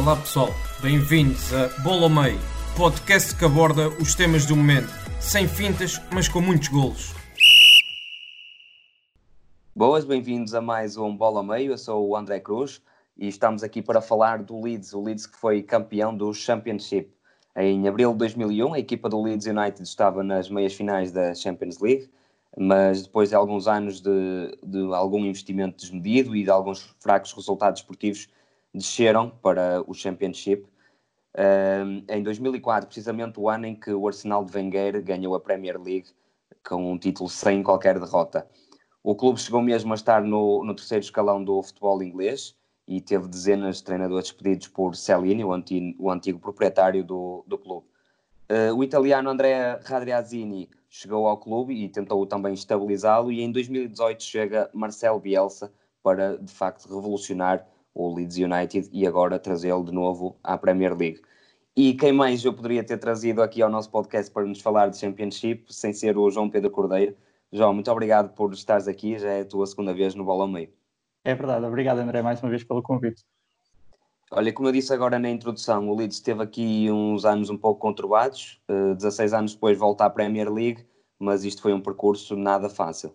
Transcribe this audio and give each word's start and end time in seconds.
Olá 0.00 0.16
pessoal, 0.16 0.48
bem-vindos 0.80 1.52
a 1.52 1.68
Bola 1.82 2.08
Meio, 2.08 2.40
podcast 2.74 3.36
que 3.36 3.44
aborda 3.44 3.90
os 4.00 4.14
temas 4.14 4.46
do 4.46 4.56
momento, 4.56 4.88
sem 5.20 5.46
fintas, 5.46 6.00
mas 6.10 6.26
com 6.26 6.40
muitos 6.40 6.68
golos. 6.68 7.12
Boas, 9.76 10.06
bem-vindos 10.06 10.54
a 10.54 10.60
mais 10.62 10.96
um 10.96 11.14
Bola 11.14 11.42
Meio. 11.42 11.72
Eu 11.72 11.76
sou 11.76 12.08
o 12.08 12.16
André 12.16 12.40
Cruz 12.40 12.80
e 13.14 13.28
estamos 13.28 13.62
aqui 13.62 13.82
para 13.82 14.00
falar 14.00 14.42
do 14.42 14.58
Leeds, 14.58 14.94
o 14.94 15.02
Leeds 15.02 15.26
que 15.26 15.36
foi 15.36 15.62
campeão 15.62 16.16
do 16.16 16.32
Championship. 16.32 17.12
Em 17.54 17.86
abril 17.86 18.12
de 18.12 18.18
2001, 18.20 18.72
a 18.72 18.78
equipa 18.78 19.06
do 19.06 19.22
Leeds 19.22 19.46
United 19.48 19.82
estava 19.82 20.22
nas 20.22 20.48
meias 20.48 20.72
finais 20.72 21.12
da 21.12 21.34
Champions 21.34 21.78
League, 21.78 22.08
mas 22.56 23.02
depois 23.02 23.28
de 23.28 23.34
alguns 23.34 23.68
anos 23.68 24.00
de, 24.00 24.58
de 24.64 24.94
algum 24.94 25.26
investimento 25.26 25.76
desmedido 25.76 26.34
e 26.34 26.42
de 26.42 26.50
alguns 26.50 26.96
fracos 27.00 27.34
resultados 27.34 27.82
esportivos, 27.82 28.28
desceram 28.74 29.30
para 29.30 29.82
o 29.86 29.94
Championship. 29.94 30.66
Um, 31.36 32.04
em 32.08 32.22
2004, 32.22 32.86
precisamente 32.86 33.38
o 33.38 33.48
ano 33.48 33.66
em 33.66 33.74
que 33.74 33.92
o 33.92 34.06
Arsenal 34.06 34.44
de 34.44 34.56
Wenger 34.56 35.02
ganhou 35.02 35.34
a 35.34 35.40
Premier 35.40 35.80
League 35.80 36.08
com 36.66 36.92
um 36.92 36.98
título 36.98 37.28
sem 37.28 37.62
qualquer 37.62 37.98
derrota. 37.98 38.46
O 39.02 39.14
clube 39.14 39.40
chegou 39.40 39.62
mesmo 39.62 39.92
a 39.92 39.94
estar 39.94 40.22
no, 40.22 40.64
no 40.64 40.74
terceiro 40.74 41.04
escalão 41.04 41.42
do 41.42 41.62
futebol 41.62 42.02
inglês 42.02 42.54
e 42.86 43.00
teve 43.00 43.28
dezenas 43.28 43.76
de 43.76 43.84
treinadores 43.84 44.28
despedidos 44.28 44.68
por 44.68 44.96
Cellini, 44.96 45.44
o, 45.44 45.52
antigo, 45.52 45.94
o 45.98 46.10
antigo 46.10 46.38
proprietário 46.38 47.04
do, 47.04 47.44
do 47.46 47.56
clube. 47.56 47.86
Uh, 48.50 48.74
o 48.74 48.82
italiano 48.82 49.30
Andrea 49.30 49.80
Radriazzini 49.84 50.68
chegou 50.88 51.28
ao 51.28 51.38
clube 51.38 51.72
e 51.72 51.88
tentou 51.88 52.26
também 52.26 52.52
estabilizá-lo 52.52 53.30
e 53.30 53.40
em 53.40 53.52
2018 53.52 54.22
chega 54.22 54.68
Marcelo 54.74 55.20
Bielsa 55.20 55.72
para, 56.02 56.36
de 56.36 56.52
facto, 56.52 56.92
revolucionar 56.92 57.64
o 57.94 58.14
Leeds 58.14 58.36
United, 58.36 58.88
e 58.92 59.06
agora 59.06 59.38
trazê-lo 59.38 59.84
de 59.84 59.92
novo 59.92 60.36
à 60.42 60.56
Premier 60.56 60.96
League. 60.96 61.20
E 61.76 61.94
quem 61.94 62.12
mais 62.12 62.44
eu 62.44 62.52
poderia 62.52 62.84
ter 62.84 62.98
trazido 62.98 63.42
aqui 63.42 63.62
ao 63.62 63.70
nosso 63.70 63.90
podcast 63.90 64.30
para 64.30 64.44
nos 64.44 64.60
falar 64.60 64.88
de 64.88 64.98
Championship, 64.98 65.72
sem 65.72 65.92
ser 65.92 66.18
o 66.18 66.30
João 66.30 66.50
Pedro 66.50 66.70
Cordeiro. 66.70 67.16
João, 67.52 67.72
muito 67.72 67.90
obrigado 67.90 68.34
por 68.34 68.52
estares 68.52 68.86
aqui, 68.86 69.18
já 69.18 69.30
é 69.30 69.40
a 69.40 69.44
tua 69.44 69.66
segunda 69.66 69.94
vez 69.94 70.14
no 70.14 70.24
Bola 70.24 70.44
ao 70.44 70.48
Meio. 70.48 70.70
É 71.24 71.34
verdade, 71.34 71.64
obrigado 71.64 71.98
André 71.98 72.22
mais 72.22 72.42
uma 72.42 72.50
vez 72.50 72.64
pelo 72.64 72.82
convite. 72.82 73.24
Olha, 74.32 74.52
como 74.52 74.68
eu 74.68 74.72
disse 74.72 74.94
agora 74.94 75.18
na 75.18 75.28
introdução, 75.28 75.88
o 75.88 75.96
Leeds 75.96 76.20
teve 76.20 76.42
aqui 76.42 76.90
uns 76.90 77.24
anos 77.24 77.50
um 77.50 77.58
pouco 77.58 77.80
conturbados, 77.80 78.60
uh, 78.68 78.92
eh, 78.92 78.94
16 78.94 79.32
anos 79.32 79.54
depois 79.54 79.76
volta 79.76 80.04
à 80.04 80.10
Premier 80.10 80.48
League, 80.48 80.86
mas 81.18 81.44
isto 81.44 81.60
foi 81.60 81.72
um 81.72 81.80
percurso 81.80 82.36
nada 82.36 82.68
fácil. 82.68 83.12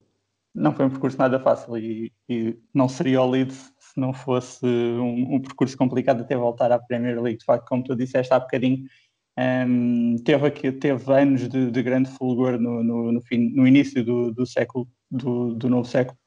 Não 0.53 0.73
foi 0.73 0.85
um 0.85 0.89
percurso 0.89 1.17
nada 1.17 1.39
fácil 1.39 1.77
e, 1.77 2.11
e 2.27 2.57
não 2.73 2.89
seria 2.89 3.21
o 3.21 3.29
Leeds 3.29 3.73
se 3.95 3.99
não 3.99 4.13
fosse 4.13 4.65
um, 4.65 5.35
um, 5.35 5.39
percurso 5.39 5.77
complicado 5.77 6.21
até 6.21 6.35
voltar 6.35 6.71
à 6.71 6.77
Premier 6.77 7.19
League. 7.21 7.39
De 7.39 7.45
facto, 7.45 7.67
como 7.67 7.81
tu 7.81 7.95
disseste 7.95 8.33
há 8.33 8.39
bocadinho, 8.39 8.85
um, 9.67 10.17
teve, 10.17 10.47
aqui, 10.47 10.71
teve 10.71 11.13
anos 11.13 11.47
de, 11.47 11.71
de 11.71 11.83
grande 11.83 12.09
fulgor 12.11 12.59
no, 12.59 12.83
no, 12.83 13.11
no, 13.13 13.21
fim, 13.21 13.51
no 13.55 13.65
início 13.65 14.03
do, 14.03 14.31
do 14.31 14.45
século, 14.45 14.87
do, 15.09 15.55
do 15.55 15.69
novo 15.69 15.87
século 15.87 16.17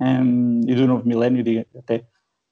um, 0.00 0.60
e 0.66 0.74
do 0.74 0.86
novo 0.86 1.06
milénio, 1.06 1.44
diga 1.44 1.64
até. 1.78 2.04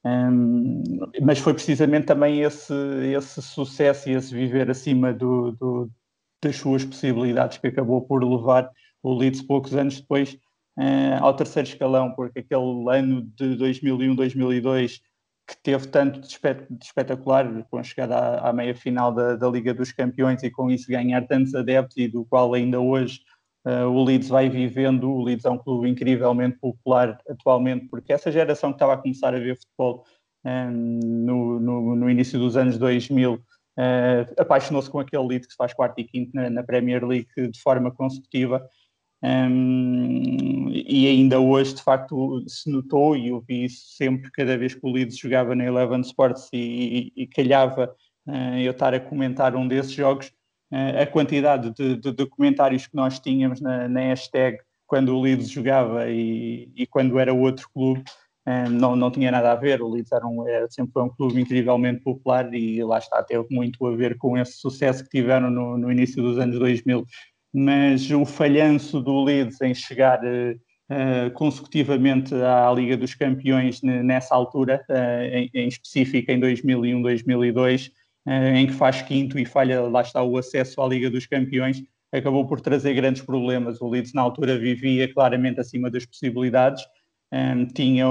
Um, 0.04 0.82
mas 1.22 1.38
foi 1.38 1.54
precisamente 1.54 2.06
também 2.06 2.42
esse, 2.42 2.74
esse 3.16 3.42
sucesso 3.42 4.08
e 4.08 4.12
esse 4.12 4.32
viver 4.34 4.70
acima 4.70 5.12
do, 5.12 5.52
do, 5.52 5.90
das 6.40 6.56
suas 6.56 6.84
possibilidades 6.84 7.58
que 7.58 7.66
acabou 7.66 8.02
por 8.02 8.22
levar 8.22 8.70
o 9.02 9.14
Leeds 9.14 9.42
poucos 9.42 9.74
anos 9.74 10.00
depois 10.00 10.38
uh, 10.78 11.22
ao 11.22 11.34
terceiro 11.34 11.68
escalão, 11.68 12.12
porque 12.12 12.40
aquele 12.40 12.84
ano 12.90 13.22
de 13.36 13.56
2001, 13.56 14.14
2002 14.14 15.00
que 15.46 15.56
teve 15.62 15.86
tanto 15.88 16.20
de, 16.20 16.28
de 16.28 16.84
espetacular, 16.84 17.64
com 17.70 17.78
a 17.78 17.82
chegada 17.82 18.16
à, 18.16 18.48
à 18.48 18.52
meia 18.52 18.74
final 18.74 19.12
da, 19.12 19.36
da, 19.36 19.48
Liga 19.48 19.74
dos 19.74 19.92
Campeões 19.92 20.42
e 20.42 20.50
com 20.50 20.70
isso 20.70 20.90
ganhar 20.90 21.26
tantos 21.26 21.54
adeptos 21.54 21.96
e 21.98 22.08
do 22.08 22.24
qual 22.24 22.54
ainda 22.54 22.80
hoje 22.80 23.20
uh, 23.66 23.86
o 23.88 24.02
Leeds 24.04 24.28
vai 24.28 24.48
vivendo. 24.48 25.10
O 25.10 25.22
Leeds 25.22 25.44
é 25.44 25.50
um 25.50 25.58
clube 25.58 25.88
incrivelmente 25.88 26.58
popular 26.58 27.20
atualmente, 27.28 27.86
porque 27.88 28.12
essa 28.12 28.32
geração 28.32 28.70
que 28.70 28.76
estava 28.76 28.94
a 28.94 28.96
começar 28.96 29.34
a 29.34 29.38
ver 29.38 29.58
futebol 29.58 30.04
eh, 30.46 30.70
no, 30.70 31.60
no, 31.60 31.96
no, 31.96 32.10
início 32.10 32.38
dos 32.38 32.56
anos 32.56 32.78
2000 32.78 33.34
uh, 33.34 33.40
apaixonou-se 34.38 34.90
com 34.90 34.98
aquele 34.98 35.26
Leeds 35.26 35.48
que 35.48 35.56
faz 35.56 35.72
quarto 35.72 35.98
e 35.98 36.04
quinto 36.04 36.30
na, 36.34 36.48
na 36.50 36.62
Premier 36.62 37.04
League 37.04 37.28
de 37.36 37.60
forma 37.60 37.90
consecutiva 37.90 38.66
um, 39.24 40.70
e 40.70 41.08
ainda 41.08 41.40
hoje, 41.40 41.74
de 41.74 41.82
facto, 41.82 42.44
se 42.46 42.68
notou, 42.70 43.16
e 43.16 43.28
eu 43.28 43.40
vi 43.40 43.64
isso 43.64 43.96
sempre, 43.96 44.30
cada 44.30 44.58
vez 44.58 44.74
que 44.74 44.80
o 44.82 44.92
Leeds 44.92 45.16
jogava 45.16 45.54
na 45.54 45.64
Eleven 45.64 46.02
Sports 46.02 46.50
e, 46.52 47.12
e, 47.16 47.22
e 47.22 47.26
calhava 47.26 47.90
uh, 48.26 48.58
eu 48.58 48.72
estar 48.72 48.92
a 48.92 49.00
comentar 49.00 49.56
um 49.56 49.66
desses 49.66 49.92
jogos, 49.92 50.26
uh, 50.70 51.00
a 51.02 51.06
quantidade 51.06 51.70
de, 51.70 51.96
de, 51.96 52.12
documentários 52.12 52.86
que 52.86 52.94
nós 52.94 53.18
tínhamos 53.18 53.62
na, 53.62 53.88
na 53.88 54.00
hashtag 54.00 54.58
quando 54.86 55.16
o 55.16 55.22
Leeds 55.22 55.48
jogava 55.48 56.06
e, 56.10 56.70
e 56.76 56.86
quando 56.86 57.18
era 57.18 57.32
outro 57.32 57.66
clube, 57.72 58.04
uh, 58.46 58.68
não, 58.68 58.94
não 58.94 59.10
tinha 59.10 59.30
nada 59.30 59.52
a 59.52 59.56
ver. 59.56 59.80
O 59.80 59.88
Leeds 59.88 60.12
era, 60.12 60.26
um, 60.26 60.46
era 60.46 60.70
sempre 60.70 61.00
um 61.00 61.08
clube 61.08 61.40
incrivelmente 61.40 62.02
popular 62.02 62.52
e 62.52 62.84
lá 62.84 62.98
está, 62.98 63.22
teve 63.22 63.46
muito 63.50 63.86
a 63.86 63.96
ver 63.96 64.18
com 64.18 64.36
esse 64.36 64.58
sucesso 64.58 65.02
que 65.02 65.08
tiveram 65.08 65.50
no, 65.50 65.78
no 65.78 65.90
início 65.90 66.22
dos 66.22 66.38
anos 66.38 66.58
2000 66.58 67.06
mas 67.54 68.10
o 68.10 68.24
falhanço 68.24 69.00
do 69.00 69.22
Leeds 69.22 69.60
em 69.60 69.72
chegar 69.72 70.18
uh, 70.24 71.30
consecutivamente 71.34 72.34
à 72.34 72.72
Liga 72.72 72.96
dos 72.96 73.14
Campeões 73.14 73.80
nessa 73.80 74.34
altura, 74.34 74.84
uh, 74.90 75.22
em, 75.32 75.50
em, 75.54 75.68
específico 75.68 76.32
em 76.32 76.40
2001, 76.40 77.00
2002, 77.00 77.92
uh, 78.26 78.30
em 78.56 78.66
que 78.66 78.72
faz 78.72 79.02
quinto 79.02 79.38
e 79.38 79.44
falha, 79.44 79.82
lá 79.82 80.02
está, 80.02 80.20
o 80.20 80.36
acesso 80.36 80.82
à 80.82 80.88
Liga 80.88 81.08
dos 81.08 81.26
Campeões, 81.26 81.80
acabou 82.12 82.44
por 82.44 82.60
trazer 82.60 82.92
grandes 82.92 83.22
problemas. 83.22 83.80
O 83.80 83.88
Leeds 83.88 84.12
na 84.12 84.22
altura 84.22 84.58
vivia 84.58 85.12
claramente 85.14 85.60
acima 85.60 85.88
das 85.88 86.04
possibilidades, 86.04 86.82
um, 87.32 87.66
tinha, 87.66 88.04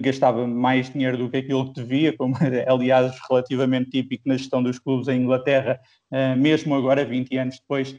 gastava 0.00 0.44
mais 0.44 0.92
dinheiro 0.92 1.16
do 1.16 1.30
que 1.30 1.36
aquilo 1.36 1.72
que 1.72 1.80
devia, 1.80 2.16
como 2.16 2.34
aliás 2.66 3.16
relativamente 3.28 3.90
típico 3.90 4.28
na 4.28 4.36
gestão 4.36 4.60
dos 4.60 4.80
clubes 4.80 5.06
em 5.08 5.22
Inglaterra, 5.22 5.80
mesmo 6.38 6.74
agora, 6.74 7.04
20 7.04 7.36
anos 7.38 7.58
depois, 7.58 7.90
uh, 7.90 7.98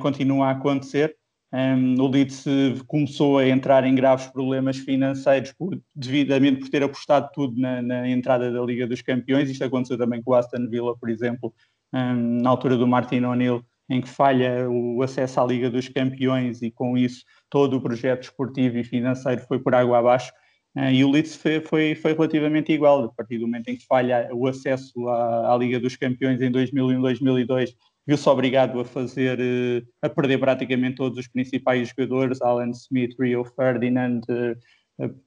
continua 0.00 0.48
a 0.48 0.50
acontecer. 0.50 1.14
Um, 1.50 1.94
o 1.98 2.08
Leeds 2.08 2.44
começou 2.86 3.38
a 3.38 3.48
entrar 3.48 3.82
em 3.84 3.94
graves 3.94 4.26
problemas 4.26 4.76
financeiros 4.76 5.50
por, 5.52 5.80
devidamente 5.94 6.60
por 6.60 6.68
ter 6.68 6.82
apostado 6.82 7.30
tudo 7.32 7.58
na, 7.58 7.80
na, 7.80 8.08
entrada 8.08 8.52
da 8.52 8.60
Liga 8.60 8.86
dos 8.86 9.00
Campeões. 9.00 9.48
Isto 9.48 9.64
aconteceu 9.64 9.96
também 9.96 10.22
com 10.22 10.32
o 10.32 10.34
Aston 10.34 10.68
Villa, 10.68 10.94
por 10.96 11.08
exemplo, 11.08 11.54
um, 11.92 12.42
na 12.42 12.50
altura 12.50 12.76
do 12.76 12.86
Martin 12.86 13.24
O'Neill, 13.24 13.64
em 13.88 14.02
que 14.02 14.08
falha 14.08 14.68
o 14.68 15.02
acesso 15.02 15.40
à 15.40 15.46
Liga 15.46 15.70
dos 15.70 15.88
Campeões 15.88 16.60
e 16.60 16.70
com 16.70 16.98
isso 16.98 17.24
todo 17.48 17.78
o 17.78 17.80
projeto 17.80 18.24
esportivo 18.24 18.76
e 18.76 18.84
financeiro 18.84 19.40
foi 19.48 19.58
por 19.58 19.74
água 19.74 19.98
abaixo. 19.98 20.30
Uh, 20.76 20.90
e 20.92 21.02
o 21.02 21.10
Leeds 21.10 21.34
foi, 21.34 21.62
foi, 21.62 21.94
foi, 21.94 22.12
relativamente 22.12 22.70
igual, 22.72 23.04
a 23.04 23.08
partir 23.08 23.38
do 23.38 23.46
momento 23.46 23.68
em 23.68 23.76
que 23.76 23.86
falha 23.86 24.28
o 24.34 24.46
acesso 24.46 25.08
à, 25.08 25.54
à 25.54 25.56
Liga 25.56 25.80
dos 25.80 25.96
Campeões 25.96 26.42
em 26.42 26.50
2001, 26.50 27.00
2002 27.00 27.74
viu-se 28.08 28.26
obrigado 28.26 28.80
a 28.80 28.84
fazer, 28.86 29.38
eh, 29.38 29.82
a 30.00 30.08
perder 30.08 30.38
praticamente 30.38 30.96
todos 30.96 31.18
os 31.18 31.28
principais 31.28 31.90
jogadores, 31.90 32.40
Alan 32.40 32.70
Smith, 32.70 33.14
Rio 33.20 33.44
Ferdinand, 33.44 34.22
eh, 34.30 34.56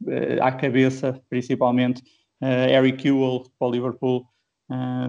eh, 0.07 0.39
à 0.42 0.51
cabeça 0.51 1.22
principalmente, 1.30 2.01
Eric 2.42 3.07
Ewell 3.07 3.44
para 3.60 3.68
o 3.68 3.72
Liverpool, 3.72 4.25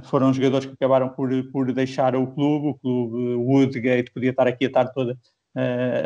foram 0.03 0.35
jogadores 0.35 0.67
que 0.67 0.75
acabaram 0.75 1.09
por, 1.09 1.31
por 1.51 1.73
deixar 1.73 2.15
o 2.15 2.27
clube, 2.27 2.69
o 2.69 2.75
clube 2.75 3.35
Woodgate, 3.37 4.13
podia 4.13 4.31
estar 4.31 4.47
aqui 4.47 4.67
a 4.67 4.71
tarde 4.71 4.93
toda 4.93 5.17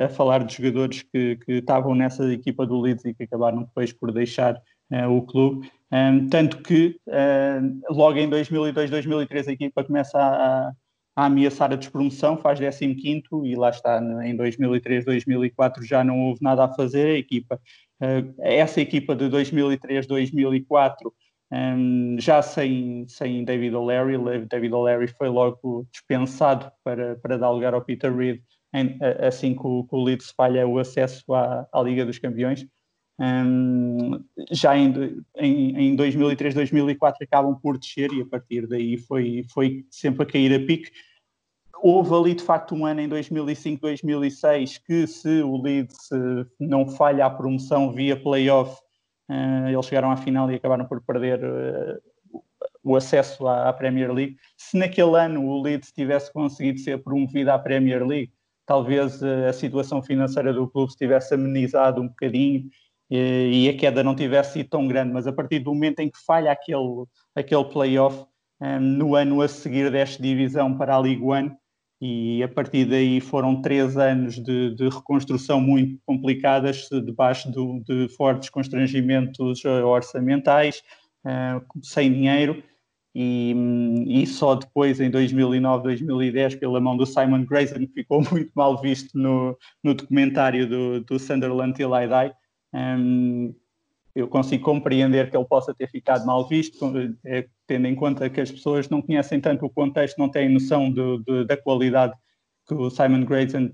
a 0.05 0.09
falar 0.09 0.45
de 0.45 0.55
jogadores 0.55 1.03
que, 1.03 1.37
que 1.45 1.53
estavam 1.55 1.97
nessa 1.97 2.33
equipa 2.33 2.65
do 2.65 2.81
Leeds 2.81 3.05
e 3.07 3.15
que 3.15 3.25
acabaram 3.25 3.65
depois 3.65 3.93
por 3.93 4.12
deixar 4.12 4.57
o 5.11 5.23
clube, 5.23 5.69
tanto 6.31 6.62
que 6.62 6.97
logo 7.91 8.19
em 8.19 8.29
2002, 8.29 8.89
2003 8.89 9.49
a 9.49 9.53
equipa 9.53 9.83
começa 9.83 10.17
a, 10.17 10.73
a 11.17 11.25
ameaçar 11.25 11.73
a 11.73 11.77
despromoção, 11.77 12.37
faz 12.37 12.61
15 12.61 13.23
e 13.45 13.57
lá 13.57 13.71
está, 13.71 14.01
em 14.23 14.37
2003, 14.37 15.05
2004 15.05 15.83
já 15.83 16.05
não 16.05 16.21
houve 16.21 16.43
nada 16.43 16.65
a 16.65 16.75
fazer, 16.75 17.07
a 17.07 17.19
equipa, 17.19 17.59
eh, 18.01 18.25
essa 18.39 18.81
equipa 18.81 19.17
de 19.17 19.29
2003, 19.31 20.07
2004 20.07 21.13
um, 21.51 22.17
já 22.19 22.43
sem, 22.43 23.07
sem 23.09 23.45
David 23.45 23.75
O'Leary. 23.75 24.47
David 24.47 24.75
O'Leary 24.75 25.09
foi 25.09 25.29
logo 25.29 25.87
dispensado 25.91 26.71
para, 26.85 27.17
para 27.17 27.39
dar 27.39 27.51
lugar 27.51 27.73
ao 27.73 27.83
Peter 27.83 28.15
Reid 28.15 28.43
assim 29.27 29.55
que 29.55 29.67
o, 29.67 29.85
que 29.85 29.95
o 29.95 30.03
Leeds 30.03 30.33
falha 30.37 30.67
o 30.67 30.79
acesso 30.79 31.33
à, 31.33 31.67
à 31.73 31.83
Liga 31.83 32.05
dos 32.05 32.19
Campeões. 32.19 32.67
Um, 33.19 34.23
já 34.51 34.77
em, 34.77 34.93
em, 35.37 35.89
em 35.89 35.97
2003, 35.97 36.55
2004 36.55 37.25
acabam 37.25 37.59
por 37.59 37.79
descer 37.79 38.13
e 38.13 38.21
a 38.21 38.27
partir 38.27 38.67
daí 38.67 38.99
foi, 38.99 39.45
foi 39.53 39.87
sempre 39.91 40.23
a 40.23 40.27
cair 40.27 40.55
a 40.55 40.67
pique. 40.67 40.91
Houve 41.83 42.15
ali 42.15 42.35
de 42.35 42.43
facto 42.43 42.75
um 42.75 42.85
ano 42.85 43.01
em 43.01 43.09
2005, 43.09 43.81
2006 43.81 44.79
que 44.79 45.07
se 45.07 45.43
o 45.43 45.61
Leeds 45.61 46.09
não 46.59 46.87
falha 46.87 47.27
a 47.27 47.31
promoção 47.31 47.93
via 47.93 48.21
playoff, 48.21 48.79
uh, 49.31 49.69
eles 49.69 49.87
chegaram 49.87 50.11
à 50.11 50.17
final 50.17 50.51
e 50.51 50.55
acabaram 50.55 50.85
por 50.85 51.01
perder 51.03 51.43
uh, 51.43 52.43
o 52.83 52.97
acesso 52.97 53.47
à, 53.47 53.69
à, 53.69 53.73
Premier 53.73 54.12
League. 54.12 54.37
Se 54.57 54.77
naquele 54.77 55.19
ano 55.19 55.45
o 55.45 55.62
Leeds 55.62 55.93
tivesse 55.93 56.33
conseguido 56.33 56.81
ser 56.81 57.03
promovido 57.03 57.51
à 57.51 57.59
Premier 57.59 58.07
League, 58.07 58.33
talvez 58.65 59.23
a 59.23 59.53
situação 59.53 60.03
financeira 60.03 60.53
do 60.53 60.69
clube 60.69 60.91
se 60.91 60.99
tivesse 60.99 61.35
amenizado 61.35 62.03
um 62.03 62.09
bocadinho 62.09 62.69
e, 63.11 63.69
a 63.69 63.76
queda 63.76 64.03
não 64.03 64.14
tivesse 64.14 64.55
sido 64.55 64.69
tão 64.69 64.87
grande, 64.87 65.12
mas 65.12 65.26
a 65.26 65.32
partir 65.32 65.61
do 65.61 65.73
momento 65.73 66.00
em 66.00 66.11
que 66.11 66.19
falha 66.26 66.50
aquele, 66.50 67.05
aquele 67.35 67.64
playoff, 67.64 68.26
um, 68.61 68.81
no 68.81 69.14
ano 69.14 69.43
a 69.43 69.49
seguir 69.49 69.91
desta 69.91 70.23
divisão 70.23 70.76
para 70.76 70.94
a 70.94 70.99
League 70.99 71.23
One, 71.23 71.53
e 72.00 72.43
a 72.43 72.49
partir 72.49 72.85
daí 72.85 73.20
foram 73.20 73.62
três 73.62 73.97
anos 73.97 74.35
de, 74.35 74.75
de 74.75 74.88
reconstrução 74.88 75.61
muito 75.61 75.99
complicadas, 76.05 76.88
debaixo 76.91 77.50
do, 77.50 77.81
de 77.87 78.08
fortes 78.17 78.50
constrangimentos 78.50 79.64
orçamentais, 79.64 80.82
uh, 81.25 81.64
sem 81.82 82.12
dinheiro, 82.12 82.62
e, 83.19 83.55
e, 84.09 84.26
só 84.26 84.56
depois, 84.56 85.00
em 85.00 85.11
2009, 85.11 85.85
2010, 85.85 86.56
pela 86.56 86.79
mão 86.79 86.99
do 86.99 87.06
Simon 87.06 87.47
Grayson, 87.47 87.79
que 87.79 87.87
ficou 87.87 88.20
muito 88.31 88.50
mal 88.55 88.79
visto 88.79 89.19
no, 89.19 89.56
no 89.82 89.94
documentário 89.94 90.69
do, 90.69 91.00
do 91.00 91.19
Sunderland 91.19 91.73
Till 91.73 91.94
I 91.97 92.06
Die, 92.06 92.35
eu 94.15 94.29
consigo 94.29 94.65
compreender 94.65 95.31
que 95.31 95.37
ele 95.37 95.45
possa 95.45 95.75
ter 95.75 95.89
ficado 95.91 96.25
mal 96.25 96.49
visto, 96.49 96.91
é, 97.25 97.47
tendo 97.67 97.87
em 97.87 97.95
conta 97.95 98.31
que 98.31 98.41
as 98.41 98.51
pessoas 98.51 98.89
não 98.89 99.03
conhecem 99.03 99.41
tanto 99.41 99.67
o 99.67 99.71
contexto, 99.71 100.19
não 100.19 100.31
têm 100.31 100.49
noção 100.49 100.91
do, 100.91 101.19
do, 101.19 101.45
da 101.45 101.57
qualidade 101.57 102.15
que 102.67 102.75
o 102.75 102.91
Simon 102.91 103.25
Grayson 103.25 103.71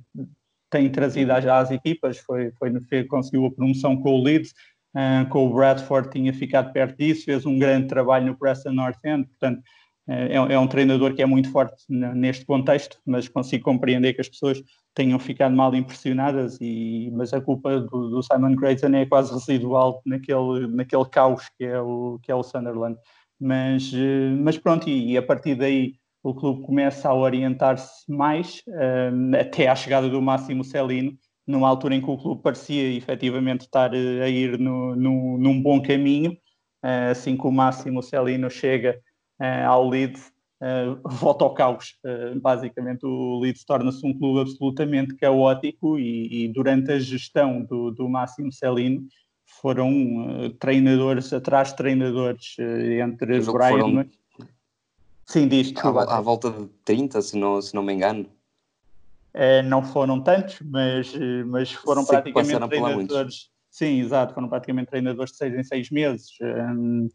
tem 0.68 0.90
trazido 0.90 1.32
às, 1.32 1.46
às 1.46 1.70
equipas, 1.70 2.18
foi, 2.18 2.50
foi, 2.58 2.72
foi, 2.88 3.04
conseguiu 3.04 3.46
a 3.46 3.52
promoção 3.52 3.96
com 3.96 4.18
o 4.18 4.22
Leeds, 4.22 4.52
uh, 4.96 5.28
com 5.28 5.46
o 5.46 5.54
Bradford 5.54 6.10
tinha 6.10 6.32
ficado 6.32 6.72
perto 6.72 6.98
disso, 6.98 7.24
fez 7.24 7.46
um 7.46 7.58
grande 7.58 7.88
trabalho 7.88 8.26
no 8.26 8.36
Preston 8.36 8.72
North 8.72 8.98
End, 9.04 9.26
portanto 9.26 9.62
é, 10.08 10.34
é, 10.34 10.58
um 10.58 10.66
treinador 10.66 11.14
que 11.14 11.22
é 11.22 11.26
muito 11.26 11.50
forte 11.52 11.84
neste 11.88 12.44
contexto, 12.44 12.98
mas 13.06 13.28
consigo 13.28 13.64
compreender 13.64 14.12
que 14.14 14.20
as 14.20 14.28
pessoas 14.28 14.60
tenham 14.94 15.18
ficado 15.18 15.54
mal 15.54 15.74
impressionadas, 15.74 16.58
e, 16.60 17.10
mas 17.12 17.32
a 17.32 17.40
culpa 17.40 17.80
do, 17.80 18.10
do 18.10 18.22
Simon 18.22 18.54
Grayson 18.54 18.94
é 18.94 19.06
quase 19.06 19.32
residual 19.32 20.02
naquele, 20.04 20.66
naquele 20.68 21.04
caos 21.06 21.48
que 21.56 21.64
é 21.64 21.80
o, 21.80 22.18
que 22.22 22.30
é 22.30 22.34
o 22.34 22.42
Sunderland. 22.42 22.98
Mas, 23.40 23.92
eh, 23.94 24.30
mas 24.38 24.58
pronto, 24.58 24.88
e, 24.88 25.12
e 25.12 25.16
a 25.18 25.22
partir 25.22 25.56
daí 25.56 25.94
o 26.22 26.34
clube 26.34 26.62
começa 26.64 27.08
a 27.08 27.14
orientar-se 27.14 28.10
mais, 28.10 28.62
um, 28.68 29.34
eh, 29.34 29.40
até 29.40 29.66
à 29.66 29.74
chegada 29.74 30.08
do 30.08 30.22
Máximo 30.22 30.62
Celino, 30.62 31.12
numa 31.46 31.68
altura 31.68 31.96
em 31.96 32.00
que 32.00 32.08
o 32.10 32.16
clube 32.16 32.42
parecia 32.42 32.96
efetivamente 32.96 33.62
estar 33.62 33.92
eh, 33.94 34.22
a 34.22 34.28
ir 34.28 34.58
no, 34.58 34.94
no, 34.94 35.38
num 35.38 35.60
bom 35.60 35.82
caminho, 35.82 36.36
assim 37.10 37.36
que 37.36 37.46
o 37.46 37.52
Máximo 37.52 38.02
Celino 38.02 38.50
chega 38.50 39.00
uh, 39.40 39.68
ao 39.68 39.88
Leeds, 39.88 40.32
uh, 40.62 41.00
volta 41.08 41.44
ao 41.44 41.54
caos. 41.54 41.96
Uh, 42.04 42.38
basicamente, 42.40 43.04
o 43.04 43.40
Leeds 43.40 43.64
torna-se 43.64 44.06
um 44.06 44.16
clube 44.16 44.40
absolutamente 44.40 45.14
caótico 45.16 45.98
e, 45.98 46.44
e 46.44 46.48
durante 46.48 46.92
a 46.92 46.98
gestão 46.98 47.62
do, 47.62 47.90
do 47.90 48.08
Máximo 48.08 48.52
Celino 48.52 49.06
foram 49.44 50.46
uh, 50.46 50.50
treinadores 50.50 51.32
atrás 51.32 51.70
de 51.70 51.76
treinadores 51.76 52.56
entre 52.58 53.40
Brian. 53.40 53.80
Foram... 53.80 54.06
Sim, 55.26 55.48
diz 55.48 55.72
à, 55.76 56.16
à, 56.16 56.20
volta 56.20 56.50
de 56.50 56.66
30, 56.84 57.20
se 57.22 57.36
não, 57.36 57.60
se 57.60 57.74
não 57.74 57.82
me 57.82 57.92
engano. 57.92 58.26
não 59.64 59.82
foram 59.82 60.20
tantos, 60.20 60.60
mas, 60.64 61.12
mas 61.46 61.72
foram 61.72 62.02
Sei 62.02 62.20
praticamente 62.20 62.68
treinadores. 62.68 63.50
Sim, 63.70 64.00
exato, 64.00 64.34
foram 64.34 64.48
praticamente 64.48 64.90
treinadores 64.90 65.32
de 65.32 65.38
seis 65.38 65.54
em 65.54 65.62
seis 65.62 65.90
meses. 65.90 66.36
Um, 66.42 67.08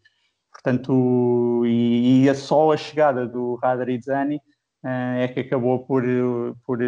Portanto, 0.57 1.63
e, 1.65 2.27
e 2.27 2.36
só 2.36 2.71
a 2.71 2.77
chegada 2.77 3.27
do 3.27 3.56
Radarizzani 3.56 4.38
uh, 4.83 5.19
é 5.19 5.27
que 5.27 5.42
acabou 5.42 5.86
por, 5.86 6.04
por, 6.65 6.80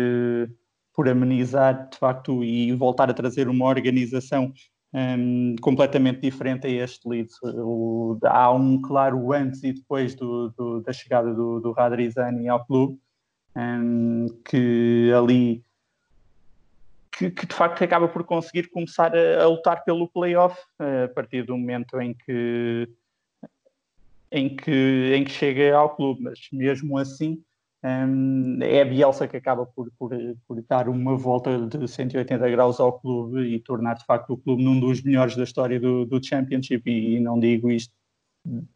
por 0.94 1.08
amenizar, 1.08 1.88
de 1.90 1.98
facto, 1.98 2.44
e 2.44 2.74
voltar 2.74 3.12
a 3.12 3.14
trazer 3.14 3.48
uma 3.48 3.68
organização 3.68 4.52
um, 4.92 5.56
completamente 5.62 6.20
diferente 6.20 6.66
a 6.66 6.70
este 6.70 7.08
Leeds. 7.08 7.36
O, 7.44 8.18
há 8.24 8.52
um 8.52 8.82
claro 8.82 9.32
antes 9.34 9.64
e 9.64 9.72
depois 9.72 10.16
do, 10.16 10.50
do, 10.58 10.82
da 10.82 10.92
chegada 10.92 11.32
do, 11.32 11.60
do 11.60 11.72
Radrizani 11.72 12.50
ao 12.50 12.66
clube, 12.66 12.98
um, 13.56 14.26
que 14.46 15.12
ali 15.16 15.64
que, 17.12 17.30
que, 17.30 17.46
de 17.46 17.54
facto 17.54 17.84
acaba 17.84 18.08
por 18.08 18.24
conseguir 18.24 18.70
começar 18.70 19.16
a, 19.16 19.44
a 19.44 19.48
lutar 19.48 19.84
pelo 19.84 20.10
playoff 20.10 20.58
a 20.80 21.08
partir 21.10 21.44
do 21.44 21.56
momento 21.56 22.00
em 22.02 22.14
que 22.14 22.88
em 24.32 24.56
que, 24.56 25.14
em 25.16 25.24
que 25.24 25.32
chega 25.32 25.76
ao 25.76 25.96
clube, 25.96 26.22
mas 26.22 26.40
mesmo 26.52 26.98
assim 26.98 27.42
um, 27.84 28.60
é 28.62 28.82
a 28.82 28.86
Bielsa 28.86 29.28
que 29.28 29.38
acaba 29.38 29.66
por, 29.66 29.90
por, 29.98 30.12
por, 30.48 30.62
dar 30.68 30.90
uma 30.90 31.16
volta 31.16 31.58
de 31.58 31.88
180 31.88 32.50
graus 32.50 32.80
ao 32.80 33.00
clube 33.00 33.42
e 33.42 33.60
tornar 33.60 33.94
de 33.94 34.06
facto 34.06 34.34
o 34.34 34.38
clube 34.38 34.64
num 34.64 34.80
dos 34.80 35.02
melhores 35.02 35.36
da 35.36 35.44
história 35.44 35.80
do, 35.80 36.06
do 36.06 36.24
Championship 36.24 36.84
e, 36.86 37.16
e, 37.16 37.20
não 37.20 37.40
digo 37.40 37.72
isto 37.72 37.94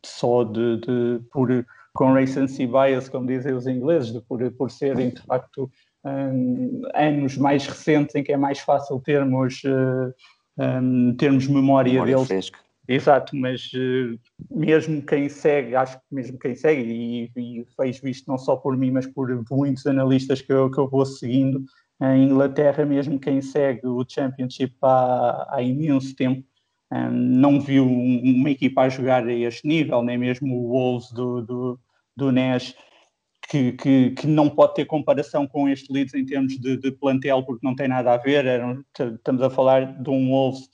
só 0.06 0.44
de, 0.44 0.78
de 0.78 1.20
por 1.32 1.66
com 1.94 2.14
recency 2.14 2.66
bias, 2.66 3.08
como 3.08 3.28
dizem 3.28 3.54
os 3.54 3.68
ingleses, 3.68 4.12
de, 4.12 4.22
por, 4.22 4.52
por 4.54 4.72
serem 4.72 5.10
de 5.10 5.22
facto 5.22 5.70
um, 6.04 6.82
anos 6.96 7.38
mais 7.38 7.68
recentes 7.68 8.16
em 8.16 8.24
que 8.24 8.32
é 8.32 8.38
mais 8.38 8.60
fácil 8.60 9.00
termos, 9.00 9.62
uh, 9.64 10.14
um, 10.58 11.16
termos 11.16 11.48
memória, 11.48 11.94
memória 11.94 12.16
deles. 12.16 12.28
Fresca 12.28 12.63
Exato, 12.88 13.36
mas 13.36 13.72
uh, 13.74 14.20
mesmo 14.52 15.02
quem 15.02 15.30
segue, 15.30 15.74
acho 15.74 15.98
que 15.98 16.04
mesmo 16.12 16.38
quem 16.38 16.54
segue, 16.54 16.82
e, 16.82 17.32
e 17.36 17.66
vejo 17.80 18.08
isto 18.08 18.30
não 18.30 18.38
só 18.38 18.58
por 18.58 18.76
mim, 18.76 18.92
mas 18.92 19.08
por 19.08 19.30
muitos 19.50 19.88
analistas 19.88 20.42
que 20.42 20.52
eu, 20.52 20.70
que 20.70 20.78
eu 20.78 20.90
vou 20.90 21.06
seguindo, 21.06 21.64
em 22.02 22.26
Inglaterra, 22.26 22.86
mesmo 22.86 23.20
quem 23.20 23.42
segue 23.42 23.88
o 23.88 24.04
Championship 24.08 24.76
há, 24.82 25.56
há 25.56 25.62
imenso 25.62 26.14
tempo, 26.16 26.46
um, 26.92 27.10
não 27.10 27.62
viu 27.62 27.88
uma 27.88 28.50
equipa 28.50 28.82
a 28.82 28.90
jogar 28.90 29.26
a 29.26 29.34
este 29.34 29.66
nível, 29.66 30.04
nem 30.04 30.18
mesmo 30.18 30.54
o 30.54 30.68
Wolves 30.70 31.12
do, 31.12 31.42
do, 31.42 31.80
do 32.18 32.32
que, 33.50 33.72
que, 33.74 34.12
que, 34.12 34.28
não 34.28 34.50
pode 34.50 34.76
ter 34.76 34.86
comparação 34.86 35.48
com 35.48 35.70
este 35.70 35.92
Leeds 35.92 36.14
em 36.14 36.26
termos 36.26 36.60
de, 36.60 36.78
de 36.78 36.92
plantel, 36.92 37.44
porque 37.44 37.66
não 37.66 37.76
tem 37.76 37.88
nada 37.88 38.14
a 38.14 38.18
ver. 38.18 38.46
Estamos 38.98 39.42
a 39.42 39.50
falar 39.50 40.02
de 40.02 40.10
um 40.10 40.30
Wolves 40.30 40.70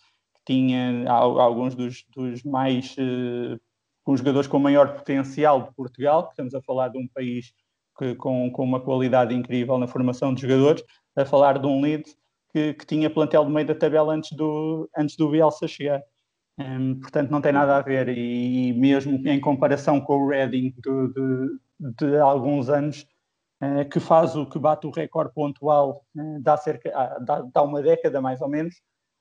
tinha 0.50 1.08
alguns 1.08 1.76
dos, 1.76 2.04
dos 2.16 2.42
mais 2.44 2.96
uh, 2.98 3.60
com 4.04 4.18
jogadores 4.18 4.48
com 4.48 4.58
maior 4.58 4.96
potencial 4.96 5.62
de 5.62 5.76
Portugal, 5.76 6.28
estamos 6.32 6.56
a 6.56 6.62
falar 6.64 6.88
de 6.88 6.98
um 6.98 7.08
país 7.08 7.54
que, 7.96 8.16
com, 8.16 8.50
com 8.52 8.64
uma 8.64 8.80
qualidade 8.80 9.36
incrível 9.36 9.78
na 9.78 9.86
formação 9.86 10.34
de 10.34 10.42
jogadores, 10.42 10.84
a 11.16 11.24
falar 11.24 11.60
de 11.60 11.68
um 11.68 11.80
Leeds 11.80 12.18
que, 12.52 12.74
que 12.74 12.86
tinha 12.88 13.12
plantel 13.12 13.46
de 13.46 13.52
meio 13.52 13.68
da 13.68 13.76
tabela 13.76 14.16
antes 14.16 14.32
do, 14.32 14.90
antes 14.98 15.16
do 15.16 15.30
Bielsa 15.30 15.68
chegar. 15.68 16.02
Um, 16.58 17.00
portanto, 17.00 17.30
não 17.30 17.42
tem 17.42 17.54
nada 17.54 17.78
a 17.78 17.82
ver, 17.82 18.10
e, 18.10 18.74
mesmo 18.74 19.28
em 19.28 19.40
comparação 19.40 20.02
com 20.02 20.18
o 20.18 20.30
Reading 20.30 20.74
de, 20.78 21.14
de, 21.14 21.96
de 22.08 22.18
alguns 22.18 22.70
anos, 22.70 23.06
uh, 23.62 23.88
que 23.88 24.00
faz 24.00 24.36
o 24.36 24.48
que 24.48 24.58
bate 24.58 24.88
o 24.88 24.92
recorde 24.92 25.32
pontual 25.32 26.04
uh, 26.16 26.42
dá, 26.42 26.58
cerca, 26.58 26.90
uh, 26.90 27.24
dá, 27.24 27.42
dá 27.54 27.62
uma 27.62 27.84
década 27.84 28.20
mais 28.20 28.42
ou 28.42 28.50
menos, 28.50 28.76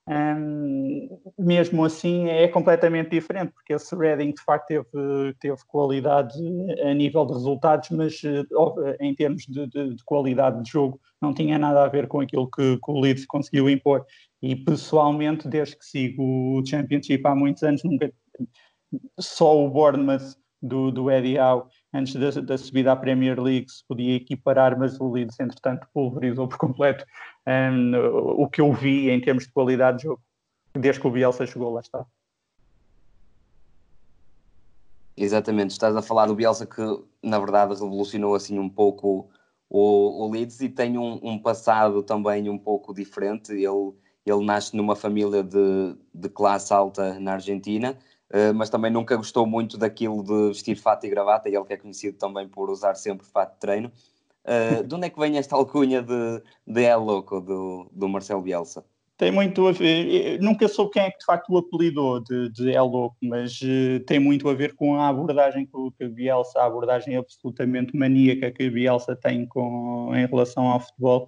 um, 0.09 1.21
mesmo 1.37 1.85
assim 1.85 2.27
é 2.29 2.47
completamente 2.47 3.11
diferente, 3.11 3.53
porque 3.53 3.73
esse 3.73 3.95
Reading 3.95 4.33
de 4.33 4.41
facto 4.41 4.65
teve, 4.65 5.33
teve 5.39 5.57
qualidade 5.67 6.33
a 6.81 6.93
nível 6.95 7.27
de 7.27 7.33
resultados, 7.33 7.91
mas 7.91 8.19
uh, 8.23 8.95
em 8.99 9.13
termos 9.13 9.43
de, 9.45 9.67
de, 9.67 9.93
de, 9.93 10.03
qualidade 10.03 10.63
de 10.63 10.71
jogo 10.71 10.99
não 11.21 11.31
tinha 11.31 11.59
nada 11.59 11.83
a 11.83 11.87
ver 11.87 12.07
com 12.07 12.21
aquilo 12.21 12.49
que, 12.49 12.77
que, 12.77 12.91
o 12.91 12.99
Leeds 12.99 13.25
conseguiu 13.27 13.69
impor. 13.69 14.03
E 14.41 14.55
pessoalmente, 14.55 15.47
desde 15.47 15.77
que 15.77 15.85
sigo 15.85 16.23
o 16.23 16.65
Championship 16.65 17.21
há 17.25 17.35
muitos 17.35 17.61
anos, 17.61 17.83
nunca 17.83 18.11
só 19.19 19.63
o 19.63 19.69
Bournemouth 19.69 20.35
do, 20.61 20.91
do 20.91 21.11
Eddie 21.11 21.37
Howe 21.37 21.65
antes 21.93 22.15
da, 22.15 22.41
da, 22.41 22.57
subida 22.57 22.91
à 22.91 22.95
Premier 22.95 23.39
League 23.39 23.69
se 23.69 23.85
podia 23.87 24.15
equiparar, 24.15 24.77
mas 24.77 24.99
o 24.99 25.11
Leeds 25.11 25.39
entretanto 25.39 25.87
pulverizou 25.93 26.47
por 26.47 26.57
completo 26.57 27.05
um, 27.49 28.43
o 28.43 28.47
que 28.47 28.61
eu 28.61 28.71
vi 28.71 29.09
em 29.09 29.19
termos 29.19 29.45
de 29.45 29.51
qualidade 29.51 29.97
de 29.97 30.03
jogo 30.03 30.21
desde 30.73 31.01
que 31.01 31.07
o 31.07 31.11
Bielsa 31.11 31.45
chegou, 31.45 31.73
lá 31.73 31.81
está. 31.81 32.05
Exatamente, 35.17 35.71
estás 35.71 35.95
a 35.95 36.01
falar 36.01 36.27
do 36.27 36.35
Bielsa 36.35 36.65
que 36.65 36.81
na 37.21 37.39
verdade 37.39 37.73
revolucionou 37.73 38.35
assim 38.35 38.57
um 38.57 38.69
pouco 38.69 39.29
o, 39.69 40.23
o 40.25 40.31
Leeds 40.31 40.61
e 40.61 40.69
tem 40.69 40.97
um, 40.97 41.19
um, 41.21 41.37
passado 41.37 42.01
também 42.01 42.49
um 42.49 42.57
pouco 42.57 42.93
diferente. 42.93 43.51
Ele, 43.51 43.93
ele 44.25 44.45
nasce 44.45 44.75
numa 44.77 44.95
família 44.95 45.43
de, 45.43 45.95
de 46.13 46.29
classe 46.29 46.73
alta 46.73 47.19
na 47.19 47.33
Argentina, 47.33 47.97
uh, 48.31 48.53
mas 48.55 48.69
também 48.69 48.91
nunca 48.91 49.15
gostou 49.17 49.45
muito 49.45 49.77
daquilo 49.77 50.23
de 50.23 50.47
vestir 50.49 50.77
fato 50.77 51.05
e 51.05 51.09
gravata, 51.09 51.49
e 51.49 51.55
ele 51.55 51.65
que 51.65 51.73
é 51.73 51.77
conhecido 51.77 52.17
também 52.17 52.47
por 52.47 52.69
usar 52.69 52.95
sempre 52.95 53.25
fato 53.25 53.53
de 53.53 53.59
treino. 53.59 53.91
Uh, 54.49 54.83
de 54.83 54.95
onde 54.95 55.05
é 55.05 55.09
que 55.11 55.19
vem 55.19 55.37
esta 55.37 55.55
alcunha 55.55 56.01
de, 56.01 56.41
de 56.65 56.81
El 56.83 57.03
Loco, 57.03 57.39
do, 57.39 57.87
do 57.93 58.09
Marcelo 58.09 58.41
Bielsa? 58.41 58.83
tem 59.19 59.33
muito 59.33 59.67
a 59.67 59.73
ver, 59.73 60.39
nunca 60.39 60.65
soube 60.69 60.91
quem 60.91 61.01
é 61.01 61.11
que 61.11 61.19
de 61.19 61.25
facto 61.25 61.49
o 61.49 61.57
apelidou 61.57 62.21
de, 62.21 62.49
de 62.51 62.71
El 62.71 62.85
Louco, 62.85 63.17
mas 63.21 63.59
uh, 63.61 63.99
tem 64.07 64.17
muito 64.17 64.47
a 64.47 64.53
ver 64.53 64.73
com 64.75 64.95
a 64.95 65.09
abordagem 65.09 65.67
que, 65.67 66.05
a 66.05 66.07
Bielsa, 66.07 66.57
a 66.61 66.65
abordagem 66.65 67.17
absolutamente 67.17 67.95
maníaca 67.97 68.49
que 68.49 68.63
a 68.63 68.71
Bielsa 68.71 69.17
tem 69.17 69.45
com, 69.45 70.15
em 70.15 70.25
relação 70.25 70.69
ao 70.69 70.79
futebol, 70.79 71.27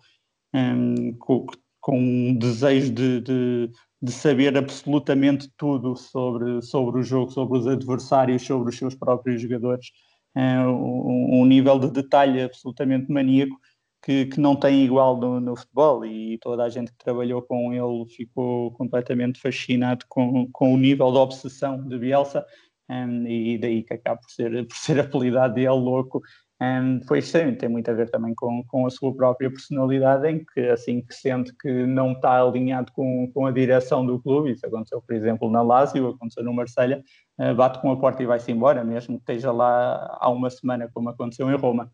um, 0.53 1.11
com, 1.19 1.45
com, 1.81 1.99
um 1.99 2.33
desejo 2.33 2.93
de, 2.93 3.19
de, 3.19 3.69
de, 4.01 4.11
saber 4.13 4.57
absolutamente 4.57 5.51
tudo 5.57 5.93
sobre, 5.97 6.61
sobre 6.61 7.01
o 7.01 7.03
jogo, 7.03 7.29
sobre 7.29 7.57
os 7.57 7.67
adversários, 7.67 8.41
sobre 8.41 8.69
os 8.69 8.77
seus 8.77 8.95
próprios 8.95 9.41
jogadores, 9.41 9.87
um, 10.35 11.41
um 11.41 11.45
nível 11.45 11.79
de 11.79 11.91
detalhe 11.91 12.41
absolutamente 12.41 13.11
maníaco 13.11 13.59
que, 14.03 14.25
que 14.25 14.39
não 14.39 14.55
tem 14.55 14.83
igual 14.83 15.17
no, 15.17 15.39
no, 15.39 15.55
futebol 15.55 16.05
e 16.05 16.37
toda 16.39 16.63
a 16.63 16.69
gente 16.69 16.91
que 16.91 16.97
trabalhou 16.97 17.41
com 17.41 17.71
ele 17.71 18.09
ficou 18.09 18.71
completamente 18.71 19.39
fascinado 19.39 20.05
com, 20.09 20.49
com 20.51 20.73
o 20.73 20.77
nível 20.77 21.11
de 21.11 21.17
obsessão 21.17 21.87
de 21.87 21.97
Bielsa 21.99 22.45
um, 22.89 23.25
e 23.27 23.57
daí 23.57 23.83
que 23.83 23.93
acaba 23.93 24.19
por 24.19 24.29
ser, 24.29 24.67
por 24.67 24.75
ser 24.75 24.99
apelidado 24.99 25.53
de 25.53 25.63
El 25.63 25.75
Louco. 25.75 26.21
Um, 26.61 26.99
pois 27.07 27.27
sim, 27.27 27.55
tem 27.55 27.67
muito 27.67 27.89
a 27.89 27.93
ver 27.95 28.11
também 28.11 28.35
com, 28.35 28.63
com 28.67 28.85
a 28.85 28.89
sua 28.91 29.11
própria 29.15 29.49
personalidade, 29.49 30.27
em 30.27 30.45
que 30.45 30.59
assim 30.69 31.01
que 31.01 31.15
sente 31.15 31.51
que 31.55 31.87
não 31.87 32.11
está 32.11 32.39
alinhado 32.39 32.91
com, 32.91 33.31
com 33.33 33.47
a 33.47 33.51
direção 33.51 34.05
do 34.05 34.21
clube, 34.21 34.51
isso 34.51 34.67
aconteceu, 34.67 35.01
por 35.01 35.15
exemplo, 35.15 35.49
na 35.49 35.63
Lazio, 35.63 36.09
aconteceu 36.09 36.43
no 36.43 36.53
Marselha, 36.53 37.03
uh, 37.39 37.55
bate 37.55 37.81
com 37.81 37.91
a 37.91 37.97
porta 37.97 38.21
e 38.21 38.27
vai-se 38.27 38.51
embora, 38.51 38.83
mesmo 38.83 39.15
que 39.15 39.23
esteja 39.23 39.51
lá 39.51 40.19
há 40.21 40.29
uma 40.29 40.51
semana, 40.51 40.87
como 40.93 41.09
aconteceu 41.09 41.49
em 41.49 41.57
Roma. 41.57 41.91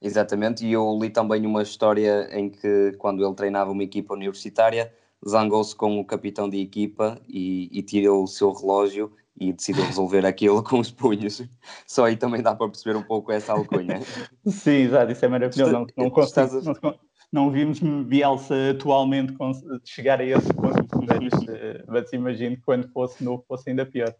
Exatamente, 0.00 0.64
e 0.64 0.72
eu 0.72 0.98
li 0.98 1.10
também 1.10 1.44
uma 1.44 1.62
história 1.62 2.30
em 2.32 2.48
que, 2.48 2.92
quando 2.96 3.22
ele 3.22 3.34
treinava 3.34 3.72
uma 3.72 3.84
equipa 3.84 4.14
universitária, 4.14 4.90
zangou-se 5.28 5.76
com 5.76 6.00
o 6.00 6.04
capitão 6.04 6.48
de 6.48 6.62
equipa 6.62 7.20
e, 7.28 7.68
e 7.78 7.82
tirou 7.82 8.24
o 8.24 8.26
seu 8.26 8.52
relógio 8.52 9.12
e 9.36 9.52
decidiu 9.52 9.84
resolver 9.84 10.24
aquilo 10.24 10.62
com 10.64 10.78
os 10.78 10.90
punhos. 10.90 11.42
Só 11.86 12.04
aí 12.04 12.16
também 12.16 12.42
dá 12.42 12.54
para 12.54 12.68
perceber 12.68 12.96
um 12.96 13.02
pouco 13.02 13.32
essa 13.32 13.52
alcunha. 13.52 14.00
Sim, 14.46 14.82
exato, 14.82 15.12
isso 15.12 15.24
é 15.24 15.28
maravilhoso. 15.28 15.72
Não, 15.72 15.86
não, 15.96 16.10
consigo, 16.10 16.60
não, 16.82 16.98
não 17.32 17.50
vimos 17.50 17.80
Bielsa 17.80 18.70
atualmente 18.70 19.34
chegar 19.84 20.20
a 20.20 20.24
esse 20.24 20.52
ponto, 20.54 20.86
mas, 21.02 21.48
eh, 21.48 21.84
mas 21.88 22.12
imagino 22.12 22.56
que 22.56 22.62
quando 22.62 22.88
fosse 22.88 23.24
novo 23.24 23.44
fosse 23.48 23.70
ainda 23.70 23.84
pior. 23.84 24.14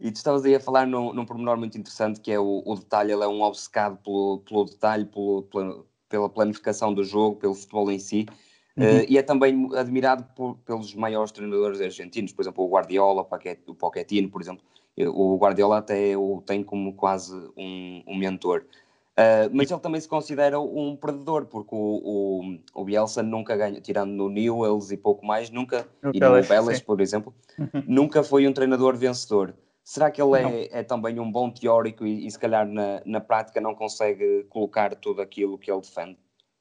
E 0.00 0.12
tu 0.12 0.16
estavas 0.16 0.44
aí 0.44 0.54
a 0.54 0.60
falar 0.60 0.86
num, 0.86 1.12
num 1.12 1.26
pormenor 1.26 1.56
muito 1.56 1.76
interessante 1.76 2.20
que 2.20 2.30
é 2.30 2.38
o, 2.38 2.62
o 2.64 2.74
detalhe, 2.76 3.12
ele 3.12 3.24
é 3.24 3.28
um 3.28 3.42
obcecado 3.42 3.98
pelo, 3.98 4.42
pelo 4.48 4.64
detalhe, 4.64 5.04
pelo, 5.04 5.42
pela, 5.42 5.84
pela 6.08 6.28
planificação 6.28 6.94
do 6.94 7.02
jogo, 7.02 7.36
pelo 7.36 7.54
futebol 7.54 7.90
em 7.90 7.98
si, 7.98 8.26
uhum. 8.78 9.00
uh, 9.00 9.06
e 9.08 9.18
é 9.18 9.22
também 9.22 9.68
admirado 9.74 10.24
por, 10.34 10.56
pelos 10.58 10.94
maiores 10.94 11.32
treinadores 11.32 11.80
argentinos, 11.80 12.32
por 12.32 12.42
exemplo, 12.42 12.64
o 12.64 12.68
Guardiola, 12.68 13.26
o 13.66 13.74
Pochettino, 13.74 14.28
por 14.28 14.40
exemplo, 14.40 14.64
o 15.06 15.36
Guardiola 15.36 15.78
até 15.78 16.16
o 16.16 16.42
tem 16.44 16.62
como 16.62 16.94
quase 16.94 17.34
um, 17.56 18.02
um 18.06 18.16
mentor. 18.16 18.64
Uh, 19.18 19.50
mas 19.52 19.68
ele 19.68 19.80
também 19.80 20.00
se 20.00 20.06
considera 20.06 20.60
um 20.60 20.94
perdedor, 20.94 21.46
porque 21.46 21.74
o, 21.74 21.78
o, 22.04 22.58
o 22.72 22.84
Bielsa 22.84 23.20
nunca 23.20 23.56
ganha, 23.56 23.80
tirando 23.80 24.12
no 24.12 24.28
Newells 24.28 24.94
e 24.94 24.96
pouco 24.96 25.26
mais, 25.26 25.50
nunca, 25.50 25.88
no 26.00 26.12
e 26.14 26.20
no 26.20 26.40
Belas, 26.46 26.80
por 26.80 27.00
exemplo, 27.00 27.34
uhum. 27.58 27.82
nunca 27.84 28.22
foi 28.22 28.46
um 28.46 28.52
treinador 28.52 28.96
vencedor. 28.96 29.54
Será 29.82 30.08
que 30.08 30.22
ele 30.22 30.36
é, 30.36 30.80
é, 30.80 30.82
também 30.84 31.18
um 31.18 31.32
bom 31.32 31.50
teórico 31.50 32.06
e, 32.06 32.26
e 32.26 32.30
se 32.30 32.38
calhar 32.38 32.64
na, 32.68 33.02
na 33.04 33.20
prática 33.20 33.60
não 33.60 33.74
consegue 33.74 34.44
colocar 34.50 34.94
tudo 34.94 35.20
aquilo 35.20 35.58
que 35.58 35.68
ele 35.68 35.80
defende? 35.80 36.16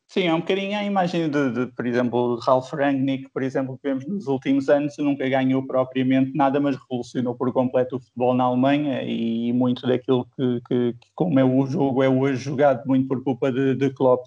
Sim, 0.09 0.23
é 0.23 0.33
um 0.33 0.39
bocadinho 0.39 0.77
a 0.77 0.83
imagem 0.85 1.29
de, 1.29 1.51
de, 1.51 1.67
por 1.67 1.85
exemplo, 1.85 2.39
Ralf 2.39 2.71
Rangnick, 2.71 3.29
por 3.29 3.43
exemplo, 3.43 3.77
que 3.77 3.89
vemos 3.89 4.07
nos 4.07 4.27
últimos 4.27 4.69
anos, 4.69 4.97
nunca 4.97 5.27
ganhou 5.27 5.67
propriamente 5.67 6.33
nada, 6.33 6.61
mas 6.61 6.77
revolucionou 6.77 7.35
por 7.35 7.51
completo 7.51 7.97
o 7.97 7.99
futebol 7.99 8.33
na 8.33 8.45
Alemanha 8.45 9.03
e 9.03 9.51
muito 9.51 9.85
daquilo 9.85 10.25
que, 10.35 10.61
que, 10.65 10.93
que 10.93 11.07
como 11.13 11.37
é 11.37 11.43
o 11.43 11.65
jogo 11.67 12.01
é 12.01 12.07
hoje 12.07 12.41
jogado, 12.41 12.87
muito 12.87 13.05
por 13.05 13.21
culpa 13.21 13.51
de, 13.51 13.75
de 13.75 13.89
Klopp. 13.89 14.25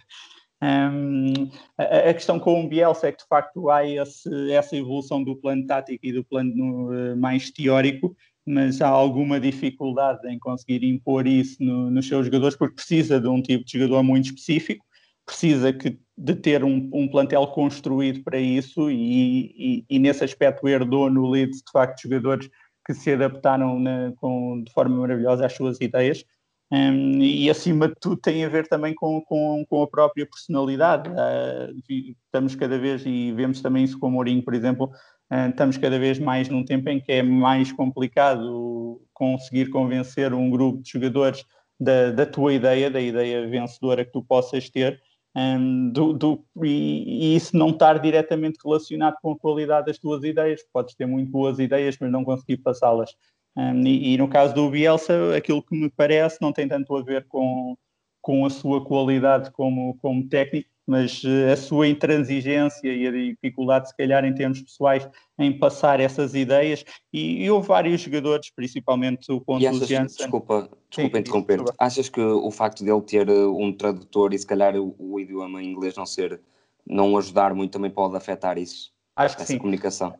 Um, 0.62 1.48
a, 1.78 2.10
a, 2.10 2.14
questão 2.14 2.38
com 2.38 2.62
o 2.62 2.68
Bielsa 2.68 3.08
é 3.08 3.12
que 3.12 3.22
de 3.22 3.28
facto 3.28 3.70
há 3.70 3.82
esse, 3.86 4.52
essa 4.52 4.76
evolução 4.76 5.24
do 5.24 5.34
plano 5.34 5.66
tático 5.66 6.04
e 6.04 6.12
do 6.12 6.22
plano 6.22 6.90
uh, 6.90 7.16
mais 7.16 7.50
teórico, 7.50 8.14
mas 8.44 8.82
há 8.82 8.88
alguma 8.88 9.40
dificuldade 9.40 10.28
em 10.28 10.38
conseguir 10.38 10.84
impor 10.84 11.26
isso 11.26 11.56
no, 11.62 11.90
nos 11.90 12.06
seus 12.06 12.26
jogadores, 12.26 12.54
porque 12.54 12.74
precisa 12.74 13.18
de 13.18 13.28
um 13.28 13.40
tipo 13.40 13.64
de 13.64 13.78
jogador 13.78 14.02
muito 14.02 14.26
específico, 14.26 14.84
precisa 15.30 15.72
que, 15.72 15.96
de 16.18 16.34
ter 16.34 16.64
um, 16.64 16.90
um 16.92 17.08
plantel 17.08 17.46
construído 17.46 18.22
para 18.24 18.38
isso, 18.38 18.90
e, 18.90 19.54
e, 19.56 19.84
e, 19.88 19.98
nesse 19.98 20.24
aspecto 20.24 20.68
herdou 20.68 21.08
no 21.08 21.30
Leeds, 21.30 21.58
de 21.58 21.70
facto, 21.72 22.02
jogadores 22.02 22.50
que 22.84 22.92
se 22.92 23.12
adaptaram 23.12 23.78
na, 23.78 24.12
com, 24.16 24.62
de 24.64 24.72
forma 24.72 24.96
maravilhosa 24.96 25.46
às 25.46 25.52
suas 25.52 25.80
ideias. 25.80 26.24
Um, 26.72 27.20
e 27.20 27.50
acima 27.50 27.88
de 27.88 27.94
tudo 28.00 28.16
tem 28.16 28.44
a 28.44 28.48
ver 28.48 28.66
também 28.68 28.94
com, 28.94 29.20
com, 29.22 29.64
com 29.68 29.82
a 29.82 29.88
própria 29.88 30.26
personalidade. 30.26 31.08
Uh, 31.08 32.12
estamos 32.24 32.54
cada 32.56 32.78
vez, 32.78 33.04
e 33.06 33.32
vemos 33.32 33.60
também 33.60 33.84
isso 33.84 33.98
com 33.98 34.08
o 34.08 34.10
Mourinho, 34.10 34.42
por 34.42 34.54
exemplo, 34.54 34.90
ah, 35.30 35.48
estamos 35.48 35.76
cada 35.78 35.98
vez 35.98 36.18
mais 36.18 36.48
num 36.48 36.64
tempo 36.64 36.88
em 36.88 37.00
que 37.00 37.12
é 37.12 37.22
mais 37.22 37.70
complicado 37.70 39.00
conseguir 39.14 39.70
convencer 39.70 40.34
um 40.34 40.50
grupo 40.50 40.82
de 40.82 40.90
jogadores 40.90 41.44
da, 41.78 42.10
da 42.10 42.26
tua 42.26 42.52
ideia, 42.52 42.90
da 42.90 43.00
ideia 43.00 43.48
vencedora 43.48 44.04
que 44.04 44.12
tu 44.12 44.22
possas 44.24 44.68
ter, 44.68 45.00
um, 45.36 45.90
do, 45.90 46.12
do, 46.12 46.44
e, 46.62 47.32
e, 47.32 47.36
isso 47.36 47.56
não 47.56 47.70
estar 47.70 47.98
diretamente 47.98 48.58
relacionado 48.64 49.16
com 49.22 49.32
a 49.32 49.38
qualidade 49.38 49.86
das 49.86 49.98
tuas 49.98 50.24
ideias. 50.24 50.62
Podes 50.72 50.94
ter 50.94 51.06
muito 51.06 51.30
boas 51.30 51.58
ideias, 51.58 51.96
mas 52.00 52.10
não 52.10 52.24
conseguir 52.24 52.58
passá-las. 52.58 53.14
Um, 53.56 53.86
e, 53.86 54.14
e, 54.14 54.18
no 54.18 54.28
caso 54.28 54.54
do 54.54 54.70
Bielsa, 54.70 55.36
aquilo 55.36 55.62
que 55.62 55.74
me 55.74 55.90
parece 55.90 56.38
não 56.40 56.52
tem 56.52 56.66
tanto 56.68 56.96
a 56.96 57.02
ver 57.02 57.26
com, 57.28 57.76
com 58.20 58.44
a 58.44 58.50
sua 58.50 58.84
qualidade 58.84 59.50
como, 59.52 59.96
como 59.98 60.28
técnico, 60.28 60.68
mas 60.90 61.22
uh, 61.22 61.52
a 61.52 61.56
sua 61.56 61.86
intransigência 61.86 62.92
e 62.92 63.06
a 63.06 63.12
dificuldade, 63.12 63.88
se 63.88 63.96
calhar, 63.96 64.24
em 64.24 64.34
termos 64.34 64.60
pessoais, 64.60 65.08
em 65.38 65.56
passar 65.56 66.00
essas 66.00 66.34
ideias. 66.34 66.84
E, 67.12 67.44
e 67.44 67.50
houve 67.50 67.68
vários 67.68 68.00
jogadores, 68.00 68.50
principalmente 68.50 69.30
o 69.30 69.40
ponto 69.40 69.60
do 69.60 69.86
Janssen. 69.86 70.24
Desculpa, 70.24 70.68
desculpa 70.90 71.18
interromper. 71.20 71.62
Achas 71.78 72.08
que 72.08 72.20
o 72.20 72.50
facto 72.50 72.84
dele 72.84 73.00
ter 73.02 73.28
eh, 73.28 73.46
um 73.46 73.72
tradutor 73.72 74.34
e, 74.34 74.38
se 74.38 74.46
calhar, 74.46 74.74
o, 74.74 74.96
o 74.98 75.20
idioma 75.20 75.62
inglês 75.62 75.94
não 75.96 76.04
ser, 76.04 76.40
não 76.84 77.16
ajudar 77.16 77.54
muito, 77.54 77.70
também 77.70 77.90
pode 77.90 78.16
afetar 78.16 78.58
isso? 78.58 78.92
Acho 79.14 79.36
que 79.36 79.42
essa 79.42 79.52
sim. 79.52 79.58
comunicação. 79.58 80.12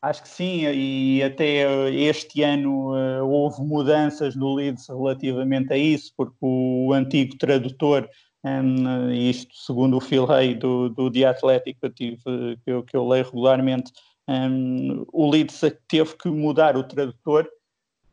Acho 0.00 0.22
que 0.22 0.28
sim, 0.28 0.66
e 0.66 1.22
até 1.22 1.64
eh, 1.64 1.94
este 1.94 2.42
ano 2.42 2.94
houve 3.26 3.62
mudanças 3.62 4.34
no 4.34 4.54
Leeds 4.54 4.88
relativamente 4.88 5.70
a 5.70 5.76
isso, 5.76 6.14
porque 6.16 6.36
o 6.40 6.94
antigo 6.94 7.36
tradutor 7.36 8.08
um, 8.44 9.10
isto 9.10 9.56
segundo 9.56 9.96
o 9.96 10.00
Phil 10.00 10.30
Hay 10.30 10.54
do, 10.54 10.90
do 10.90 11.10
The 11.10 11.24
Athletic 11.24 11.78
que 11.80 11.86
eu, 11.86 11.90
tive, 11.90 12.22
que 12.64 12.70
eu, 12.70 12.82
que 12.82 12.96
eu 12.96 13.08
leio 13.08 13.24
regularmente, 13.24 13.92
um, 14.28 15.04
o 15.12 15.30
Leeds 15.30 15.60
teve 15.88 16.16
que 16.16 16.28
mudar 16.28 16.76
o 16.76 16.84
tradutor 16.84 17.48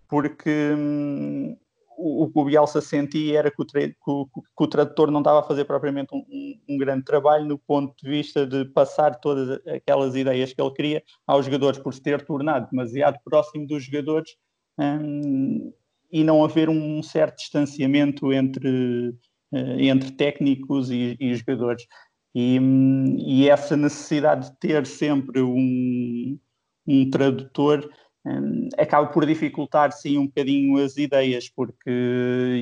porque 0.08 0.74
um, 0.76 1.58
o, 1.98 2.30
que 2.30 2.40
o 2.40 2.46
Bielsa 2.46 2.82
sentia 2.82 3.40
era 3.40 3.52
que 3.52 3.62
o, 3.62 3.66
que, 3.66 3.96
o, 4.08 4.26
que 4.26 4.64
o, 4.64 4.68
tradutor 4.68 5.12
não 5.12 5.20
estava 5.20 5.40
a 5.40 5.44
fazer 5.44 5.66
propriamente 5.66 6.14
um, 6.14 6.26
um, 6.68 6.78
grande 6.78 7.06
trabalho 7.06 7.46
no 7.46 7.58
ponto 7.58 7.94
de 8.02 8.10
vista 8.10 8.46
de 8.46 8.66
passar 8.66 9.16
todas 9.16 9.60
aquelas 9.68 10.16
ideias 10.16 10.52
que 10.52 10.62
ele 10.62 10.72
queria 10.72 11.04
aos 11.28 11.46
jogadores, 11.46 11.80
por 11.80 11.94
se 11.94 12.02
ter 12.02 12.26
tornado 12.26 12.70
demasiado 12.72 13.20
próximo 13.24 13.68
dos 13.68 13.84
jogadores 13.84 14.36
e 16.12 16.24
não 16.24 16.44
haver 16.44 16.70
um 16.70 17.04
certo 17.04 17.38
distanciamento 17.38 18.34
entre 18.34 19.14
entre 19.53 20.12
técnicos 20.12 20.89
e, 20.89 21.17
e 21.20 21.36
jogadores. 21.36 21.86
E, 22.34 22.60
e, 23.20 23.50
essa 23.50 23.75
necessidade 23.75 24.50
de 24.50 24.58
ter 24.58 24.86
sempre 24.86 25.41
um, 25.41 26.39
um 26.88 27.10
tradutor 27.10 27.89
um, 28.25 28.70
acaba 28.77 29.08
por 29.08 29.25
dificultar 29.25 29.91
sim 29.91 30.17
um 30.17 30.27
bocadinho 30.27 30.77
as 30.77 30.96
ideias, 30.96 31.50
porque 31.50 31.89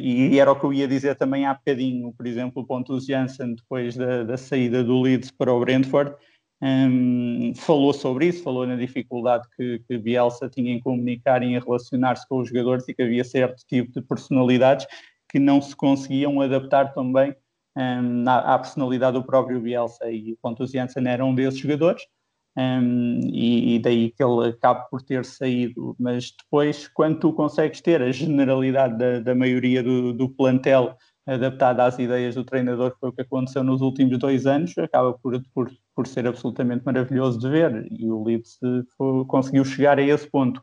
e 0.01 0.39
era 0.39 0.51
o 0.51 0.59
que 0.59 0.65
eu 0.65 0.73
ia 0.73 0.87
dizer 0.87 1.15
também 1.15 1.45
há 1.45 1.53
bocadinho, 1.53 2.13
por 2.13 2.25
exemplo, 2.25 2.63
o 2.63 2.65
Pontus 2.65 3.05
Janssen 3.05 3.55
depois 3.55 3.95
da, 3.95 4.23
da 4.23 4.37
saída 4.37 4.83
do 4.83 5.01
Leeds 5.01 5.31
para 5.31 5.53
o 5.53 5.59
Brentford, 5.59 6.15
um, 6.61 7.53
falou 7.55 7.93
sobre 7.93 8.27
isso, 8.27 8.43
falou 8.43 8.67
na 8.67 8.75
dificuldade 8.75 9.47
que, 9.55 9.79
que 9.87 9.97
Bielsa 9.97 10.49
tinha 10.49 10.73
em 10.73 10.79
comunicar 10.79 11.41
e 11.41 11.47
em 11.47 11.59
relacionar-se 11.59 12.27
com 12.27 12.39
os 12.39 12.49
jogadores 12.49 12.87
e 12.87 12.93
que 12.93 13.01
havia 13.01 13.23
certo 13.23 13.63
tipo 13.65 13.93
de 13.93 14.01
personalidades 14.01 14.85
que 15.29 15.39
não 15.39 15.61
se 15.61 15.75
conseguiam 15.75 16.41
adaptar 16.41 16.93
também 16.93 17.35
um, 17.77 18.27
à, 18.27 18.55
à, 18.55 18.59
personalidade 18.59 19.17
do 19.17 19.23
próprio 19.23 19.61
Bielsa 19.61 20.09
e 20.09 20.33
o 20.33 20.37
Pontus 20.41 20.71
Janssen 20.71 21.07
era 21.07 21.23
um 21.23 21.35
desses 21.35 21.59
jogadores 21.59 22.03
um, 22.57 23.21
e, 23.31 23.75
e, 23.75 23.79
daí 23.79 24.11
que 24.11 24.23
ele 24.23 24.49
acaba 24.49 24.81
por 24.89 25.01
ter 25.01 25.23
saído, 25.23 25.95
mas 25.99 26.31
depois 26.31 26.87
quando 26.87 27.19
tu 27.19 27.31
consegues 27.31 27.79
ter 27.79 28.01
a 28.01 28.11
generalidade 28.11 28.97
da, 28.97 29.19
da 29.19 29.35
maioria 29.35 29.81
do, 29.83 30.11
do 30.13 30.27
plantel 30.27 30.97
adaptada 31.25 31.85
às 31.85 31.99
ideias 31.99 32.35
do 32.35 32.43
treinador, 32.43 32.91
que 32.91 32.99
foi 32.99 33.09
o 33.09 33.13
que 33.13 33.21
aconteceu 33.21 33.63
nos 33.63 33.81
últimos 33.81 34.17
dois 34.17 34.47
anos, 34.47 34.75
acaba 34.77 35.13
por, 35.13 35.41
por, 35.53 35.71
por 35.95 36.07
ser 36.07 36.27
absolutamente 36.27 36.83
maravilhoso 36.83 37.39
de 37.39 37.49
ver. 37.49 37.87
E 37.91 38.09
o 38.09 38.23
Leeds 38.23 38.57
foi, 38.97 39.25
conseguiu 39.25 39.63
chegar 39.63 39.99
a 39.99 40.01
esse 40.01 40.27
ponto. 40.27 40.61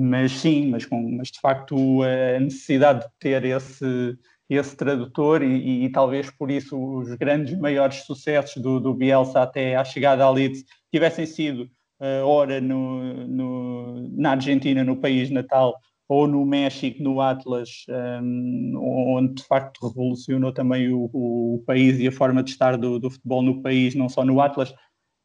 Mas 0.00 0.32
sim, 0.32 0.70
mas, 0.70 0.86
com, 0.86 1.16
mas 1.16 1.28
de 1.28 1.40
facto 1.40 1.76
a 2.02 2.38
necessidade 2.38 3.00
de 3.00 3.10
ter 3.18 3.44
esse, 3.44 4.16
esse 4.48 4.76
tradutor 4.76 5.42
e, 5.42 5.84
e, 5.84 5.90
talvez 5.90 6.30
por 6.30 6.50
isso 6.50 6.78
os 6.78 7.14
grandes, 7.16 7.58
maiores 7.58 8.04
sucessos 8.04 8.62
do, 8.62 8.78
do 8.78 8.94
Bielsa 8.94 9.42
até 9.42 9.74
à 9.74 9.84
chegada 9.84 10.22
ao 10.22 10.32
Leeds 10.32 10.64
tivessem 10.92 11.26
sido 11.26 11.64
uh, 12.00 12.24
ora 12.24 12.60
no, 12.60 13.26
no, 13.26 14.08
na 14.16 14.30
Argentina, 14.32 14.84
no 14.84 14.96
país 14.96 15.30
natal, 15.30 15.74
ou 16.08 16.26
no 16.26 16.44
México, 16.46 17.02
no 17.02 17.20
Atlas, 17.20 17.84
um, 18.22 19.14
onde 19.14 19.34
de 19.34 19.42
facto 19.42 19.86
revolucionou 19.86 20.52
também 20.52 20.90
o, 20.90 21.10
o, 21.12 21.62
país 21.66 21.98
e 21.98 22.08
a 22.08 22.12
forma 22.12 22.42
de 22.42 22.50
estar 22.50 22.78
do, 22.78 22.98
do, 22.98 23.10
futebol 23.10 23.42
no 23.42 23.60
país, 23.60 23.94
não 23.94 24.08
só 24.08 24.24
no 24.24 24.40
Atlas, 24.40 24.72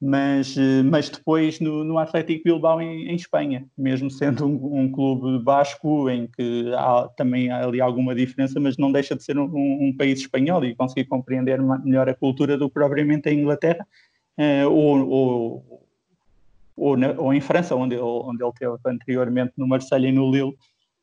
mas, 0.05 0.57
eh, 0.57 0.83
mas 0.83 1.09
depois 1.09 1.61
no, 1.61 1.81
no 1.85 1.97
Atlético 1.97 2.43
Bilbao 2.43 2.81
em, 2.81 3.07
em, 3.07 3.15
Espanha, 3.15 3.65
mesmo 3.77 4.11
sendo 4.11 4.45
um, 4.45 4.81
um, 4.81 4.91
clube 4.91 5.41
basco, 5.41 6.09
em 6.09 6.27
que 6.27 6.73
há 6.75 7.07
também 7.15 7.49
há 7.49 7.63
ali 7.63 7.79
alguma 7.79 8.13
diferença, 8.13 8.59
mas 8.59 8.77
não 8.77 8.91
deixa 8.91 9.15
de 9.15 9.23
ser 9.23 9.37
um, 9.37 9.45
um 9.53 9.95
país 9.97 10.19
espanhol 10.19 10.65
e 10.65 10.75
conseguir 10.75 11.05
compreender 11.05 11.61
melhor 11.85 12.09
a 12.09 12.13
cultura 12.13 12.57
do 12.57 12.67
que 12.67 12.73
propriamente 12.73 13.29
a 13.29 13.33
Inglaterra, 13.33 13.87
uh, 14.37 14.69
ou, 14.69 15.09
ou, 15.09 15.87
ou, 16.75 16.97
na, 16.97 17.11
ou, 17.11 17.33
em 17.33 17.39
França, 17.39 17.73
onde, 17.73 17.97
onde 17.97 18.43
ele 18.43 18.53
teve 18.59 18.75
anteriormente 18.85 19.53
no 19.55 19.65
Marseille 19.65 20.07
e 20.07 20.11
no 20.11 20.29
Lille, 20.29 20.53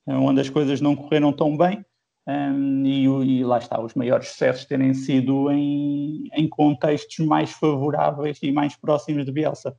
onde 0.07 0.43
as 0.43 0.51
coisas 0.51 0.79
não 0.83 0.95
correram 0.95 1.33
tão 1.33 1.57
bem. 1.57 1.83
Um, 2.27 2.85
e, 2.85 3.05
e, 3.05 3.45
lá 3.45 3.59
está, 3.59 3.81
os 3.81 3.95
maiores 3.95 4.29
sucessos 4.29 4.65
terem 4.65 4.93
sido 4.95 5.51
em, 5.51 6.29
em 6.35 6.49
contextos 6.49 7.25
mais 7.27 7.51
favoráveis 7.51 8.39
e 8.43 8.53
mais 8.53 8.77
próximos 8.77 9.25
de 9.25 9.33
Bielsa. 9.33 9.77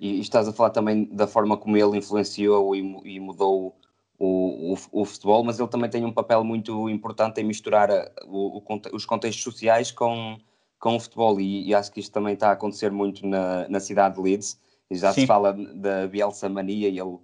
E, 0.00 0.16
e 0.16 0.20
estás 0.20 0.48
a 0.48 0.52
falar 0.52 0.70
também 0.70 1.04
da 1.04 1.26
forma 1.26 1.56
como 1.56 1.76
ele 1.76 1.96
influenciou 1.96 2.74
e, 2.74 2.80
e 3.04 3.20
mudou 3.20 3.76
o, 4.18 4.74
o, 4.74 5.00
o, 5.00 5.04
futebol, 5.04 5.44
mas 5.44 5.58
ele 5.58 5.68
também 5.68 5.88
tem 5.88 6.04
um 6.04 6.12
papel 6.12 6.42
muito 6.42 6.90
importante 6.90 7.40
em 7.40 7.44
misturar 7.44 7.88
o, 8.26 8.62
os 8.92 9.06
contextos 9.06 9.42
sociais 9.42 9.92
com, 9.92 10.36
com 10.78 10.96
o 10.96 11.00
futebol, 11.00 11.40
e, 11.40 11.72
acho 11.74 11.92
que 11.92 12.00
isto 12.00 12.12
também 12.12 12.34
está 12.34 12.48
a 12.48 12.52
acontecer 12.52 12.90
muito 12.90 13.26
na, 13.26 13.68
na 13.68 13.80
cidade 13.80 14.16
de 14.16 14.20
Leeds. 14.20 14.58
Já 14.90 15.12
Sim. 15.12 15.20
se 15.20 15.26
fala 15.26 15.52
da 15.52 16.06
Bielsa 16.08 16.48
mania 16.48 16.88
e 16.88 16.98
ele 16.98 17.18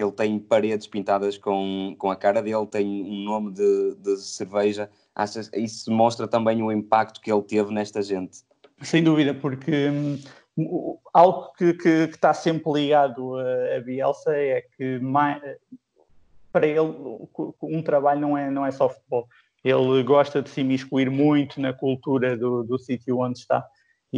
ele 0.00 0.12
tem 0.12 0.38
paredes 0.38 0.86
pintadas 0.86 1.38
com, 1.38 1.94
com 1.98 2.10
a 2.10 2.16
cara 2.16 2.42
dele, 2.42 2.66
tem 2.66 2.86
um 3.04 3.24
nome 3.24 3.52
de, 3.52 3.94
de 3.96 4.16
cerveja. 4.18 4.90
Achas, 5.14 5.50
isso 5.54 5.90
mostra 5.92 6.26
também 6.26 6.62
o 6.62 6.72
impacto 6.72 7.20
que 7.20 7.32
ele 7.32 7.42
teve 7.42 7.72
nesta 7.72 8.02
gente? 8.02 8.38
Sem 8.82 9.04
dúvida, 9.04 9.32
porque 9.32 9.90
hum, 9.90 10.98
algo 11.12 11.52
que, 11.52 11.74
que, 11.74 12.08
que, 12.08 12.14
está 12.14 12.34
sempre 12.34 12.72
ligado 12.72 13.36
a, 13.36 13.76
a 13.76 13.80
Bielsa 13.80 14.34
é 14.34 14.64
que 14.76 14.98
mais, 14.98 15.40
para 16.52 16.66
ele 16.66 16.80
um 17.62 17.82
trabalho 17.82 18.20
não 18.20 18.36
é, 18.36 18.50
não 18.50 18.66
é 18.66 18.70
só 18.70 18.88
futebol. 18.88 19.28
Ele 19.62 20.02
gosta 20.02 20.42
de 20.42 20.50
se 20.50 20.60
imiscuir 20.60 21.08
muito 21.10 21.60
na 21.60 21.72
cultura 21.72 22.36
do, 22.36 22.62
do 22.64 22.78
sítio 22.78 23.20
onde 23.20 23.38
está 23.38 23.66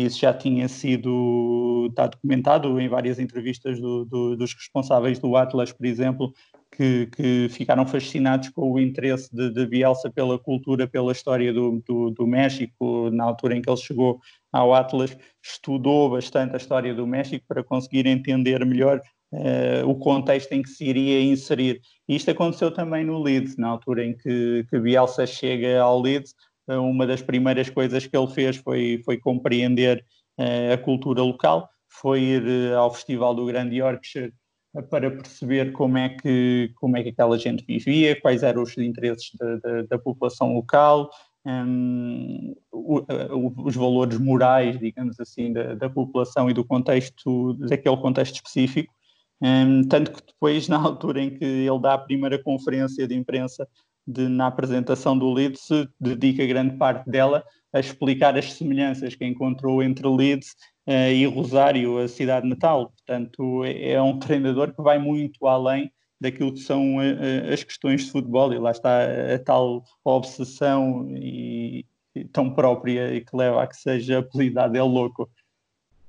isso 0.05 0.21
já 0.21 0.33
tinha 0.35 0.69
sido 0.69 1.87
está 1.89 2.07
documentado 2.07 2.79
em 2.81 2.89
várias 2.89 3.19
entrevistas 3.19 3.81
do, 3.81 4.05
do, 4.05 4.37
dos 4.37 4.53
responsáveis 4.53 5.19
do 5.19 5.37
Atlas, 5.37 5.73
por 5.73 5.87
exemplo, 5.87 6.33
que, 6.71 7.07
que 7.07 7.49
ficaram 7.49 7.87
fascinados 7.87 8.51
com 8.51 8.73
o 8.73 8.79
interesse 8.79 9.35
de, 9.35 9.51
de, 9.51 9.67
Bielsa 9.67 10.11
pela 10.11 10.39
cultura, 10.39 10.87
pela 10.87 11.13
história 11.13 11.53
do, 11.53 11.83
do, 12.15 12.27
México. 12.27 13.11
Na 13.11 13.25
altura 13.25 13.57
em 13.57 13.63
que 13.63 13.71
ele 13.71 13.77
chegou 13.79 14.21
ao 14.53 14.75
Atlas, 14.75 15.17
estudou 15.43 16.11
bastante 16.11 16.55
a 16.55 16.59
história 16.59 16.95
do 16.95 17.07
México 17.07 17.45
para 17.49 17.65
conseguir 17.65 18.07
entender 18.07 18.65
melhor 18.67 19.01
uh, 19.33 19.89
o 19.89 19.95
contexto 19.95 20.53
em 20.53 20.63
que 20.63 20.69
se 20.69 20.85
iria 20.85 21.23
inserir. 21.23 21.81
Isto 22.07 22.31
aconteceu 22.31 22.71
também 22.71 23.05
no 23.05 23.23
Leeds, 23.23 23.57
na 23.57 23.69
altura 23.69 24.05
em 24.05 24.15
que, 24.15 24.67
que 24.69 24.79
Bielsa 24.79 25.27
chega 25.27 25.81
ao 25.81 26.01
Leeds, 26.01 26.35
uma 26.69 27.07
das 27.07 27.23
primeiras 27.23 27.71
coisas 27.71 28.07
que 28.07 28.17
ele 28.17 28.27
fez 28.29 28.57
foi, 28.57 29.01
foi 29.05 29.19
compreender 29.19 30.05
uh, 30.39 30.75
a 30.75 30.79
cultura 30.79 31.23
local, 31.23 31.69
foi 31.89 32.21
ir 32.21 32.43
uh, 32.43 32.79
ao 32.79 32.93
Festival 32.93 33.35
do 33.35 33.47
Grande 33.47 33.77
Yorkshire 33.77 34.33
uh, 34.75 34.83
para 34.83 35.11
perceber 35.11 35.73
como 35.73 35.97
é, 35.97 36.09
que, 36.09 36.73
como 36.77 36.97
é 36.97 37.03
que 37.03 37.11
aquela 37.11 37.39
gente 37.39 37.65
vivia, 37.65 38.21
quais 38.21 38.43
eram 38.43 38.63
os 38.63 38.77
interesses 38.79 39.31
da, 39.39 39.57
da, 39.57 39.83
da 39.83 39.99
população 39.99 40.55
local, 40.55 41.11
um, 41.47 42.57
os 42.73 43.77
valores 43.77 44.19
morais, 44.19 44.79
digamos 44.81 45.19
assim, 45.21 45.53
da, 45.53 45.75
da, 45.75 45.89
população 45.89 46.51
e 46.51 46.53
do 46.53 46.65
contexto, 46.65 47.55
daquele 47.55 47.97
contexto 47.99 48.35
específico. 48.35 48.93
Um, 49.41 49.87
tanto 49.87 50.13
que 50.13 50.27
depois, 50.27 50.67
na 50.69 50.79
altura 50.79 51.21
em 51.23 51.31
que 51.31 51.45
ele 51.45 51.79
dá 51.81 51.95
a 51.95 51.99
primeira 51.99 52.43
conferência 52.43 53.07
de 53.07 53.15
imprensa 53.15 53.69
de, 54.07 54.29
na 54.29 54.47
apresentação 54.47 55.19
do 55.19 55.33
Leeds, 55.33 55.69
dedica 56.01 56.47
grande 56.47 56.77
parte 56.77 57.09
dela 57.11 57.45
a 57.73 57.81
explicar 57.81 58.37
as 58.39 58.53
semelhanças 58.55 59.15
que 59.15 59.25
encontrou 59.25 59.83
entre 59.83 60.07
Leeds 60.07 60.53
uh, 60.87 61.11
e 61.13 61.27
Rosário, 61.27 61.99
a 61.99 62.09
cidade 62.09 62.49
natal. 62.49 62.93
Portanto, 62.93 63.65
é, 63.65 63.93
é 63.93 64.03
um 64.03 64.19
treinador 64.19 64.75
que 64.75 64.83
vai 64.83 64.99
muito 64.99 65.47
além 65.47 65.93
daquilo 66.21 66.53
que 66.53 66.61
são 66.61 66.97
uh, 66.97 67.53
as 67.53 67.63
questões 67.63 68.05
de 68.05 68.13
futebol 68.13 68.53
e 68.53 68.59
lá 68.59 68.71
está 68.71 69.05
a, 69.35 69.39
tal 69.39 69.85
obsessão 70.05 71.09
e, 71.11 71.85
e, 72.15 72.25
tão 72.25 72.51
própria 72.51 73.15
e 73.15 73.21
que 73.21 73.37
leva 73.37 73.63
a 73.63 73.67
que 73.67 73.77
seja 73.77 74.21
apelidado 74.21 74.77
é 74.77 74.83
louco. 74.83 75.29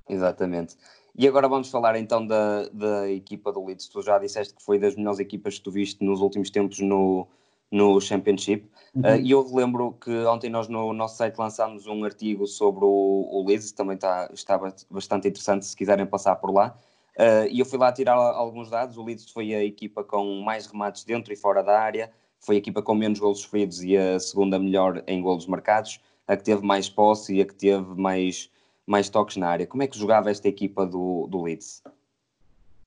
Exatamente. 0.07 0.75
E 1.17 1.27
agora 1.27 1.49
vamos 1.49 1.69
falar 1.69 1.97
então 1.97 2.25
da, 2.25 2.69
da 2.69 3.09
equipa 3.09 3.51
do 3.51 3.65
Leeds. 3.65 3.89
Tu 3.89 4.01
já 4.03 4.19
disseste 4.19 4.53
que 4.53 4.63
foi 4.63 4.79
das 4.79 4.95
melhores 4.95 5.19
equipas 5.19 5.57
que 5.57 5.63
tu 5.63 5.71
viste 5.71 6.05
nos 6.05 6.21
últimos 6.21 6.49
tempos 6.49 6.79
no, 6.79 7.27
no 7.71 7.99
Championship. 7.99 8.69
Uhum. 8.95 9.01
Uh, 9.01 9.17
e 9.21 9.31
eu 9.31 9.45
lembro 9.53 9.93
que 9.93 10.11
ontem 10.25 10.49
nós 10.49 10.67
no 10.67 10.93
nosso 10.93 11.17
site 11.17 11.37
lançámos 11.37 11.85
um 11.87 12.03
artigo 12.03 12.47
sobre 12.47 12.85
o, 12.85 13.29
o 13.31 13.45
Leeds, 13.47 13.71
também 13.71 13.95
está, 13.95 14.29
está 14.33 14.59
bastante 14.89 15.27
interessante 15.27 15.65
se 15.65 15.75
quiserem 15.75 16.05
passar 16.05 16.35
por 16.37 16.51
lá. 16.51 16.75
Uh, 17.17 17.49
e 17.49 17.59
eu 17.59 17.65
fui 17.65 17.79
lá 17.79 17.91
tirar 17.91 18.15
alguns 18.15 18.69
dados. 18.69 18.97
O 18.97 19.03
Leeds 19.03 19.29
foi 19.31 19.53
a 19.53 19.63
equipa 19.63 20.03
com 20.03 20.41
mais 20.41 20.67
remates 20.67 21.03
dentro 21.03 21.33
e 21.33 21.35
fora 21.35 21.63
da 21.63 21.79
área, 21.79 22.11
foi 22.39 22.55
a 22.55 22.57
equipa 22.59 22.81
com 22.81 22.93
menos 22.93 23.19
golos 23.19 23.39
sofridos 23.39 23.83
e 23.83 23.97
a 23.97 24.19
segunda 24.19 24.59
melhor 24.59 25.03
em 25.07 25.21
golos 25.21 25.47
marcados, 25.47 25.99
a 26.27 26.37
que 26.37 26.43
teve 26.43 26.63
mais 26.63 26.87
posse 26.87 27.35
e 27.35 27.41
a 27.41 27.45
que 27.45 27.55
teve 27.55 27.99
mais, 27.99 28.49
mais 28.85 29.09
toques 29.09 29.37
na 29.37 29.49
área. 29.49 29.65
Como 29.65 29.81
é 29.81 29.87
que 29.87 29.97
jogava 29.97 30.29
esta 30.29 30.47
equipa 30.47 30.85
do, 30.85 31.27
do 31.27 31.41
Leeds? 31.41 31.81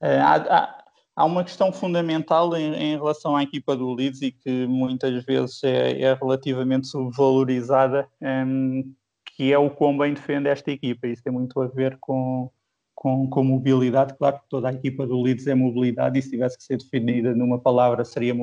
Uh, 0.00 0.20
há, 0.22 0.36
há 0.36 0.79
uma 1.18 1.44
questão 1.44 1.72
fundamental 1.72 2.56
em, 2.56 2.74
em, 2.74 2.96
relação 2.96 3.36
à 3.36 3.42
equipa 3.42 3.76
do 3.76 3.92
Leeds 3.92 4.22
e 4.22 4.32
que 4.32 4.66
muitas 4.66 5.24
vezes 5.24 5.62
é, 5.64 6.00
é 6.00 6.14
relativamente 6.14 6.86
subvalorizada, 6.86 8.08
um, 8.22 8.94
que 9.36 9.52
é 9.52 9.58
o 9.58 9.70
quão 9.70 9.96
bem 9.96 10.14
defende 10.14 10.48
esta 10.48 10.70
equipa. 10.70 11.06
Isso 11.06 11.22
tem 11.22 11.32
muito 11.32 11.60
a 11.60 11.66
ver 11.66 11.98
com, 12.00 12.50
com, 12.94 13.28
com, 13.28 13.44
mobilidade. 13.44 14.16
Claro 14.16 14.38
que 14.38 14.48
toda 14.48 14.68
a 14.68 14.72
equipa 14.72 15.06
do 15.06 15.20
Leeds 15.20 15.46
é 15.46 15.54
mobilidade 15.54 16.18
e 16.18 16.22
se 16.22 16.30
tivesse 16.30 16.56
que 16.56 16.64
ser 16.64 16.78
definida 16.78 17.34
numa 17.34 17.58
palavra 17.58 18.04
seria 18.04 18.34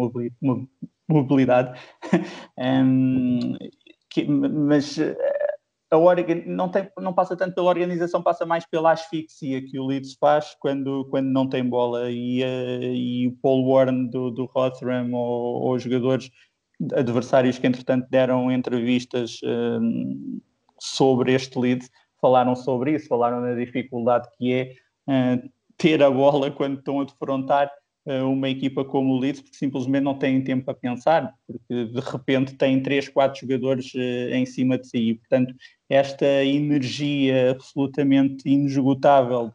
mobilidade. 1.10 1.80
um, 2.58 3.58
que, 4.10 4.26
mas 4.26 4.98
a 5.90 5.98
organ... 5.98 6.44
não, 6.46 6.70
tem, 6.70 6.90
não 7.00 7.14
passa 7.14 7.36
tanto 7.36 7.56
pela 7.56 7.70
organização, 7.70 8.22
passa 8.22 8.46
mais 8.46 8.66
pela 8.66 8.92
asfixia 8.92 9.62
que 9.62 9.80
o 9.80 9.86
Leeds 9.86 10.16
faz 10.20 10.56
quando, 10.60 11.06
quando 11.10 11.28
não 11.28 11.48
tem 11.48 11.64
bola. 11.64 12.12
E, 12.12 12.44
uh, 12.44 12.94
e 12.94 13.28
o 13.28 13.38
Paul 13.42 13.72
Warren 13.72 14.08
do, 14.08 14.32
do 14.32 14.46
Rotherham 14.46 15.14
ou, 15.14 15.64
ou 15.64 15.80
jogadores 15.80 16.30
adversários 16.94 17.58
que 17.58 17.68
entretanto 17.68 18.08
deram 18.10 18.52
entrevistas 18.52 19.40
um, 19.44 20.40
sobre 20.80 21.34
este 21.34 21.58
Leeds 21.58 21.90
falaram 22.22 22.56
sobre 22.56 22.94
isso, 22.94 23.08
falaram 23.08 23.42
da 23.42 23.56
dificuldade 23.56 24.28
que 24.38 24.54
é 24.54 24.74
uh, 25.08 25.50
ter 25.78 26.02
a 26.04 26.10
bola 26.10 26.52
quando 26.52 26.80
estão 26.80 27.02
a 27.02 27.06
defrontar 27.06 27.72
uma 28.26 28.50
equipa 28.50 28.86
como 28.86 29.14
o 29.14 29.20
Leeds, 29.20 29.42
porque 29.42 29.58
simplesmente 29.58 30.04
não 30.04 30.18
têm 30.18 30.42
tempo 30.42 30.66
para 30.66 30.74
pensar, 30.74 31.34
porque 31.46 31.86
de 31.86 32.00
repente 32.00 32.56
têm 32.56 32.82
três, 32.82 33.10
quatro 33.10 33.42
jogadores 33.42 33.94
em 34.32 34.46
cima 34.46 34.78
de 34.78 34.88
si. 34.88 34.98
E, 34.98 35.16
portanto, 35.16 35.54
esta 35.90 36.26
energia 36.44 37.52
absolutamente 37.52 38.48
inesgotável 38.48 39.52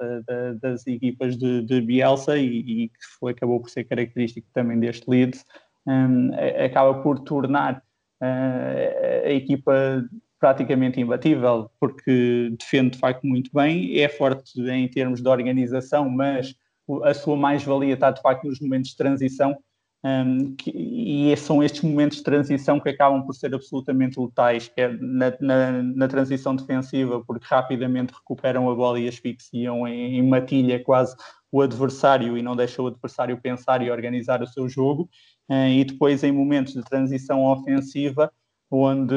das 0.61 0.87
equipas 0.87 1.37
de, 1.37 1.63
de 1.63 1.81
Bielsa 1.81 2.37
e, 2.37 2.59
e, 2.59 2.89
que 2.89 3.07
foi, 3.19 3.33
acabou 3.33 3.61
por 3.61 3.71
ser 3.71 3.85
característico 3.85 4.47
também 4.53 4.79
deste 4.79 5.09
Leeds, 5.09 5.45
um, 5.87 6.31
acaba 6.65 7.03
por 7.03 7.21
tornar 7.21 7.83
uh, 8.23 9.27
a 9.27 9.31
equipa 9.31 10.05
praticamente 10.39 11.01
imbatível, 11.01 11.71
porque 11.79 12.53
defende 12.59 12.91
de 12.91 12.99
facto 12.99 13.25
muito 13.25 13.51
bem, 13.55 14.01
é 14.01 14.09
forte 14.09 14.61
em 14.61 14.89
termos 14.89 15.23
de 15.23 15.29
organização, 15.29 16.09
mas 16.11 16.57
a 17.05 17.15
sua 17.15 17.37
mais-valia 17.37 17.95
está 17.95 18.11
de 18.11 18.21
facto 18.21 18.47
nos 18.47 18.61
momentos 18.61 18.91
de 18.91 18.97
transição, 18.97 19.57
um, 20.05 20.57
que, 20.57 20.71
e 20.71 21.37
são 21.37 21.63
estes 21.63 21.83
momentos 21.83 22.19
de 22.19 22.25
transição 22.25 22.81
que 22.81 22.89
acabam 22.89 23.25
por 23.25 23.35
ser 23.35 23.55
absolutamente 23.55 24.19
letais, 24.19 24.69
quer 24.69 24.99
na, 25.01 25.33
na, 25.41 25.83
na, 25.83 26.09
transição 26.09 26.57
defensiva, 26.57 27.23
porque 27.25 27.47
rapidamente 27.49 28.13
recuperam 28.13 28.69
a 28.69 28.75
bola 28.75 28.99
e 28.99 29.07
asfixiam 29.07 29.87
em, 29.87 30.19
em 30.19 30.29
matilha 30.29 30.83
quase 30.83 31.15
o 31.53 31.61
adversário 31.61 32.37
e 32.37 32.43
não 32.43 32.57
deixam 32.57 32.85
o 32.85 32.89
adversário 32.89 33.41
pensar 33.41 33.81
e 33.81 33.91
organizar 33.91 34.43
o 34.43 34.47
seu 34.47 34.69
jogo, 34.69 35.09
uh, 35.49 35.69
e 35.69 35.85
depois 35.85 36.25
em 36.25 36.33
momentos 36.33 36.75
de 36.75 36.83
transição 36.83 37.45
ofensiva, 37.45 38.33
onde 38.69 39.15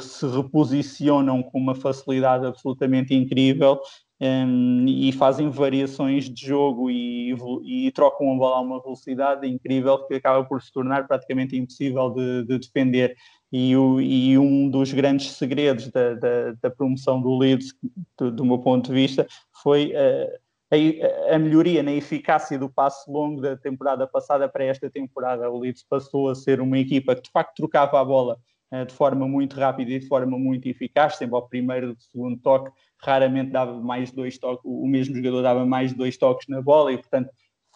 se 0.00 0.26
reposicionam 0.26 1.42
com 1.42 1.58
uma 1.58 1.74
facilidade 1.74 2.44
absolutamente 2.44 3.14
incrível 3.14 3.80
um, 4.20 4.86
e 4.88 5.12
fazem 5.12 5.50
variações 5.50 6.30
de 6.30 6.46
jogo 6.46 6.90
e, 6.90 7.34
e, 7.64 7.90
trocam 7.92 8.32
a 8.32 8.36
bola 8.36 8.56
a 8.56 8.60
uma 8.60 8.82
velocidade 8.82 9.46
incrível 9.46 10.06
que 10.06 10.14
acaba 10.14 10.42
por 10.44 10.62
se 10.62 10.72
tornar 10.72 11.06
praticamente 11.06 11.56
impossível 11.56 12.10
de, 12.10 12.44
de 12.44 12.58
defender. 12.58 13.16
E, 13.52 13.76
o, 13.76 14.00
e, 14.00 14.38
um 14.38 14.68
dos 14.68 14.92
grandes 14.92 15.32
segredos 15.32 15.90
da, 15.90 16.14
da, 16.14 16.52
da 16.60 16.70
promoção 16.70 17.20
do 17.20 17.36
Leeds, 17.36 17.74
do, 18.18 18.30
do, 18.30 18.44
meu 18.44 18.58
ponto 18.58 18.86
de 18.88 18.94
vista, 18.94 19.26
foi 19.62 19.92
uh, 19.92 20.38
a, 20.70 21.34
a, 21.34 21.38
melhoria 21.38 21.82
na 21.82 21.92
eficácia 21.92 22.58
do 22.58 22.68
passo 22.68 23.10
longo 23.12 23.40
da 23.40 23.56
temporada 23.56 24.06
passada 24.06 24.48
para 24.48 24.64
esta 24.64 24.90
temporada. 24.90 25.50
O 25.50 25.58
Leeds 25.58 25.84
passou 25.88 26.30
a 26.30 26.34
ser 26.34 26.60
uma 26.60 26.78
equipa 26.78 27.14
que 27.14 27.22
de 27.22 27.30
facto 27.30 27.54
trocava 27.54 28.00
a 28.00 28.04
bola 28.04 28.38
eh, 28.72 28.84
de 28.84 28.92
forma 28.92 29.28
muito 29.28 29.54
rápida 29.54 29.92
e 29.92 30.00
de 30.00 30.08
forma 30.08 30.36
muito 30.36 30.68
eficaz, 30.68 31.16
sempre 31.16 31.36
ao 31.36 31.48
primeiro 31.48 31.92
e 31.92 32.02
segundo 32.02 32.36
toque, 32.40 32.70
raramente 33.02 33.50
dava 33.50 33.80
mais 33.80 34.10
dois 34.10 34.38
toques, 34.38 34.64
o 34.64 34.86
mesmo 34.86 35.14
jogador 35.14 35.42
dava 35.42 35.66
mais 35.66 35.92
dois 35.92 36.16
toques 36.16 36.46
na 36.48 36.60
bola 36.62 36.92
e, 36.92 36.98
portanto, 36.98 37.30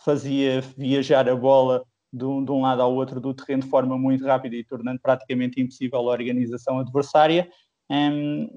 fazia 0.04 0.60
viajar 0.76 1.28
a 1.28 1.36
bola 1.36 1.84
de 2.12 2.24
um, 2.24 2.44
de 2.44 2.50
um, 2.50 2.62
lado 2.62 2.82
ao 2.82 2.94
outro 2.94 3.20
do 3.20 3.32
terreno 3.34 3.62
de 3.62 3.68
forma 3.68 3.96
muito 3.96 4.24
rápida 4.24 4.56
e 4.56 4.64
tornando 4.64 5.00
praticamente 5.00 5.60
impossível 5.60 5.98
a 5.98 6.12
organização 6.12 6.80
adversária. 6.80 7.48
Um, 7.88 8.48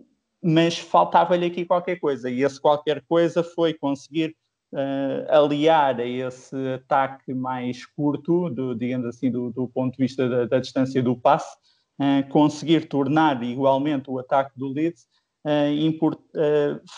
mas 0.42 0.78
faltava-lhe 0.78 1.46
aqui 1.46 1.66
qualquer 1.66 2.00
coisa, 2.00 2.30
e 2.30 2.44
esse 2.44 2.60
qualquer 2.60 3.02
coisa 3.08 3.44
foi 3.44 3.74
conseguir 3.74 4.36
uh, 4.74 5.32
aliar 5.32 6.00
a 6.00 6.06
esse 6.06 6.56
ataque 6.74 7.34
mais 7.34 7.86
curto, 7.86 8.50
do, 8.50 8.76
digamos 8.76 9.08
assim, 9.08 9.32
do, 9.32 9.52
do 9.52 9.68
ponto 9.68 9.96
de 9.96 10.04
vista 10.04 10.28
da, 10.28 10.46
da 10.46 10.60
distância 10.60 11.02
do 11.02 11.16
passe, 11.16 11.56
uh, 12.00 12.28
conseguir 12.30 12.88
tornar 12.88 13.42
igualmente 13.44 14.10
o 14.10 14.20
ataque 14.20 14.52
do 14.58 14.68
Leeds 14.68 15.08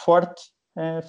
forte, 0.04 0.42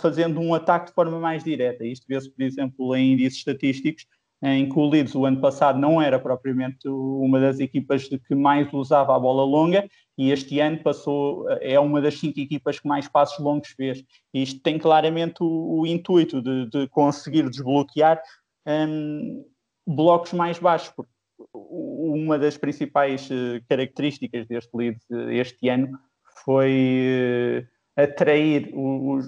fazendo 0.01 0.40
um 0.40 0.55
ataque 0.55 0.87
de 0.87 0.94
forma 0.94 1.18
mais 1.18 1.44
direta. 1.44 1.85
Isto 1.85 2.07
vê-se, 2.09 2.31
por 2.31 2.42
exemplo, 2.42 2.96
em 2.96 3.12
índices 3.12 3.38
estatísticos, 3.38 4.07
em 4.42 4.68
que 4.68 4.79
o 4.79 4.88
Leeds 4.88 5.14
o 5.14 5.25
ano 5.25 5.40
passado 5.40 5.79
não 5.79 6.01
era 6.01 6.18
propriamente 6.18 6.87
uma 6.88 7.40
das 7.40 7.59
equipas 7.59 8.09
que 8.09 8.35
mais 8.35 8.70
usava 8.72 9.16
a 9.16 9.18
bola 9.18 9.44
longa 9.44 9.88
e 10.18 10.31
este 10.31 10.61
ano 10.61 10.83
passou 10.83 11.49
é 11.61 11.79
uma 11.81 12.01
das 12.01 12.18
cinco 12.18 12.38
equipas 12.38 12.79
que 12.79 12.87
mais 12.87 13.09
passos 13.09 13.38
longos 13.38 13.68
fez. 13.70 14.03
Isto 14.33 14.61
tem 14.61 14.79
claramente 14.79 15.42
o, 15.42 15.81
o 15.81 15.87
intuito 15.87 16.42
de, 16.42 16.68
de, 16.68 16.88
conseguir 16.88 17.49
desbloquear 17.49 18.20
um, 18.66 19.44
blocos 19.87 20.33
mais 20.33 20.59
baixos, 20.59 20.90
porque 20.94 21.12
uma 21.55 22.38
das 22.38 22.57
principais 22.57 23.29
eh, 23.31 23.61
características 23.68 24.46
deste 24.46 24.75
Leeds 24.75 25.05
eh, 25.11 25.35
este 25.35 25.68
ano 25.68 25.99
foi 26.47 27.67
uh, 27.99 28.01
atrair 28.01 28.71
o, 28.73 29.19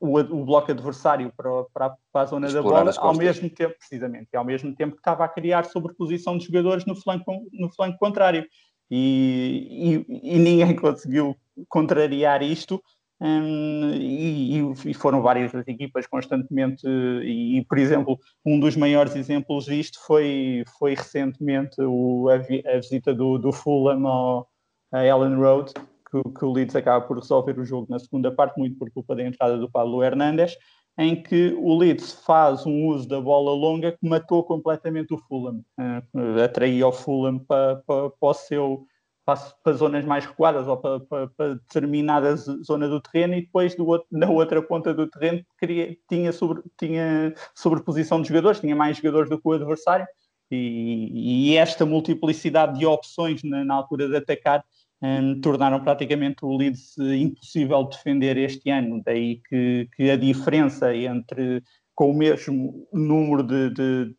o, 0.00 0.18
o, 0.18 0.44
bloco 0.44 0.72
adversário 0.72 1.32
para, 1.36 1.50
para, 1.72 1.96
para 2.12 2.22
a 2.22 2.26
zona 2.26 2.48
Explorar 2.48 2.84
da 2.84 2.92
bola, 2.92 3.08
ao 3.08 3.14
mesmo 3.14 3.48
tempo, 3.48 3.76
precisamente, 3.78 4.30
e 4.34 4.36
ao 4.36 4.44
mesmo 4.44 4.74
tempo 4.74 4.94
que 4.94 5.00
estava 5.00 5.24
a 5.24 5.28
criar 5.28 5.64
sobreposição 5.64 6.36
de 6.36 6.46
jogadores 6.46 6.84
no 6.84 6.96
flanco, 6.96 7.32
no 7.52 7.70
flanco 7.70 7.96
contrário. 7.96 8.44
E, 8.90 10.04
e, 10.10 10.34
e 10.34 10.38
ninguém 10.38 10.74
conseguiu 10.76 11.36
contrariar 11.68 12.42
isto, 12.42 12.82
um, 13.20 13.92
e, 13.94 14.58
e, 14.84 14.94
foram 14.94 15.22
várias 15.22 15.54
as 15.54 15.66
equipas 15.68 16.06
constantemente, 16.08 16.86
e, 17.22 17.64
por 17.68 17.78
exemplo, 17.78 18.18
um 18.44 18.58
dos 18.58 18.76
maiores 18.76 19.14
exemplos 19.14 19.66
disto 19.66 19.98
foi, 20.04 20.64
foi 20.76 20.94
recentemente 20.94 21.80
o, 21.80 22.28
a, 22.28 22.34
a, 22.34 22.76
visita 22.78 23.14
do, 23.14 23.38
do 23.38 23.52
Fulham 23.52 24.06
ao, 24.06 24.48
a 24.92 25.06
Ellen 25.06 25.36
Road, 25.36 25.72
que, 26.22 26.38
que, 26.38 26.44
o 26.44 26.52
Leeds 26.52 26.76
acaba 26.76 27.04
por 27.04 27.18
resolver 27.18 27.58
o 27.58 27.64
jogo 27.64 27.86
na 27.90 27.98
segunda 27.98 28.30
parte, 28.30 28.58
muito 28.58 28.78
por 28.78 28.90
culpa 28.90 29.16
da 29.16 29.24
entrada 29.24 29.56
do 29.58 29.70
Pablo 29.70 30.02
Hernández, 30.02 30.56
em 30.96 31.20
que 31.20 31.52
o 31.58 31.76
Leeds 31.76 32.12
faz 32.24 32.64
um 32.64 32.86
uso 32.86 33.08
da 33.08 33.20
bola 33.20 33.50
longa 33.50 33.92
que 33.92 34.08
matou 34.08 34.44
completamente 34.44 35.12
o 35.12 35.18
Fulham, 35.18 35.64
uh, 35.78 36.42
atraiu 36.42 36.88
o 36.88 36.92
Fulham 36.92 37.38
para, 37.38 37.76
para, 37.86 38.10
para 38.10 38.28
o 38.28 38.34
seu 38.34 38.86
para, 39.24 39.40
para 39.64 39.72
zonas 39.72 40.04
mais 40.04 40.26
recuadas 40.26 40.68
ou 40.68 40.76
para, 40.76 41.00
para, 41.00 41.28
para 41.28 41.54
determinada 41.54 42.36
zona 42.36 42.86
do 42.86 43.00
terreno 43.00 43.34
e 43.34 43.40
depois 43.40 43.74
do 43.74 43.86
outro, 43.86 44.06
na 44.12 44.28
outra 44.28 44.62
ponta 44.62 44.92
do 44.92 45.08
terreno 45.08 45.42
queria, 45.58 45.96
tinha, 46.08 46.30
sobre, 46.30 46.62
tinha 46.78 47.34
sobreposição 47.54 48.20
de 48.20 48.28
jogadores, 48.28 48.60
tinha 48.60 48.76
mais 48.76 48.98
jogadores 48.98 49.30
do 49.30 49.40
que 49.40 49.48
o 49.48 49.52
adversário 49.52 50.06
e, 50.50 51.52
e 51.52 51.56
esta 51.56 51.86
multiplicidade 51.86 52.78
de 52.78 52.86
opções 52.86 53.42
na, 53.42 53.64
na 53.64 53.74
altura 53.74 54.08
de 54.08 54.16
atacar 54.16 54.62
um, 55.02 55.40
tornaram 55.40 55.80
praticamente 55.80 56.44
o 56.44 56.56
Leeds 56.56 56.96
impossível 56.98 57.84
de 57.84 57.96
defender 57.96 58.36
este 58.36 58.70
ano, 58.70 59.02
daí 59.04 59.40
que, 59.48 59.88
que 59.96 60.10
a 60.10 60.16
diferença 60.16 60.94
entre 60.94 61.62
com 61.94 62.10
o 62.10 62.14
mesmo 62.14 62.88
número 62.92 63.42
de, 63.42 63.70
de 63.70 64.14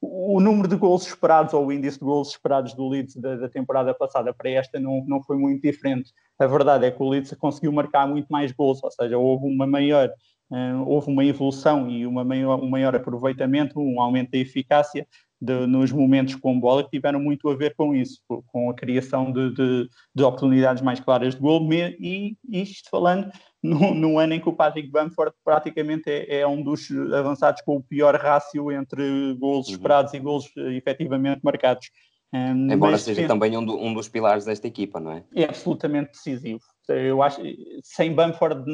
o 0.00 0.40
número 0.40 0.68
de 0.68 0.76
gols 0.76 1.06
esperados 1.06 1.52
ou 1.52 1.66
o 1.66 1.72
índice 1.72 1.98
de 1.98 2.04
gols 2.04 2.30
esperados 2.30 2.72
do 2.74 2.88
Leeds 2.88 3.16
da, 3.16 3.36
da, 3.36 3.48
temporada 3.48 3.92
passada 3.92 4.32
para 4.32 4.50
esta 4.50 4.78
não, 4.78 5.04
não 5.06 5.22
foi 5.22 5.36
muito 5.36 5.62
diferente. 5.62 6.12
A 6.38 6.46
verdade 6.46 6.86
é 6.86 6.90
que 6.90 7.02
o 7.02 7.08
Leeds 7.08 7.34
conseguiu 7.34 7.72
marcar 7.72 8.06
muito 8.06 8.28
mais 8.28 8.52
gols, 8.52 8.82
ou 8.82 8.90
seja, 8.92 9.18
houve 9.18 9.46
uma 9.46 9.66
maior, 9.66 10.08
uh, 10.50 10.84
houve 10.86 11.10
uma 11.10 11.24
evolução 11.24 11.90
e 11.90 12.06
uma 12.06 12.24
maior, 12.24 12.62
um 12.62 12.70
maior 12.70 12.94
aproveitamento, 12.94 13.80
um 13.80 14.00
aumento 14.00 14.30
da 14.30 14.38
eficácia 14.38 15.06
de, 15.40 15.66
nos 15.66 15.92
momentos 15.92 16.34
com 16.34 16.58
bola 16.58 16.82
que 16.82 16.90
tiveram 16.90 17.20
muito 17.20 17.48
a 17.48 17.56
ver 17.56 17.74
com 17.76 17.94
isso, 17.94 18.20
com 18.46 18.70
a 18.70 18.74
criação 18.74 19.32
de, 19.32 19.52
de, 19.54 19.88
de 20.14 20.22
oportunidades 20.22 20.82
mais 20.82 21.00
claras 21.00 21.34
de 21.34 21.40
gol 21.40 21.68
e 21.72 22.36
isto 22.48 22.90
falando 22.90 23.30
no, 23.62 23.94
no, 23.94 24.18
ano 24.18 24.34
em 24.34 24.40
que 24.40 24.48
o 24.48 24.52
Patrick 24.52 24.90
Bamford 24.90 25.32
praticamente 25.44 26.08
é, 26.10 26.40
é, 26.40 26.46
um 26.46 26.62
dos 26.62 26.90
avançados 27.14 27.62
com 27.62 27.76
o 27.76 27.82
pior 27.82 28.14
rácio 28.16 28.70
entre 28.70 29.34
golos 29.34 29.68
uhum. 29.68 29.74
esperados 29.74 30.14
e 30.14 30.18
golos 30.18 30.50
eh, 30.56 30.74
efetivamente 30.74 31.40
marcados. 31.42 31.90
Um, 32.32 32.70
Embora 32.70 32.98
seja 32.98 33.26
também 33.26 33.56
um, 33.56 33.64
do, 33.64 33.76
um, 33.76 33.94
dos 33.94 34.08
pilares 34.08 34.44
desta 34.44 34.66
equipa, 34.66 35.00
não 35.00 35.12
é? 35.12 35.24
É 35.34 35.44
absolutamente 35.44 36.12
decisivo. 36.12 36.60
Eu 36.88 37.22
acho 37.22 37.40
sem 37.82 38.14
Bamford 38.14 38.64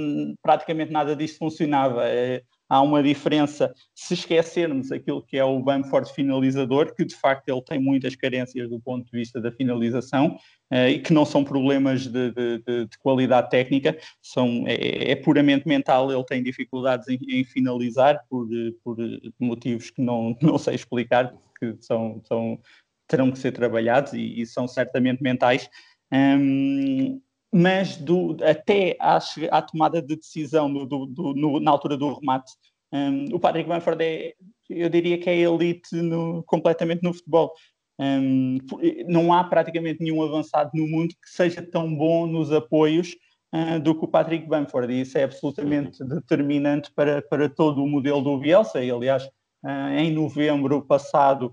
praticamente 0.43 0.93
nada 0.93 1.17
disto 1.17 1.39
funcionava. 1.39 2.07
É, 2.07 2.43
há 2.69 2.81
uma 2.81 3.03
diferença 3.03 3.73
se 3.95 4.15
esquecermos 4.15 4.91
aquilo 4.91 5.23
que 5.23 5.37
é 5.37 5.45
o 5.45 5.61
Bamford 5.61 6.13
finalizador, 6.13 6.95
que 6.95 7.05
de 7.05 7.15
facto 7.15 7.49
ele 7.49 7.63
tem 7.63 7.79
muitas 7.79 8.17
carências 8.17 8.69
do 8.69 8.81
ponto 8.81 9.05
de 9.05 9.19
vista 9.19 9.41
da 9.41 9.53
finalização 9.53 10.37
uh, 10.73 10.89
e 10.89 10.99
que 10.99 11.13
não 11.13 11.25
são 11.25 11.45
problemas 11.45 12.07
de, 12.07 12.31
de, 12.31 12.59
de, 12.59 12.87
de 12.87 12.99
qualidade 12.99 13.51
técnica, 13.51 13.97
são, 14.23 14.65
é, 14.67 15.13
é, 15.13 15.17
puramente 15.17 15.69
mental, 15.69 16.11
ele 16.11 16.25
tem 16.25 16.43
dificuldades 16.43 17.09
em, 17.09 17.19
em 17.29 17.45
finalizar 17.45 18.25
por, 18.29 18.49
por, 18.83 18.97
motivos 19.39 19.91
que 19.91 20.03
não, 20.03 20.37
não 20.43 20.59
sei 20.59 20.75
explicar, 20.75 21.35
que 21.59 21.77
são, 21.81 22.21
são, 22.25 22.59
terão 23.07 23.31
que 23.31 23.39
ser 23.39 23.53
trabalhados 23.53 24.13
e, 24.15 24.41
e 24.41 24.47
são 24.47 24.67
certamente 24.67 25.23
mentais. 25.23 25.69
Um, 26.13 27.21
mas 27.57 27.97
do, 27.97 28.37
até 28.43 28.97
à, 28.99 29.21
à, 29.53 29.63
tomada 29.63 30.03
de 30.03 30.17
decisão 30.17 30.73
do, 30.73 30.85
do, 30.85 31.07
do, 31.07 31.35
no, 31.35 31.61
na 31.61 31.71
altura 31.71 31.97
do 31.97 32.13
remate, 32.13 32.51
um, 32.93 33.27
o 33.33 33.39
Patrick 33.39 33.69
Bamford 33.69 34.03
é, 34.03 34.35
eu 34.69 34.89
diria 34.89 35.17
que 35.17 35.31
é 35.31 35.39
elite 35.39 35.95
no, 35.95 36.43
completamente 36.43 37.05
no 37.05 37.15
futebol. 37.15 37.53
Um, 37.97 38.59
não 39.07 39.33
há 39.33 39.45
praticamente 39.45 40.03
nenhum 40.03 40.21
avançado 40.21 40.73
no 40.75 40.89
mundo 40.89 41.11
que 41.11 41.31
seja 41.31 41.63
tão 41.63 41.95
bom 41.95 42.27
nos 42.27 42.51
apoios 42.51 43.15
uh, 43.55 43.79
do 43.79 43.95
que 43.95 44.05
o 44.05 44.09
Patrick 44.09 44.49
Bamford, 44.49 44.93
e 44.93 45.03
isso 45.03 45.17
é 45.17 45.23
absolutamente 45.23 46.03
determinante 46.03 46.91
para, 46.93 47.23
para 47.23 47.49
todo 47.49 47.85
o 47.85 47.89
modelo 47.89 48.21
do 48.21 48.37
Bielsa, 48.37 48.83
e 48.83 48.91
aliás 48.91 49.29
em 49.97 50.13
novembro 50.13 50.85
passado, 50.85 51.51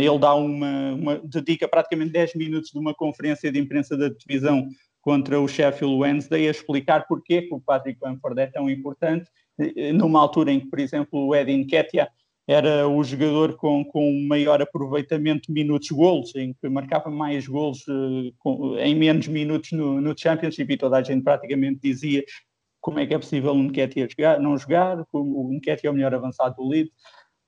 ele 0.00 0.18
dá 0.18 0.34
uma, 0.34 0.94
uma, 0.94 1.18
dedica 1.18 1.68
praticamente 1.68 2.12
10 2.12 2.36
minutos 2.36 2.70
de 2.70 2.78
uma 2.78 2.94
conferência 2.94 3.52
de 3.52 3.58
imprensa 3.58 3.98
da 3.98 4.08
divisão 4.08 4.66
contra 5.08 5.40
o 5.40 5.48
Sheffield 5.48 5.96
Wednesday 5.96 6.48
a 6.48 6.50
explicar 6.50 7.06
porque 7.08 7.40
que 7.40 7.54
o 7.54 7.58
Patrick 7.58 7.98
Bamford 7.98 8.42
é 8.42 8.46
tão 8.46 8.68
importante, 8.68 9.30
numa 9.94 10.20
altura 10.20 10.52
em 10.52 10.60
que, 10.60 10.66
por 10.66 10.78
exemplo, 10.78 11.26
o 11.28 11.34
Edin 11.34 11.64
Ketia 11.64 12.10
era 12.46 12.86
o 12.86 13.02
jogador 13.02 13.56
com, 13.56 13.82
com 13.86 14.26
maior 14.28 14.60
aproveitamento 14.60 15.46
de 15.46 15.54
minutos 15.54 15.88
golos, 15.88 16.36
em 16.36 16.52
que 16.52 16.68
marcava 16.68 17.08
mais 17.08 17.48
golos 17.48 17.86
uh, 17.88 18.78
em 18.80 18.94
menos 18.94 19.26
minutos 19.28 19.72
no, 19.72 19.98
no, 19.98 20.14
Championship 20.14 20.70
e 20.70 20.76
toda 20.76 20.98
a 20.98 21.02
gente 21.02 21.24
praticamente 21.24 21.80
dizia 21.82 22.22
como 22.78 22.98
é 22.98 23.06
que 23.06 23.14
é 23.14 23.18
possível 23.18 23.52
o 23.52 23.62
Nketiah 23.62 24.08
jogar, 24.10 24.38
não 24.38 24.58
jogar, 24.58 25.02
o 25.10 25.52
Nketiah 25.54 25.88
é 25.88 25.90
o 25.90 25.94
melhor 25.94 26.14
avançado 26.14 26.56
do 26.56 26.68
Leeds. 26.68 26.92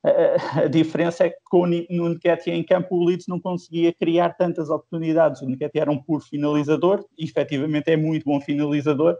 A, 0.02 0.66
diferença 0.66 1.24
é 1.24 1.30
que 1.30 1.38
com 1.44 1.62
o 1.62 2.08
Nketiah 2.08 2.56
em 2.56 2.62
campo 2.62 2.96
o 2.96 3.04
Leeds 3.04 3.26
não 3.28 3.38
conseguia 3.38 3.92
criar 3.92 4.30
tantas 4.30 4.70
oportunidades. 4.70 5.42
O 5.42 5.48
Nketiah 5.48 5.82
era 5.82 5.90
um 5.90 6.02
puro 6.02 6.22
finalizador, 6.22 7.04
e 7.18 7.24
efetivamente 7.24 7.90
é 7.90 7.96
muito 7.96 8.24
bom 8.24 8.40
finalizador, 8.40 9.18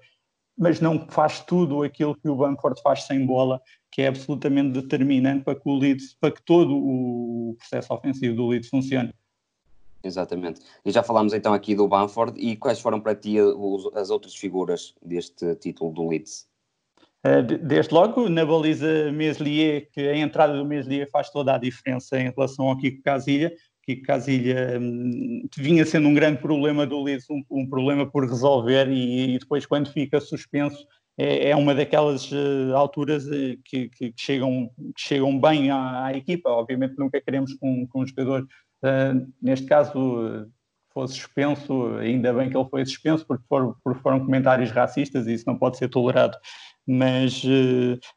mas 0.56 0.80
não 0.80 1.06
faz 1.08 1.40
tudo 1.40 1.82
aquilo 1.82 2.14
que 2.14 2.28
o 2.28 2.36
Bamford 2.36 2.80
faz 2.82 3.04
sem 3.04 3.24
bola 3.24 3.60
que 3.90 4.02
é 4.02 4.06
absolutamente 4.06 4.80
determinante 4.80 5.44
para 5.44 5.58
que, 5.58 5.68
o 5.68 5.76
Leeds, 5.76 6.14
para 6.14 6.30
que 6.30 6.42
todo 6.42 6.76
o 6.76 7.56
processo 7.58 7.92
ofensivo 7.92 8.36
do 8.36 8.46
Leeds 8.46 8.68
funcione. 8.68 9.12
Exatamente. 10.02 10.60
E 10.84 10.90
já 10.90 11.02
falámos 11.02 11.34
então 11.34 11.52
aqui 11.52 11.74
do 11.74 11.88
Bamford 11.88 12.40
e 12.40 12.56
quais 12.56 12.80
foram 12.80 13.00
para 13.00 13.14
ti 13.14 13.36
as 13.94 14.10
outras 14.10 14.34
figuras 14.34 14.94
deste 15.02 15.54
título 15.56 15.92
do 15.92 16.08
Leeds? 16.08 16.48
Eh, 17.22 17.42
desde 17.42 17.92
logo, 17.92 18.28
na 18.28 18.46
baliza 18.46 19.12
Meslier, 19.12 19.88
que 19.92 20.00
a 20.00 20.16
entrada 20.16 20.56
do 20.56 20.64
Meslier 20.64 21.08
faz 21.10 21.30
toda 21.30 21.54
a 21.54 21.58
diferença 21.58 22.18
em 22.18 22.30
relação 22.30 22.68
ao 22.68 22.76
Kiko 22.78 23.02
Casilha. 23.02 23.52
Kiko 23.82 24.02
Casilha 24.02 24.78
hum, 24.80 25.46
vinha 25.56 25.84
sendo 25.84 26.08
um 26.08 26.14
grande 26.14 26.40
problema 26.40 26.86
do 26.86 27.02
Leeds, 27.02 27.28
um, 27.30 27.42
um 27.50 27.68
problema 27.68 28.10
por 28.10 28.26
resolver, 28.26 28.88
e, 28.88 29.34
e, 29.34 29.38
depois, 29.38 29.66
quando 29.66 29.92
fica 29.92 30.20
suspenso, 30.20 30.86
é, 31.18 31.50
é 31.50 31.56
uma 31.56 31.74
daquelas 31.74 32.30
uh, 32.32 32.74
alturas 32.74 33.26
uh, 33.26 33.58
que, 33.64 33.90
que, 33.90 34.14
chegam, 34.16 34.70
que 34.94 35.02
chegam 35.02 35.38
bem 35.38 35.70
à, 35.70 36.06
à, 36.06 36.16
equipa. 36.16 36.48
Obviamente 36.48 36.94
nunca 36.98 37.20
queremos 37.20 37.52
que 37.52 37.58
um, 37.62 37.86
um 37.94 38.06
jogador, 38.06 38.46
uh, 38.82 39.32
neste 39.42 39.66
caso, 39.66 40.48
fosse 40.92 41.14
suspenso, 41.14 41.96
ainda 41.96 42.32
bem 42.32 42.50
que 42.50 42.56
ele 42.56 42.68
foi 42.68 42.84
suspenso, 42.84 43.26
porque 43.26 43.44
for, 43.46 43.76
porque 43.82 44.00
foram 44.00 44.20
comentários 44.20 44.70
racistas 44.70 45.26
e 45.26 45.34
isso 45.34 45.44
não 45.46 45.56
pode 45.56 45.76
ser 45.76 45.88
tolerado. 45.88 46.36
Mas 46.92 47.42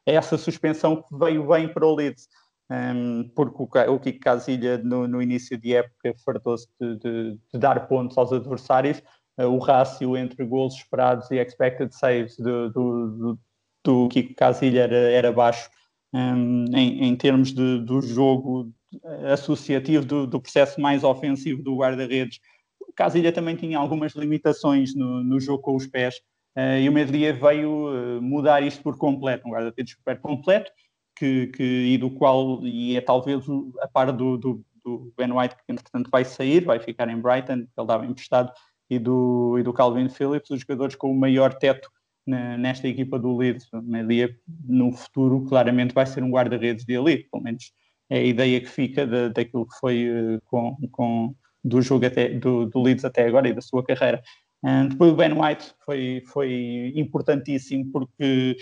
essa 0.03 0.35
suspensão 0.35 0.95
que 0.95 1.15
veio 1.15 1.47
bem 1.47 1.71
para 1.71 1.85
o 1.85 1.93
Leeds. 1.93 2.27
Um, 2.71 2.75
ehm, 2.75 3.31
porque 3.35 3.61
o, 3.61 3.93
o 3.93 3.99
Kiko 3.99 4.19
Casilha 4.19 4.79
no, 4.79 5.07
no, 5.07 5.21
início 5.21 5.55
de 5.57 5.75
época 5.75 6.15
fartou-se 6.25 6.67
de, 6.79 6.97
de, 6.97 7.39
de, 7.53 7.59
dar 7.59 7.87
pontos 7.87 8.17
aos 8.17 8.31
adversários, 8.33 9.03
uh, 9.37 9.43
o 9.43 9.59
rácio 9.59 10.17
entre 10.17 10.43
gols 10.45 10.73
esperados 10.75 11.29
e 11.29 11.35
expected 11.35 11.93
saves 11.93 12.37
do, 12.37 12.71
do, 12.71 13.07
do, 13.09 13.39
do 13.83 14.07
Kiko 14.07 14.33
Casilha 14.33 14.83
era, 14.83 14.95
era 14.95 15.31
baixo 15.31 15.69
um, 16.13 16.65
em, 16.73 17.03
em, 17.03 17.15
termos 17.15 17.53
de, 17.53 17.79
do 17.79 18.01
jogo 18.01 18.71
associativo, 19.31 20.05
do, 20.05 20.25
do 20.25 20.41
processo 20.41 20.81
mais 20.81 21.03
ofensivo 21.03 21.61
do 21.61 21.75
guarda-redes. 21.75 22.39
Casilha 22.95 23.31
também 23.31 23.55
tinha 23.55 23.77
algumas 23.77 24.13
limitações 24.13 24.95
no, 24.95 25.23
no 25.23 25.39
jogo 25.39 25.61
com 25.61 25.75
os 25.75 25.85
pés 25.85 26.15
e 26.55 26.87
o 26.87 26.91
Medlia 26.91 27.33
veio 27.33 28.17
uh, 28.17 28.21
mudar 28.21 28.61
isto 28.61 28.81
por 28.83 28.97
completo, 28.97 29.47
um 29.47 29.51
guarda-redes 29.51 29.93
super 29.93 30.19
completo 30.19 30.71
que, 31.15 31.47
que, 31.47 31.63
e 31.63 31.97
do 31.97 32.09
qual, 32.11 32.63
e 32.63 32.95
é 32.95 33.01
talvez 33.01 33.43
a 33.81 33.87
par 33.87 34.11
do, 34.11 34.37
do, 34.37 34.65
do 34.83 35.13
Ben 35.17 35.31
White, 35.31 35.55
que 35.55 35.71
entretanto 35.71 36.09
vai 36.11 36.25
sair, 36.25 36.63
vai 36.63 36.79
ficar 36.79 37.09
em 37.09 37.19
Brighton, 37.19 37.53
ele 37.53 37.67
estava 37.77 38.05
emprestado, 38.05 38.51
e 38.89 38.99
do, 38.99 39.57
e 39.57 39.63
do 39.63 39.73
Calvin 39.73 40.09
Phillips, 40.09 40.49
os 40.49 40.61
jogadores 40.61 40.95
com 40.95 41.11
o 41.11 41.19
maior 41.19 41.53
teto 41.53 41.89
na, 42.25 42.57
nesta 42.57 42.87
equipa 42.87 43.17
do 43.17 43.35
Leeds. 43.35 43.67
Melia, 43.83 44.35
no 44.65 44.91
futuro, 44.91 45.45
claramente 45.45 45.93
vai 45.93 46.05
ser 46.05 46.23
um 46.23 46.29
guarda-redes 46.29 46.85
de 46.85 46.93
elite, 46.93 47.29
pelo 47.31 47.43
menos 47.43 47.71
é 48.09 48.17
a 48.17 48.23
ideia 48.23 48.59
que 48.59 48.69
fica 48.69 49.07
de, 49.07 49.29
daquilo 49.29 49.65
que 49.65 49.77
foi 49.79 50.09
uh, 50.09 50.41
com, 50.45 50.77
com, 50.91 51.35
do 51.63 51.81
jogo 51.81 52.05
até, 52.05 52.29
do, 52.29 52.65
do 52.65 52.81
Leeds 52.81 53.05
até 53.05 53.25
agora 53.25 53.47
e 53.47 53.53
da 53.53 53.61
sua 53.61 53.83
carreira. 53.83 54.21
Depois 54.89 55.11
o 55.11 55.15
Ben 55.15 55.33
White 55.33 55.73
foi, 55.85 56.23
foi 56.27 56.93
importantíssimo 56.95 57.91
porque 57.91 58.55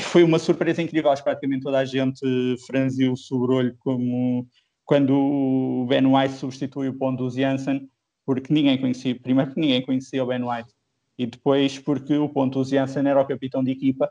foi 0.00 0.22
uma 0.22 0.38
surpresa 0.38 0.80
incrível, 0.80 1.10
acho 1.10 1.22
que 1.22 1.28
praticamente 1.28 1.64
toda 1.64 1.78
a 1.78 1.84
gente 1.84 2.56
franziu 2.66 3.12
o 3.12 3.16
sobrolho 3.16 3.76
como 3.80 4.46
quando 4.84 5.14
o 5.14 5.86
Ben 5.88 6.06
White 6.06 6.34
substitui 6.34 6.88
o 6.88 6.94
Pontus 6.94 7.34
Janssen 7.34 7.88
porque 8.24 8.52
ninguém 8.52 8.78
conhecia, 8.78 9.18
primeiro 9.18 9.50
porque 9.50 9.60
ninguém 9.60 9.82
conhecia 9.82 10.22
o 10.22 10.26
Ben 10.26 10.42
White, 10.42 10.70
e 11.18 11.26
depois 11.26 11.78
porque 11.78 12.14
o 12.14 12.28
Pontus 12.28 12.68
Janssen 12.68 13.06
era 13.06 13.20
o 13.20 13.26
capitão 13.26 13.62
de 13.62 13.72
equipa, 13.72 14.10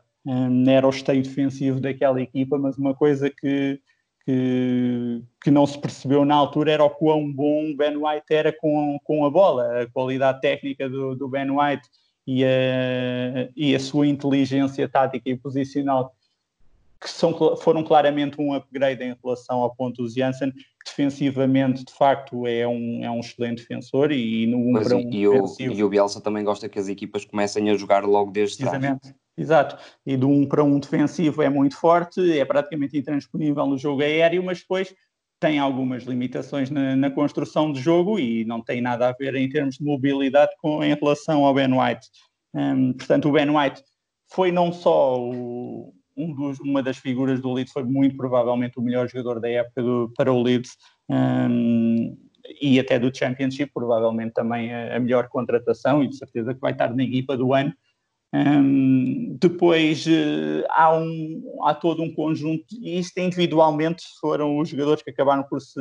era 0.68 0.86
o 0.86 0.90
esteio 0.90 1.22
defensivo 1.22 1.80
daquela 1.80 2.20
equipa, 2.20 2.58
mas 2.58 2.76
uma 2.76 2.94
coisa 2.94 3.30
que, 3.30 3.80
que, 4.24 5.22
que, 5.42 5.50
não 5.50 5.66
se 5.66 5.78
percebeu 5.78 6.24
na 6.24 6.34
altura 6.34 6.72
era 6.72 6.84
o 6.84 6.90
quão 6.90 7.32
bom 7.32 7.74
Ben 7.76 7.96
White 7.96 8.32
era 8.32 8.52
com, 8.52 8.98
com 9.04 9.24
a 9.24 9.30
bola, 9.30 9.82
a 9.82 9.90
qualidade 9.90 10.40
técnica 10.40 10.88
do, 10.88 11.14
do 11.16 11.28
Ben 11.28 11.50
White 11.50 11.88
e 12.26 12.44
a, 12.44 13.48
e 13.56 13.74
a 13.74 13.80
sua 13.80 14.06
inteligência 14.06 14.88
tática 14.88 15.28
e 15.28 15.36
posicional 15.36 16.12
que 17.02 17.10
são, 17.10 17.34
foram 17.56 17.82
claramente 17.82 18.40
um 18.40 18.54
upgrade 18.54 19.02
em 19.02 19.16
relação 19.22 19.60
ao 19.60 19.74
ponto 19.74 20.02
do 20.02 20.08
Janssen, 20.08 20.52
que 20.52 20.62
defensivamente, 20.86 21.84
de 21.84 21.92
facto, 21.92 22.46
é 22.46 22.66
um, 22.66 23.04
é 23.04 23.10
um 23.10 23.18
excelente 23.18 23.62
defensor 23.62 24.12
e 24.12 24.46
no 24.46 24.58
1 24.58 24.72
para 24.84 24.96
1 24.96 25.10
e, 25.10 25.28
o, 25.28 25.44
e 25.58 25.82
o 25.82 25.88
Bielsa 25.88 26.20
também 26.20 26.44
gosta 26.44 26.68
que 26.68 26.78
as 26.78 26.88
equipas 26.88 27.24
comecem 27.24 27.68
a 27.70 27.76
jogar 27.76 28.04
logo 28.04 28.30
desde 28.30 28.58
Precisamente. 28.58 29.00
trás. 29.00 29.16
Exato, 29.36 29.78
e 30.06 30.16
do 30.16 30.28
1 30.28 30.46
para 30.46 30.62
1 30.62 30.78
defensivo 30.78 31.42
é 31.42 31.48
muito 31.48 31.76
forte, 31.76 32.38
é 32.38 32.44
praticamente 32.44 32.96
intransponível 32.96 33.66
no 33.66 33.78
jogo 33.78 34.02
aéreo, 34.02 34.44
mas 34.44 34.60
depois 34.60 34.94
tem 35.40 35.58
algumas 35.58 36.04
limitações 36.04 36.70
na, 36.70 36.94
na, 36.94 37.10
construção 37.10 37.72
de 37.72 37.80
jogo 37.80 38.20
e 38.20 38.44
não 38.44 38.62
tem 38.62 38.80
nada 38.80 39.08
a 39.08 39.12
ver 39.12 39.34
em 39.34 39.48
termos 39.48 39.76
de 39.76 39.84
mobilidade 39.84 40.52
com, 40.60 40.84
em 40.84 40.94
relação 40.94 41.44
ao 41.44 41.52
Ben 41.52 41.72
White. 41.72 42.06
Um, 42.54 42.92
portanto, 42.92 43.28
o 43.28 43.32
Ben 43.32 43.50
White 43.50 43.82
foi 44.28 44.52
não 44.52 44.70
só 44.70 45.18
o, 45.18 45.92
um 46.22 46.34
dos, 46.34 46.60
uma 46.60 46.82
das 46.82 46.96
figuras 46.98 47.40
do 47.40 47.52
Leeds 47.52 47.72
foi 47.72 47.84
muito 47.84 48.16
provavelmente 48.16 48.78
o 48.78 48.82
melhor 48.82 49.08
jogador 49.08 49.40
da 49.40 49.48
época 49.48 49.82
do, 49.82 50.12
para 50.16 50.32
o 50.32 50.42
Leeds 50.42 50.76
um, 51.08 52.16
e 52.60 52.78
até 52.78 52.98
do 52.98 53.16
Championship, 53.16 53.72
provavelmente 53.72 54.32
também 54.32 54.72
a, 54.72 54.96
a, 54.96 55.00
melhor 55.00 55.28
contratação 55.28 56.02
e 56.02 56.08
de 56.08 56.16
certeza 56.16 56.54
que 56.54 56.60
vai 56.60 56.72
estar 56.72 56.94
na 56.94 57.02
equipa 57.02 57.36
do 57.36 57.52
ano. 57.52 57.72
Um, 58.34 59.36
depois 59.38 60.06
uh, 60.06 60.64
há, 60.70 60.96
um, 60.96 61.58
há 61.64 61.74
todo 61.74 62.02
um 62.02 62.14
conjunto, 62.14 62.64
e 62.80 62.98
isto 62.98 63.18
individualmente 63.18 64.04
foram 64.18 64.58
os 64.58 64.70
jogadores 64.70 65.02
que 65.02 65.10
acabaram 65.10 65.42
por 65.42 65.60
se 65.60 65.80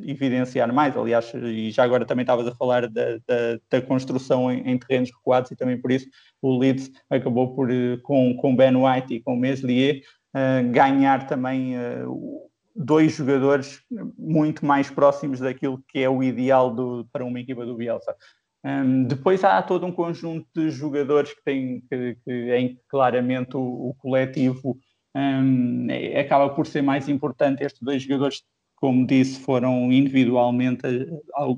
evidenciar 0.00 0.72
mais. 0.72 0.96
Aliás, 0.96 1.30
e 1.34 1.70
já 1.70 1.84
agora 1.84 2.06
também 2.06 2.22
estavas 2.22 2.46
a 2.46 2.54
falar 2.54 2.88
da, 2.88 3.18
da, 3.26 3.58
da 3.70 3.82
construção 3.82 4.50
em, 4.50 4.70
em, 4.70 4.78
terrenos 4.78 5.10
recuados, 5.10 5.50
e 5.50 5.56
também 5.56 5.78
por 5.78 5.92
isso 5.92 6.06
o 6.40 6.56
Leeds 6.56 6.90
acabou 7.10 7.54
por, 7.54 7.70
uh, 7.70 8.00
com, 8.02 8.34
com 8.36 8.56
Ben 8.56 8.74
White 8.74 9.14
e 9.14 9.20
com 9.20 9.36
Meslier, 9.36 10.00
uh, 10.34 10.72
ganhar 10.72 11.26
também 11.26 11.74
dois 12.74 13.12
jogadores 13.12 13.82
muito 14.16 14.64
mais 14.64 14.90
próximos 14.90 15.40
daquilo 15.40 15.82
que 15.88 15.98
é 15.98 16.08
o 16.08 16.22
ideal 16.22 16.74
do, 16.74 17.06
para 17.12 17.22
uma 17.22 17.38
equipa 17.38 17.66
do 17.66 17.76
Bielsa. 17.76 18.14
Um, 18.64 19.04
depois 19.04 19.42
há 19.42 19.60
todo 19.60 19.84
um 19.86 19.92
conjunto 19.92 20.46
de 20.54 20.70
jogadores 20.70 21.34
que 21.34 21.42
têm 21.42 21.80
que, 21.90 22.16
que 22.24 22.54
em 22.54 22.68
que 22.76 22.80
claramente 22.88 23.56
o, 23.56 23.60
o 23.60 23.94
coletivo 23.98 24.78
um, 25.14 25.86
é, 25.90 26.20
acaba 26.20 26.50
por 26.50 26.66
ser 26.66 26.82
mais 26.82 27.08
importante. 27.08 27.62
Estes 27.62 27.82
dois 27.82 28.02
jogadores, 28.02 28.42
como 28.76 29.06
disse, 29.06 29.40
foram 29.40 29.92
individualmente 29.92 30.82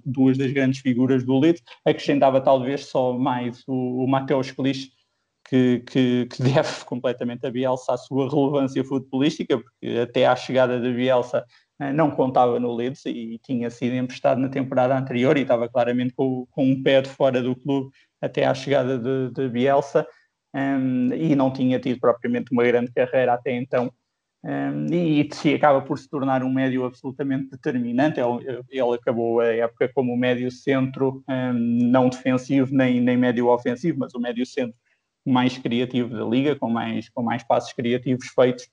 duas 0.04 0.38
das 0.38 0.52
grandes 0.52 0.80
figuras 0.80 1.24
do 1.24 1.38
Leeds. 1.38 1.62
Acrescentava 1.84 2.40
talvez 2.40 2.86
só 2.86 3.12
mais 3.12 3.62
o, 3.66 4.04
o 4.04 4.08
Mateus 4.08 4.50
Clich, 4.50 4.90
que, 5.48 5.80
que, 5.80 6.26
que, 6.26 6.42
deve 6.42 6.84
completamente 6.84 7.46
a 7.46 7.50
Bielsa 7.50 7.92
a 7.92 7.98
sua 7.98 8.28
relevância 8.28 8.82
futebolística, 8.84 9.58
porque 9.58 9.98
até 10.02 10.26
à 10.26 10.34
chegada 10.34 10.80
da 10.80 10.90
Bielsa 10.90 11.38
eh, 11.38 11.44
não 11.94 12.10
contava 12.10 12.60
no 12.60 12.74
Leeds 12.74 13.04
e 13.06 13.38
tinha 13.42 13.68
sido 13.68 13.96
emprestado 13.96 14.40
na 14.40 14.48
temporada 14.48 14.96
anterior 14.96 15.36
e 15.36 15.42
estava 15.42 15.68
claramente 15.68 16.14
com, 16.14 16.46
com 16.50 16.64
um 16.64 16.82
pé 16.82 17.02
de 17.02 17.08
fora 17.08 17.42
do 17.42 17.56
clube 17.56 17.90
até 18.20 18.46
à 18.46 18.54
chegada 18.54 18.98
de, 18.98 19.30
de 19.32 19.48
Bielsa 19.48 20.06
um, 20.54 21.12
e 21.12 21.34
não 21.34 21.52
tinha 21.52 21.80
tido 21.80 21.98
propriamente 21.98 22.52
uma 22.52 22.62
grande 22.62 22.92
carreira 22.92 23.34
até 23.34 23.52
então. 23.52 23.92
Um, 24.44 24.86
e 24.92 25.28
se 25.32 25.54
acaba 25.54 25.80
por 25.80 25.98
se 25.98 26.08
tornar 26.08 26.42
um 26.44 26.52
médio 26.52 26.84
absolutamente 26.84 27.50
determinante. 27.50 28.20
Ele, 28.20 28.62
ele 28.70 28.94
acabou 28.94 29.40
a 29.40 29.46
época 29.46 29.90
como 29.92 30.16
médio 30.16 30.50
centro, 30.50 31.24
um, 31.28 31.52
não 31.52 32.08
defensivo 32.08 32.72
nem, 32.74 33.00
nem 33.00 33.16
médio 33.16 33.48
ofensivo, 33.48 33.98
mas 33.98 34.14
o 34.14 34.20
médio 34.20 34.46
centro 34.46 34.76
mais 35.26 35.56
criativo 35.56 36.14
da 36.14 36.24
liga, 36.24 36.54
com 36.54 36.68
mais, 36.68 37.08
com 37.08 37.22
mais 37.22 37.42
passos 37.42 37.72
criativos 37.72 38.28
feitos 38.28 38.68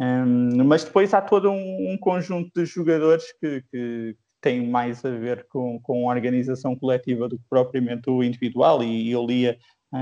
Um, 0.00 0.64
mas 0.64 0.84
depois 0.84 1.14
há 1.14 1.22
todo 1.22 1.50
um, 1.50 1.92
um 1.92 1.96
conjunto 1.98 2.50
de 2.54 2.66
jogadores 2.66 3.24
que, 3.40 3.62
que, 3.70 4.16
tem 4.40 4.66
mais 4.66 5.02
a 5.02 5.10
ver 5.10 5.46
com, 5.48 5.80
com 5.80 6.10
a 6.10 6.14
organização 6.14 6.76
coletiva 6.76 7.26
do 7.26 7.38
que 7.38 7.44
propriamente 7.48 8.10
o 8.10 8.22
individual, 8.22 8.82
e 8.82 9.10
eu 9.10 9.24
lia 9.24 9.56
uh, 9.90 9.96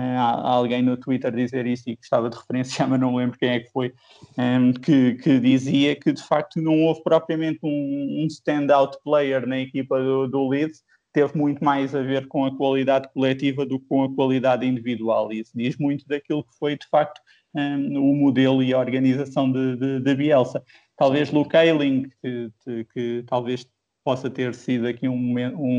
alguém 0.44 0.82
no 0.82 0.96
Twitter 0.96 1.30
dizer 1.30 1.64
isso 1.64 1.88
e 1.88 1.94
gostava 1.94 2.28
de 2.28 2.36
referenciar, 2.36 2.88
mas 2.90 2.98
não 2.98 3.14
lembro 3.14 3.38
quem 3.38 3.50
é 3.50 3.60
que 3.60 3.70
foi, 3.70 3.92
um, 4.36 4.72
que, 4.72 5.14
que, 5.14 5.38
dizia 5.38 5.94
que 5.94 6.12
de 6.12 6.22
facto 6.24 6.60
não 6.60 6.82
houve 6.82 7.04
propriamente 7.04 7.60
um, 7.62 8.24
um 8.24 8.26
standout 8.26 8.98
player 9.04 9.46
na 9.46 9.60
equipa 9.60 10.00
do, 10.00 10.26
do 10.26 10.48
Leeds, 10.48 10.82
teve 11.12 11.36
muito 11.36 11.62
mais 11.62 11.94
a 11.94 12.02
ver 12.02 12.26
com 12.26 12.44
a 12.44 12.56
qualidade 12.56 13.08
coletiva 13.12 13.66
do 13.66 13.78
que 13.78 13.86
com 13.86 14.02
a 14.02 14.14
qualidade 14.14 14.66
individual. 14.66 15.32
E 15.32 15.40
isso 15.40 15.52
diz 15.54 15.76
muito 15.76 16.06
daquilo 16.08 16.42
que 16.42 16.56
foi, 16.58 16.76
de 16.76 16.88
facto, 16.88 17.20
um, 17.54 17.98
o 17.98 18.14
modelo 18.14 18.62
e 18.62 18.72
a 18.72 18.78
organização 18.78 19.50
de, 19.50 19.76
de, 19.76 20.00
de 20.00 20.14
Bielsa. 20.14 20.62
Talvez 20.96 21.30
Luke 21.30 21.56
Ayling, 21.56 22.08
que, 22.20 22.50
que, 22.64 22.84
que, 22.92 23.24
talvez 23.26 23.66
possa 24.04 24.28
ter 24.28 24.54
sido 24.54 24.86
aqui 24.86 25.08
um, 25.08 25.34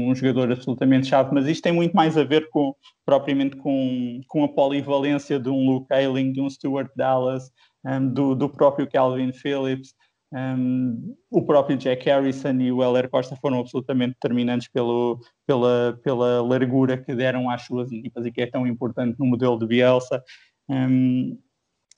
um 0.10 0.16
jogador 0.16 0.52
absolutamente 0.52 1.08
chave, 1.08 1.34
mas 1.34 1.46
isto 1.46 1.64
tem 1.64 1.74
muito 1.74 1.94
mais 1.94 2.18
a 2.18 2.24
ver 2.24 2.50
com, 2.50 2.74
propriamente 3.06 3.58
com, 3.58 4.22
com 4.28 4.44
a 4.46 4.48
polivalência 4.48 5.40
de 5.40 5.50
um 5.50 5.66
Luke 5.66 5.94
Ayling, 5.94 6.32
de 6.32 6.40
um 6.40 6.50
Stuart 6.50 6.90
Dallas, 6.96 7.52
um, 7.86 8.08
do, 8.08 8.34
do 8.34 8.50
próprio 8.50 8.90
Calvin 8.90 9.34
Phillips, 9.34 9.94
um, 10.34 11.16
o 11.30 11.46
próprio 11.46 11.78
Jack 11.78 12.06
Harrison 12.06 12.60
e 12.60 12.72
o 12.72 12.82
Heller 12.82 13.08
Costa 13.08 13.36
foram 13.36 13.60
absolutamente 13.60 14.14
determinantes 14.14 14.68
pelo, 14.68 15.20
pela, 15.46 16.00
pela 16.04 16.42
largura 16.42 16.98
que 16.98 17.14
deram 17.14 17.50
às 17.52 17.62
suas 17.62 17.92
equipas 17.92 18.26
e 18.26 18.32
que 18.32 18.42
é 18.42 18.48
tão 18.48 18.66
importante 18.66 19.16
no 19.20 19.28
modelo 19.28 19.60
de 19.60 19.68
Bielsa. 19.68 20.24
Um, 20.68 21.38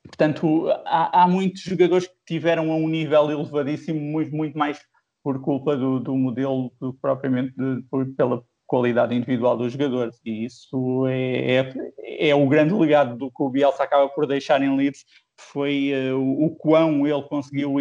portanto, 0.08 0.70
há, 0.86 1.24
há, 1.24 1.28
muitos 1.28 1.62
jogadores 1.62 2.08
que 2.08 2.14
tiveram 2.26 2.72
a 2.72 2.76
um 2.76 2.88
nível 2.88 3.30
elevadíssimo, 3.32 4.00
muito, 4.00 4.36
muito 4.36 4.58
mais 4.58 4.80
por 5.24 5.42
culpa 5.42 5.76
do, 5.76 6.00
do 6.00 6.16
modelo 6.16 6.72
do 6.80 6.94
propriamente 6.94 7.54
de, 7.58 7.82
por, 7.90 8.06
pela 8.16 8.44
qualidade 8.68 9.16
individual 9.16 9.58
dos 9.58 9.74
jogadores. 9.74 10.20
E 10.26 10.46
isso 10.46 11.06
é, 11.08 11.74
é, 12.00 12.30
é, 12.30 12.36
o 12.36 12.48
grande 12.48 12.74
legado 12.74 13.16
do 13.16 13.30
que 13.30 13.44
o 13.44 13.50
Bielsa 13.50 13.84
acaba 13.84 14.08
por 14.10 14.28
deixar 14.28 14.62
em 14.62 14.76
Leeds 14.76 15.04
foi 15.38 15.92
uh, 15.94 16.18
o, 16.18 16.46
o 16.46 16.56
quão 16.56 17.06
ele 17.06 17.24
conseguiu 17.24 17.76
uh, 17.76 17.80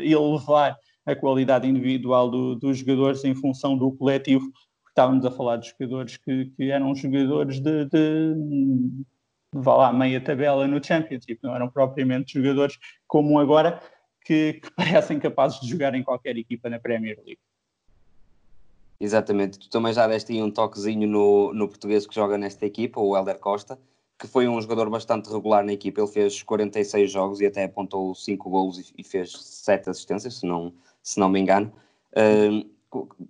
elevar 0.00 0.76
a 1.04 1.14
qualidade 1.14 1.68
individual 1.68 2.30
do, 2.30 2.54
dos 2.56 2.78
jogadores 2.78 3.24
em 3.24 3.34
função 3.34 3.76
do 3.76 3.92
coletivo. 3.92 4.50
Estávamos 4.88 5.24
a 5.24 5.30
falar 5.30 5.58
de 5.58 5.68
jogadores 5.68 6.16
que, 6.16 6.46
que 6.56 6.70
eram 6.70 6.94
jogadores 6.94 7.60
de, 7.60 7.84
de 7.84 8.34
vá 9.52 9.74
lá, 9.74 9.92
meia 9.92 10.20
tabela 10.20 10.66
no 10.66 10.82
Championship, 10.82 11.38
não 11.42 11.54
eram 11.54 11.68
propriamente 11.68 12.34
jogadores 12.34 12.78
como 13.06 13.38
agora, 13.38 13.80
que, 14.24 14.54
que 14.54 14.70
parecem 14.76 15.18
capazes 15.18 15.60
de 15.60 15.68
jogar 15.68 15.94
em 15.94 16.02
qualquer 16.02 16.36
equipa 16.36 16.68
na 16.68 16.78
Premier 16.78 17.16
League. 17.18 17.38
Exatamente, 18.98 19.58
tu 19.58 19.68
também 19.68 19.92
já 19.92 20.06
deste 20.06 20.32
aí 20.32 20.42
um 20.42 20.50
toquezinho 20.50 21.06
no, 21.06 21.52
no 21.52 21.68
português 21.68 22.06
que 22.06 22.14
joga 22.14 22.38
nesta 22.38 22.64
equipa, 22.64 23.00
o 23.00 23.16
Helder 23.16 23.38
Costa 23.38 23.78
que 24.18 24.26
foi 24.26 24.48
um 24.48 24.60
jogador 24.60 24.88
bastante 24.88 25.30
regular 25.30 25.64
na 25.64 25.72
equipa. 25.72 26.00
Ele 26.00 26.10
fez 26.10 26.42
46 26.42 27.10
jogos 27.10 27.40
e 27.40 27.46
até 27.46 27.64
apontou 27.64 28.14
5 28.14 28.48
golos 28.48 28.92
e, 28.96 29.04
fez 29.04 29.32
7 29.32 29.90
assistências, 29.90 30.38
se 30.38 30.46
não, 30.46 30.72
se 31.02 31.20
não 31.20 31.28
me 31.28 31.40
engano. 31.40 31.72
Uh, 32.12 32.66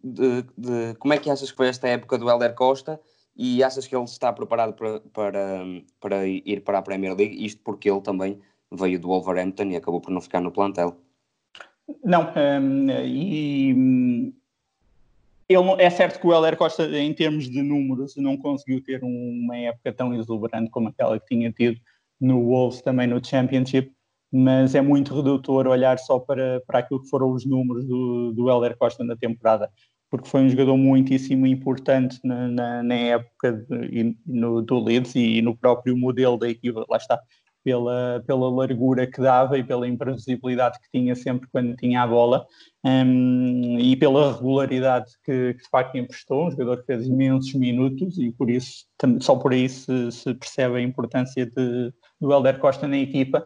de, 0.05 0.43
de, 0.57 0.95
como 0.99 1.13
é 1.13 1.19
que 1.19 1.29
achas 1.29 1.51
que 1.51 1.57
foi 1.57 1.69
esta 1.69 1.89
época 1.89 2.17
do 2.19 2.31
Helder 2.31 2.55
Costa 2.55 3.01
e 3.37 3.63
achas 3.63 3.87
que 3.87 3.95
ele 3.95 4.05
está 4.05 4.33
preparado 4.33 4.73
para, 4.73 5.01
para, 5.13 5.65
para 6.01 6.27
ir 6.27 6.63
para 6.63 6.79
a 6.79 6.83
Premier 6.83 7.15
League? 7.15 7.45
Isto 7.45 7.61
porque 7.63 7.91
ele 7.91 8.01
também 8.01 8.41
veio 8.73 8.99
do 8.99 9.09
Wolverhampton 9.09 9.65
e 9.65 9.77
acabou 9.77 10.01
por 10.01 10.11
não 10.11 10.21
ficar 10.21 10.41
no 10.41 10.51
plantel. 10.51 10.97
Não, 12.03 12.33
um, 12.35 12.91
e 12.91 14.33
ele, 15.49 15.71
é 15.79 15.91
certo 15.91 16.21
que 16.21 16.27
o 16.27 16.33
Heller 16.33 16.57
Costa, 16.57 16.85
em 16.99 17.13
termos 17.13 17.49
de 17.49 17.63
números, 17.63 18.17
não 18.17 18.37
conseguiu 18.37 18.83
ter 18.83 19.03
uma 19.05 19.57
época 19.57 19.93
tão 19.93 20.13
exuberante 20.15 20.71
como 20.71 20.89
aquela 20.89 21.21
que 21.21 21.27
tinha 21.27 21.53
tido 21.53 21.81
no 22.21 22.43
Wolves, 22.43 22.83
também 22.83 23.07
no 23.07 23.25
Championship, 23.25 23.93
mas 24.33 24.75
é 24.75 24.81
muito 24.81 25.15
redutor 25.15 25.69
olhar 25.69 25.99
só 25.99 26.19
para, 26.19 26.61
para 26.67 26.81
aquilo 26.81 27.01
que 27.01 27.09
foram 27.09 27.31
os 27.31 27.45
números 27.45 27.87
do, 27.87 28.33
do 28.33 28.51
Heller 28.51 28.77
Costa 28.77 29.05
na 29.05 29.15
temporada, 29.15 29.71
porque 30.11 30.29
foi 30.29 30.43
um 30.43 30.49
jogador 30.49 30.77
muitíssimo 30.77 31.47
importante 31.47 32.19
na, 32.25 32.49
na, 32.49 32.83
na 32.83 32.95
época 32.95 33.53
de, 33.53 34.17
no, 34.27 34.63
do 34.63 34.79
Leeds 34.83 35.15
e 35.15 35.43
no 35.43 35.57
próprio 35.57 35.97
modelo 35.97 36.39
da 36.39 36.49
equipa. 36.49 36.85
Lá 36.89 36.97
está, 36.97 37.21
pela, 37.67 38.23
pela 38.25 38.49
largura 38.49 39.09
que 39.09 39.21
dava 39.21 39.59
e 39.59 39.65
pela 39.65 39.89
imprevisibilidade 39.89 40.79
que 40.79 40.89
tinha 40.97 41.17
sempre 41.17 41.49
quando 41.51 41.75
tinha 41.75 42.01
a 42.01 42.07
bola 42.07 42.47
um, 42.85 43.77
e 43.81 43.97
pela 43.97 44.35
regularidade 44.35 45.11
que, 45.25 45.55
que, 45.55 45.65
de 45.65 45.69
facto 45.69 45.97
emprestou, 45.97 46.47
um 46.47 46.51
jogador 46.53 46.77
que 46.77 46.87
fez 46.87 47.09
imensos 47.09 47.53
minutos 47.55 48.19
e 48.19 48.31
por 48.31 48.49
isso, 48.49 48.87
só 49.21 49.35
por 49.35 49.53
aí 49.53 49.69
se, 49.69 50.13
se 50.13 50.33
percebe 50.35 50.77
a 50.77 50.81
importância 50.81 51.45
de, 51.45 51.93
do 52.21 52.33
Helder 52.33 52.57
Costa 52.61 52.87
na 52.87 52.99
equipa. 52.99 53.45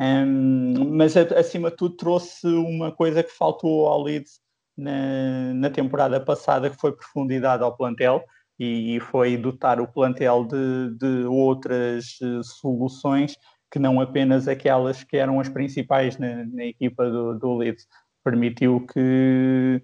Um, 0.00 0.96
mas 0.96 1.14
acima 1.14 1.70
de 1.70 1.76
tudo 1.76 1.94
trouxe 1.94 2.46
uma 2.46 2.90
coisa 2.90 3.22
que 3.22 3.30
faltou 3.30 3.86
ao 3.86 4.02
Leeds 4.02 4.40
na, 4.78 5.52
na 5.54 5.68
temporada 5.68 6.20
passada, 6.20 6.70
que 6.70 6.76
foi 6.76 6.92
profundidade 6.92 7.64
ao 7.64 7.76
plantel 7.76 8.24
e 8.58 8.98
foi 9.00 9.36
dotar 9.36 9.80
o 9.80 9.88
plantel 9.88 10.44
de, 10.44 10.96
de 10.96 11.24
outras 11.26 12.18
uh, 12.20 12.42
soluções 12.42 13.36
que 13.70 13.78
não 13.78 14.00
apenas 14.00 14.48
aquelas 14.48 15.04
que 15.04 15.16
eram 15.16 15.40
as 15.40 15.48
principais 15.48 16.16
na, 16.16 16.44
na 16.44 16.64
equipa 16.64 17.08
do, 17.10 17.38
do 17.38 17.54
Leeds. 17.56 17.86
Permitiu 18.24 18.86
que, 18.86 19.82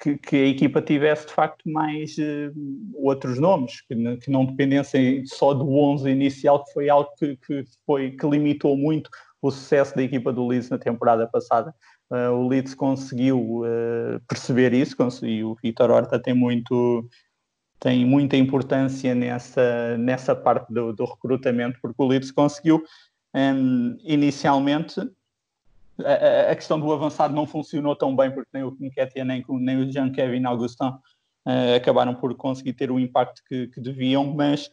que, 0.00 0.16
que, 0.18 0.36
a 0.36 0.48
equipa 0.48 0.82
tivesse 0.82 1.26
de 1.26 1.34
facto 1.34 1.68
mais 1.68 2.16
uh, 2.18 2.52
outros 2.94 3.38
nomes, 3.38 3.80
que, 3.82 4.16
que, 4.16 4.30
não 4.30 4.44
dependessem 4.44 5.24
só 5.26 5.52
do 5.54 5.68
11 5.68 6.08
inicial, 6.10 6.64
que 6.64 6.72
foi 6.72 6.88
algo 6.88 7.10
que, 7.18 7.36
que, 7.36 7.64
foi, 7.84 8.10
que 8.12 8.26
limitou 8.26 8.76
muito 8.76 9.10
o 9.40 9.50
sucesso 9.50 9.94
da 9.94 10.02
equipa 10.02 10.32
do 10.32 10.46
Leeds 10.46 10.70
na 10.70 10.78
temporada 10.78 11.28
passada. 11.28 11.74
Uh, 12.10 12.30
o 12.30 12.46
Leeds 12.46 12.72
conseguiu 12.74 13.62
uh, 13.62 14.20
perceber 14.28 14.72
isso, 14.72 14.96
conseguiu, 14.96 15.50
o 15.50 15.54
Vitor 15.56 15.90
Horta 15.90 16.20
tem 16.20 16.34
muito 16.34 17.08
tem 17.80 18.06
muita 18.06 18.36
importância 18.36 19.14
nessa, 19.14 19.98
nessa 19.98 20.34
parte 20.34 20.72
do, 20.72 20.94
do 20.94 21.04
recrutamento, 21.04 21.78
porque 21.82 22.02
o 22.02 22.06
Leeds 22.06 22.30
conseguiu 22.30 22.82
um, 23.34 23.98
inicialmente, 24.02 24.98
a, 26.02 26.52
a, 26.52 26.56
questão 26.56 26.80
do 26.80 26.90
avançado 26.90 27.34
não 27.34 27.46
funcionou 27.46 27.94
tão 27.94 28.16
bem, 28.16 28.30
porque 28.30 28.48
nem 28.54 28.62
o 28.62 28.70
Nketiah 28.80 29.26
nem, 29.26 29.44
nem 29.48 29.76
o 29.76 29.92
Jean-Kevin 29.92 30.46
Augustin 30.46 30.86
uh, 30.86 31.76
acabaram 31.76 32.14
por 32.14 32.34
conseguir 32.34 32.72
ter 32.72 32.90
o 32.90 32.98
impacto 32.98 33.42
que, 33.46 33.66
que 33.68 33.80
deviam, 33.80 34.32
mas 34.32 34.70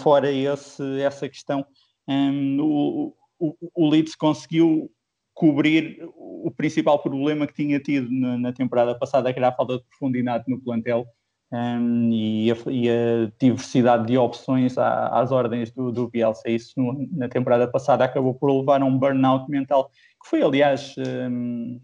fora 0.00 0.32
esse, 0.32 1.00
essa 1.00 1.28
questão, 1.28 1.66
um, 2.06 2.58
o, 2.60 3.14
o, 3.38 3.54
o 3.74 3.90
Leeds 3.90 4.14
conseguiu 4.14 4.90
cobrir 5.38 6.00
o 6.16 6.50
principal 6.50 6.98
problema 6.98 7.46
que 7.46 7.54
tinha 7.54 7.78
tido 7.78 8.10
na, 8.10 8.36
na, 8.36 8.52
temporada 8.52 8.92
passada, 8.98 9.32
que 9.32 9.38
era 9.38 9.50
a 9.50 9.52
falta 9.52 9.78
de 9.78 9.84
profundidade 9.84 10.44
no 10.48 10.60
plantel 10.60 11.06
um, 11.52 12.10
e, 12.12 12.50
a, 12.50 12.56
e, 12.66 12.90
a, 12.90 13.32
diversidade 13.40 14.08
de 14.08 14.18
opções 14.18 14.76
à, 14.76 15.06
às 15.20 15.30
ordens 15.30 15.70
do, 15.70 15.92
do 15.92 16.08
Bielsa. 16.08 16.50
Isso 16.50 16.72
no, 16.76 17.08
na 17.12 17.28
temporada 17.28 17.68
passada 17.68 18.04
acabou 18.04 18.34
por 18.34 18.50
levar 18.50 18.82
a 18.82 18.84
um 18.84 18.98
burnout 18.98 19.48
mental, 19.48 19.92
que 20.20 20.28
foi, 20.28 20.42
aliás, 20.42 20.96
um, 21.30 21.78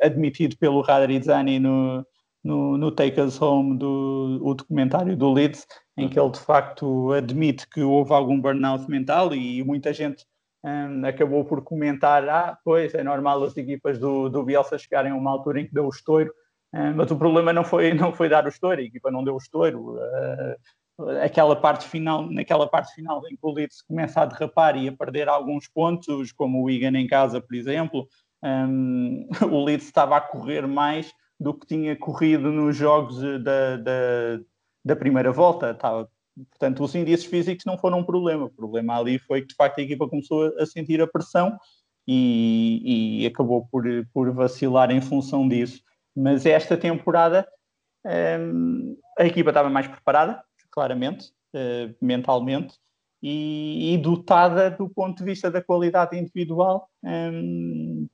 admitido 0.00 0.56
pelo 0.56 0.80
Radrizzani 0.80 1.58
no, 1.58 2.02
no, 2.42 2.78
no 2.78 2.90
Take 2.90 3.20
Us 3.20 3.40
Home 3.42 3.76
do 3.76 4.40
o 4.42 4.54
documentário 4.54 5.14
do 5.14 5.34
Leeds, 5.34 5.66
em 5.98 6.08
que 6.08 6.18
ele 6.18 6.30
de 6.30 6.40
facto 6.40 7.12
admite 7.12 7.68
que 7.68 7.82
houve 7.82 8.14
algum 8.14 8.40
burnout 8.40 8.90
mental 8.90 9.34
e 9.34 9.62
muita 9.62 9.92
gente 9.92 10.24
um, 10.64 11.04
acabou 11.06 11.44
por 11.44 11.62
comentar: 11.62 12.28
ah, 12.28 12.58
pois 12.64 12.94
é 12.94 13.02
normal 13.02 13.44
as 13.44 13.56
equipas 13.56 13.98
do, 13.98 14.28
do 14.28 14.44
Bielsa 14.44 14.78
chegarem 14.78 15.12
a 15.12 15.16
uma 15.16 15.30
altura 15.30 15.60
em 15.60 15.66
que 15.66 15.74
deu 15.74 15.86
o 15.86 15.90
estouro 15.90 16.32
eh, 16.76 16.92
mas 16.92 17.10
o 17.10 17.16
problema 17.16 17.52
não 17.52 17.64
foi, 17.64 17.94
não 17.94 18.12
foi 18.12 18.28
dar 18.28 18.44
o 18.44 18.48
estouro, 18.48 18.80
a 18.80 18.84
equipa 18.84 19.10
não 19.10 19.24
deu 19.24 19.34
o 19.34 19.38
estouro. 19.38 19.96
Uh, 19.96 21.10
aquela 21.22 21.56
parte 21.56 21.86
final, 21.88 22.30
naquela 22.30 22.66
parte 22.66 22.94
final 22.94 23.22
em 23.28 23.36
que 23.36 23.42
o 23.42 23.52
Leeds 23.52 23.82
começa 23.82 24.20
a 24.22 24.26
derrapar 24.26 24.76
e 24.76 24.88
a 24.88 24.92
perder 24.92 25.28
alguns 25.28 25.68
pontos, 25.68 26.32
como 26.32 26.60
o 26.60 26.64
Wigan 26.64 26.98
em 26.98 27.06
casa, 27.06 27.40
por 27.40 27.54
exemplo, 27.54 28.08
um, 28.42 29.28
o 29.50 29.64
Leeds 29.64 29.86
estava 29.86 30.16
a 30.16 30.20
correr 30.20 30.66
mais 30.66 31.12
do 31.38 31.54
que 31.54 31.66
tinha 31.66 31.94
corrido 31.96 32.50
nos 32.50 32.76
jogos 32.76 33.20
da, 33.42 33.76
da, 33.76 34.40
da 34.84 34.96
primeira 34.96 35.32
volta. 35.32 35.70
Estava, 35.70 36.08
portanto, 36.50 36.82
os 36.82 36.94
indícios 36.94 37.28
físicos 37.28 37.64
não 37.64 37.78
foram 37.78 38.00
um 38.00 38.04
problema. 38.04 38.44
O 38.46 38.50
problema 38.50 38.98
ali 38.98 39.18
foi 39.18 39.42
que, 39.42 39.48
de 39.48 39.54
facto, 39.54 39.78
a 39.78 39.82
equipa 39.82 40.08
começou 40.08 40.52
a 40.58 40.66
sentir 40.66 41.00
a 41.00 41.06
pressão 41.06 41.58
e, 42.06 43.22
e 43.22 43.26
acabou 43.26 43.66
por, 43.70 43.84
por 44.12 44.32
vacilar 44.32 44.90
em 44.90 45.00
função 45.00 45.48
disso. 45.48 45.82
Mas 46.14 46.46
esta 46.46 46.76
temporada 46.76 47.46
um, 48.40 48.96
a 49.18 49.26
equipa 49.26 49.50
estava 49.50 49.68
mais 49.68 49.88
preparada, 49.88 50.42
claramente, 50.70 51.32
uh, 51.54 51.94
mentalmente, 52.00 52.74
e, 53.22 53.94
e, 53.94 53.98
dotada 53.98 54.70
do 54.70 54.88
ponto 54.88 55.18
de 55.18 55.24
vista 55.24 55.50
da 55.50 55.62
qualidade 55.62 56.16
individual 56.16 56.88
um, 57.02 58.06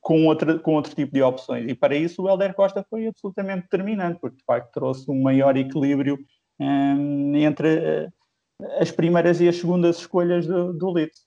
com, 0.00 0.24
com 0.62 0.74
outro 0.74 0.94
tipo 0.94 1.12
de 1.12 1.22
opções. 1.22 1.68
E 1.68 1.74
para 1.74 1.94
isso 1.94 2.22
o 2.22 2.28
Helder 2.28 2.54
Costa 2.54 2.84
foi 2.88 3.06
absolutamente 3.06 3.62
determinante, 3.62 4.18
porque 4.20 4.38
de 4.38 4.44
facto 4.44 4.72
trouxe 4.72 5.08
um 5.10 5.22
maior 5.22 5.56
equilíbrio 5.56 6.18
um, 6.58 7.36
entre 7.36 8.10
as 8.80 8.90
primeiras 8.90 9.40
e 9.40 9.48
as 9.48 9.56
segundas 9.56 9.98
escolhas 9.98 10.46
do, 10.46 10.72
do 10.72 10.90
Leeds. 10.90 11.26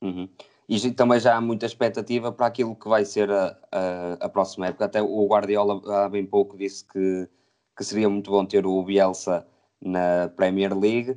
Uhum. 0.00 0.28
E 0.68 0.90
também 0.92 1.20
já 1.20 1.36
há 1.36 1.40
muita 1.40 1.66
expectativa 1.66 2.32
para 2.32 2.46
aquilo 2.46 2.74
que 2.74 2.88
vai 2.88 3.04
ser 3.04 3.30
a, 3.30 3.56
a, 3.70 4.12
a, 4.20 4.28
próxima 4.28 4.68
época. 4.68 4.86
Até 4.86 5.02
o 5.02 5.26
Guardiola 5.26 5.80
há 6.04 6.08
bem 6.08 6.24
pouco 6.24 6.56
disse 6.56 6.84
que, 6.84 7.28
que 7.76 7.84
seria 7.84 8.08
muito 8.08 8.30
bom 8.30 8.44
ter 8.44 8.64
o 8.64 8.82
Bielsa 8.82 9.46
na 9.80 10.30
Premier 10.34 10.76
League. 10.76 11.10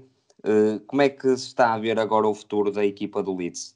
Uh, 0.43 0.79
como 0.85 1.01
é 1.01 1.09
que 1.09 1.29
se 1.37 1.47
está 1.47 1.73
a 1.73 1.79
ver 1.79 1.97
agora 1.99 2.27
o 2.27 2.33
futuro 2.33 2.71
da 2.71 2.85
equipa 2.85 3.23
do 3.23 3.35
Leeds? 3.35 3.75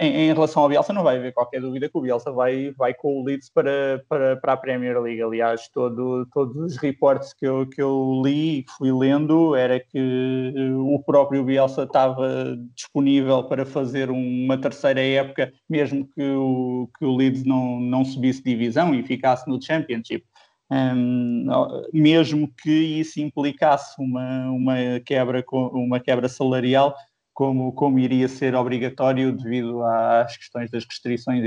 Em, 0.00 0.30
em, 0.30 0.32
relação 0.32 0.62
ao 0.62 0.68
Bielsa, 0.68 0.92
não 0.92 1.02
vai 1.02 1.18
haver 1.18 1.34
qualquer 1.34 1.60
dúvida 1.60 1.88
que 1.88 1.98
o 1.98 2.00
Bielsa 2.00 2.32
vai, 2.32 2.72
vai 2.72 2.94
com 2.94 3.20
o 3.20 3.24
Leeds 3.24 3.50
para, 3.50 4.02
para, 4.08 4.36
para 4.36 4.54
a 4.54 4.56
Premier 4.56 4.98
League. 4.98 5.22
Aliás, 5.22 5.68
todo, 5.68 6.26
todos 6.32 6.56
os 6.56 6.76
reportes 6.78 7.34
que 7.34 7.46
eu, 7.46 7.68
que 7.68 7.82
eu 7.82 8.22
li 8.24 8.60
e 8.60 8.64
fui 8.78 8.90
lendo 8.90 9.54
era 9.54 9.78
que 9.78 10.52
o 10.78 10.98
próprio 11.04 11.44
Bielsa 11.44 11.82
estava 11.82 12.56
disponível 12.74 13.44
para 13.44 13.66
fazer 13.66 14.10
uma 14.10 14.56
terceira 14.56 15.02
época, 15.02 15.52
mesmo 15.68 16.08
que 16.14 16.22
o, 16.22 16.88
que 16.98 17.04
o 17.04 17.14
Leeds 17.14 17.44
não, 17.44 17.78
não 17.78 18.04
subisse 18.04 18.42
divisão 18.42 18.94
e 18.94 19.02
ficasse 19.02 19.48
no 19.48 19.62
Championship. 19.62 20.24
Um, 20.72 21.46
mesmo 21.92 22.48
que 22.62 22.70
isso 22.70 23.20
implicasse 23.20 24.00
uma, 24.00 24.48
uma, 24.50 24.76
quebra, 25.04 25.44
uma 25.50 25.98
quebra 25.98 26.28
salarial, 26.28 26.94
como, 27.40 27.72
como 27.72 27.98
iria 27.98 28.28
ser 28.28 28.54
obrigatório 28.54 29.32
devido 29.32 29.82
às 29.82 30.36
questões 30.36 30.70
das 30.70 30.84
restrições 30.84 31.42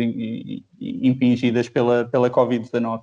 impingidas 0.82 1.70
pela, 1.70 2.06
pela 2.06 2.32
Covid-19. 2.32 3.00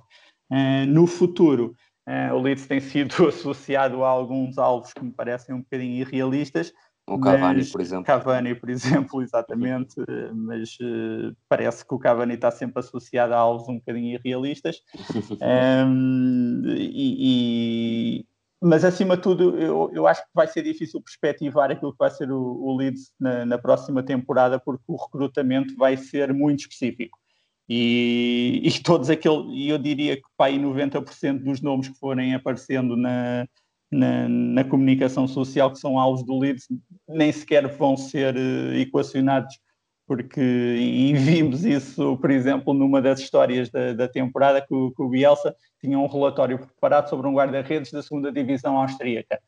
Uh, 0.51 0.85
no 0.89 1.07
futuro, 1.07 1.73
uh, 2.05 2.35
o 2.35 2.41
Leeds 2.41 2.67
tem 2.67 2.81
sido 2.81 3.15
associado 3.25 4.03
a 4.03 4.09
alguns 4.09 4.57
alvos 4.57 4.91
que 4.91 5.05
me 5.05 5.11
parecem 5.13 5.55
um 5.55 5.59
bocadinho 5.59 6.01
irrealistas. 6.01 6.73
O 7.07 7.17
Cavani, 7.17 7.63
por 7.63 7.79
exemplo. 7.79 8.03
Cavani, 8.03 8.55
por 8.55 8.67
exemplo, 8.69 9.21
exatamente, 9.21 9.95
mas 10.33 10.77
uh, 10.81 11.33
parece 11.47 11.87
que 11.87 11.95
o 11.95 11.99
Cavani 11.99 12.33
está 12.33 12.51
sempre 12.51 12.81
associado 12.81 13.33
a 13.33 13.37
alvos 13.37 13.69
um 13.69 13.75
bocadinho 13.75 14.19
irrealistas. 14.19 14.81
um, 15.87 16.61
e, 16.75 18.25
mas 18.61 18.85
acima 18.85 19.15
de 19.17 19.23
tudo, 19.23 19.57
eu, 19.57 19.89
eu 19.91 20.07
acho 20.07 20.21
que 20.21 20.29
vai 20.35 20.47
ser 20.47 20.61
difícil 20.61 21.01
perspectivar 21.01 21.71
aquilo 21.71 21.91
que 21.91 21.97
vai 21.97 22.11
ser 22.11 22.31
o, 22.31 22.39
o 22.39 22.77
Leeds 22.77 23.11
na, 23.19 23.45
na, 23.45 23.57
próxima 23.57 24.03
temporada, 24.03 24.59
porque 24.59 24.83
o 24.87 24.95
recrutamento 24.95 25.75
vai 25.75 25.97
ser 25.97 26.31
muito 26.31 26.59
específico. 26.59 27.17
E, 27.67 28.61
e 28.63 28.83
todos 28.83 29.09
aqueles, 29.09 29.45
eu 29.67 29.77
diria 29.77 30.15
que 30.15 30.23
aí 30.39 30.59
90% 30.59 31.43
dos 31.43 31.61
nomes 31.61 31.89
que 31.89 31.97
forem 31.97 32.35
aparecendo 32.35 32.95
na, 32.95 33.47
na, 33.91 34.29
na, 34.29 34.63
comunicação 34.63 35.27
social, 35.27 35.71
que 35.71 35.79
são 35.79 35.97
alvos 35.97 36.23
do 36.23 36.37
Leeds, 36.37 36.67
nem 37.09 37.31
sequer 37.31 37.67
vão 37.67 37.97
ser 37.97 38.35
uh, 38.35 38.73
equacionados 38.75 39.57
porque 40.11 40.41
e 40.41 41.13
vimos 41.15 41.63
isso, 41.63 42.17
por 42.17 42.29
exemplo, 42.29 42.73
numa 42.73 43.01
das 43.01 43.21
histórias 43.21 43.69
da, 43.69 43.93
da 43.93 44.09
temporada 44.09 44.59
que 44.59 44.73
o, 44.73 44.91
que 44.91 45.01
o, 45.01 45.07
Bielsa 45.07 45.55
tinha 45.79 45.97
um 45.97 46.05
relatório 46.05 46.59
preparado 46.59 47.09
sobre 47.09 47.29
um 47.29 47.33
guarda-redes 47.33 47.93
da 47.93 48.03
segunda 48.03 48.29
divisão 48.29 48.77
austríaca. 48.77 49.39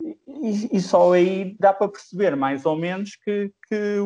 E, 0.00 0.76
e, 0.76 0.80
só 0.80 1.12
aí 1.12 1.56
dá 1.58 1.72
para 1.72 1.88
perceber, 1.88 2.36
mais 2.36 2.64
ou 2.64 2.76
menos, 2.76 3.16
que, 3.16 3.50
que 3.68 3.98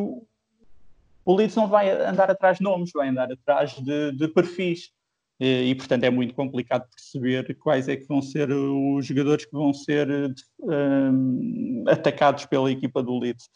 o 1.26 1.34
Leeds 1.34 1.57
não 1.57 1.68
vai 1.68 1.90
andar 1.90 2.30
atrás 2.30 2.57
de 2.57 2.64
nomes, 2.64 2.90
vai 2.95 3.09
andar 3.09 3.30
atrás 3.30 3.72
de, 3.72 4.12
de 4.12 4.28
perfis. 4.28 4.93
E, 5.38 5.72
e, 5.72 5.74
portanto, 5.74 6.05
é 6.05 6.11
muito 6.11 6.32
complicado 6.32 6.88
perceber 6.88 7.55
quais 7.57 7.86
é 7.86 7.97
que 7.97 8.09
vão 8.09 8.22
ser 8.22 8.51
os 8.51 9.05
jogadores 9.05 9.45
que 9.45 9.53
vão 9.53 9.74
ser 9.74 10.09
um, 10.59 11.84
atacados 11.86 12.47
pela 12.47 12.72
equipa 12.72 13.03
do 13.03 13.18
Leeds. 13.18 13.51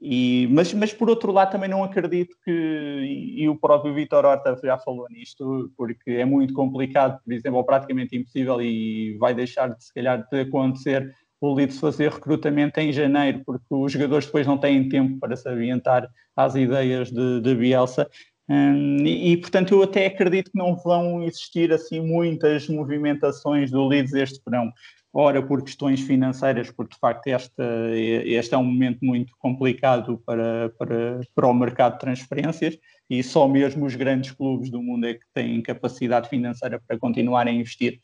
E, 0.00 0.48
mas, 0.50 0.72
mas 0.74 0.92
por 0.92 1.08
outro 1.08 1.32
lado 1.32 1.52
também 1.52 1.68
não 1.68 1.84
acredito 1.84 2.36
que, 2.44 2.50
e, 2.50 3.48
o 3.48 3.56
próprio 3.56 3.94
Vitor 3.94 4.24
Horta 4.24 4.58
já 4.62 4.78
falou 4.78 5.06
nisto, 5.10 5.70
porque 5.76 6.12
é 6.12 6.24
muito 6.24 6.52
complicado, 6.52 7.20
por 7.24 7.32
exemplo, 7.32 7.58
ou 7.58 7.64
praticamente 7.64 8.16
impossível 8.16 8.60
e 8.60 9.16
vai 9.18 9.34
deixar 9.34 9.68
de 9.68 9.84
se 9.84 9.92
calhar 9.94 10.26
de 10.30 10.40
acontecer 10.40 11.14
o 11.40 11.54
Leeds 11.54 11.78
fazer 11.78 12.10
recrutamento 12.10 12.80
em 12.80 12.92
janeiro, 12.92 13.42
porque 13.44 13.66
os 13.70 13.92
jogadores 13.92 14.26
depois 14.26 14.46
não 14.46 14.58
têm 14.58 14.88
tempo 14.88 15.18
para 15.18 15.36
se 15.36 15.48
avientar 15.48 16.08
às 16.36 16.54
ideias 16.54 17.10
de, 17.10 17.40
de 17.40 17.54
Bielsa. 17.54 18.08
Hum, 18.48 18.98
e, 19.04 19.32
e, 19.32 19.36
portanto 19.38 19.74
eu 19.74 19.82
até 19.82 20.06
acredito 20.06 20.50
que 20.50 20.58
não 20.58 20.76
vão 20.76 21.22
existir 21.22 21.72
assim 21.72 22.00
muitas 22.00 22.68
movimentações 22.68 23.70
do 23.70 23.86
Leeds 23.86 24.12
este 24.12 24.38
verão 24.44 24.70
ora 25.14 25.40
por 25.40 25.62
questões 25.62 26.00
financeiras, 26.00 26.72
porque 26.72 26.94
de 26.94 27.00
facto 27.00 27.28
esta, 27.28 27.64
este 27.94 28.52
é 28.52 28.58
um 28.58 28.64
momento 28.64 28.98
muito 29.00 29.32
complicado 29.38 30.20
para, 30.26 30.70
para, 30.76 31.20
para 31.32 31.46
o 31.46 31.54
mercado 31.54 31.92
de 31.92 32.00
transferências 32.00 32.76
e 33.08 33.22
só 33.22 33.46
mesmo 33.46 33.86
os 33.86 33.94
grandes 33.94 34.32
clubes 34.32 34.70
do 34.70 34.82
mundo 34.82 35.06
é 35.06 35.14
que 35.14 35.24
têm 35.32 35.62
capacidade 35.62 36.28
financeira 36.28 36.82
para 36.84 36.98
continuar 36.98 37.46
a 37.46 37.52
investir. 37.52 38.00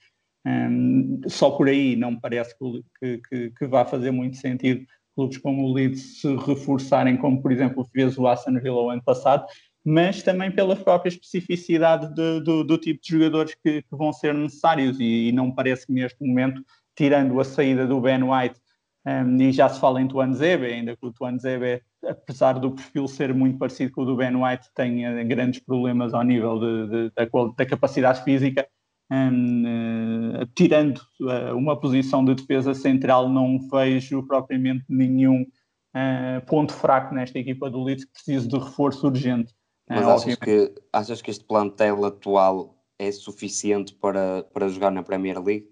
Um, 0.46 1.20
só 1.26 1.50
por 1.50 1.68
aí 1.68 1.96
não 1.96 2.12
me 2.12 2.20
parece 2.20 2.54
que, 2.98 3.20
que, 3.28 3.50
que, 3.50 3.66
vá 3.66 3.84
fazer 3.84 4.11
muito 4.11 4.38
sentido 4.38 4.86
clubes 5.14 5.36
como 5.36 5.64
o 5.64 5.72
Leeds 5.74 6.20
se 6.20 6.34
reforçarem, 6.36 7.16
como 7.16 7.42
por 7.42 7.52
exemplo 7.52 7.86
fez 7.92 8.16
o 8.16 8.26
Aston 8.26 8.58
Villa 8.58 8.80
o 8.80 8.88
ano 8.88 9.02
passado, 9.02 9.44
mas 9.84 10.22
também 10.22 10.50
pela 10.50 10.76
própria 10.76 11.11
especificidade 11.11 12.14
de, 12.14 12.40
do, 12.40 12.64
do, 12.64 12.78
tipo 12.78 13.02
de 13.02 13.08
jogadores 13.08 13.54
que, 13.54 13.82
que 13.82 13.96
vão 13.96 14.12
ser 14.12 14.32
necessários 14.32 14.98
e, 15.00 15.28
e 15.28 15.32
não 15.32 15.48
me 15.48 15.54
parece 15.54 15.86
que 15.86 15.92
neste 15.92 16.24
momento 16.24 16.62
tirando 16.97 17.38
a 17.41 17.45
saída 17.45 17.86
do 17.86 18.01
Ben 18.01 18.22
White, 18.22 18.61
um, 19.07 19.41
e 19.41 19.51
já 19.51 19.68
se 19.68 19.80
fala 19.80 20.01
em 20.01 20.09
Tuanzebe, 20.09 20.66
ainda 20.66 20.97
que 20.97 21.07
o 21.07 21.12
Tuanzebe, 21.12 21.82
apesar 22.07 22.55
do 22.55 22.72
perfil 22.72 23.09
ser 23.09 23.32
muito 23.34 23.59
parecido 23.59 23.93
com 23.93 24.03
o 24.03 24.05
do 24.05 24.16
Ben 24.16 24.34
White, 24.36 24.68
tenha 24.74 25.24
grandes 25.24 25.61
problemas 25.61 26.12
ao 26.12 26.22
nível 26.22 26.59
de, 26.59 26.88
de, 26.88 27.12
da, 27.14 27.26
da, 27.57 27.66
capacidade 27.66 28.22
física. 28.22 28.66
Um, 29.11 29.64
uh, 29.64 30.47
tirando 30.55 30.99
uh, 31.20 31.57
uma 31.57 31.78
posição 31.80 32.24
de 32.24 32.34
defesa 32.34 32.74
central, 32.74 33.28
não 33.28 33.59
vejo 33.68 34.24
propriamente 34.24 34.84
nenhum 34.88 35.43
uh, 35.43 36.47
ponto 36.47 36.72
fraco 36.72 37.14
nesta 37.14 37.38
equipa 37.38 37.68
do 37.70 37.82
Leeds 37.82 38.05
que 38.05 38.12
precise 38.12 38.47
de 38.47 38.57
reforço 38.57 39.07
urgente. 39.07 39.53
Mas 39.88 40.07
achas 40.07 40.36
que, 40.36 40.74
achas 40.93 41.22
que 41.22 41.30
este 41.30 41.45
plantel 41.45 42.05
atual 42.05 42.76
é 42.99 43.11
suficiente 43.11 43.95
para, 43.95 44.45
para 44.53 44.68
jogar 44.68 44.93
na 44.93 45.03
Premier 45.03 45.43
League? 45.43 45.66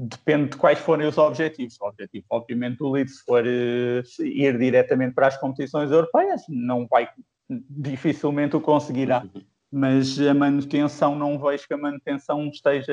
Depende 0.00 0.50
de 0.50 0.56
quais 0.56 0.78
forem 0.78 1.06
os 1.06 1.18
objetivos. 1.18 1.78
O 1.80 1.86
objetivo, 1.86 2.24
obviamente, 2.30 2.78
do 2.78 2.90
Leeds, 2.90 3.18
se 3.18 3.24
for 3.24 3.44
uh, 3.44 4.24
ir 4.24 4.58
diretamente 4.58 5.14
para 5.14 5.26
as 5.26 5.36
competições 5.36 5.90
europeias, 5.90 6.42
não 6.48 6.86
vai, 6.86 7.08
dificilmente 7.48 8.56
o 8.56 8.60
conseguirá. 8.60 9.24
Mas 9.70 10.18
a 10.18 10.32
manutenção, 10.32 11.14
não 11.14 11.38
vejo 11.38 11.66
que 11.68 11.74
a 11.74 11.78
manutenção 11.78 12.48
esteja. 12.48 12.92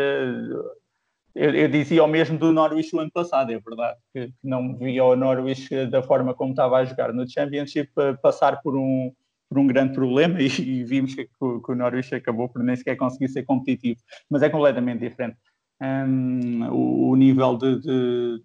Eu, 1.33 1.55
eu 1.55 1.69
dizia 1.69 2.03
o 2.03 2.07
mesmo 2.07 2.37
do 2.37 2.51
Norwich 2.51 2.93
o 2.95 2.99
ano 2.99 3.11
passado, 3.11 3.51
é 3.51 3.59
verdade, 3.59 3.97
que, 4.13 4.27
que 4.27 4.33
não 4.43 4.75
via 4.75 5.03
o 5.03 5.15
Norwich 5.15 5.85
da 5.85 6.03
forma 6.03 6.33
como 6.33 6.51
estava 6.51 6.77
a 6.77 6.85
jogar 6.85 7.13
no 7.13 7.29
Championship 7.29 7.91
passar 8.21 8.61
por 8.61 8.75
um, 8.75 9.13
por 9.49 9.59
um 9.59 9.67
grande 9.67 9.93
problema 9.93 10.39
e, 10.41 10.47
e 10.47 10.83
vimos 10.83 11.15
que, 11.15 11.25
que, 11.25 11.31
o 11.39 11.75
Norwich 11.75 12.13
acabou 12.13 12.49
por 12.49 12.63
nem 12.63 12.75
sequer 12.75 12.97
conseguir 12.97 13.29
ser 13.29 13.43
competitivo. 13.43 13.99
Mas 14.29 14.43
é 14.43 14.49
completamente 14.49 14.99
diferente 14.99 15.37
um, 15.81 16.67
o, 16.71 17.09
o, 17.09 17.15
nível 17.15 17.57
de, 17.57 17.79
de, 17.79 18.43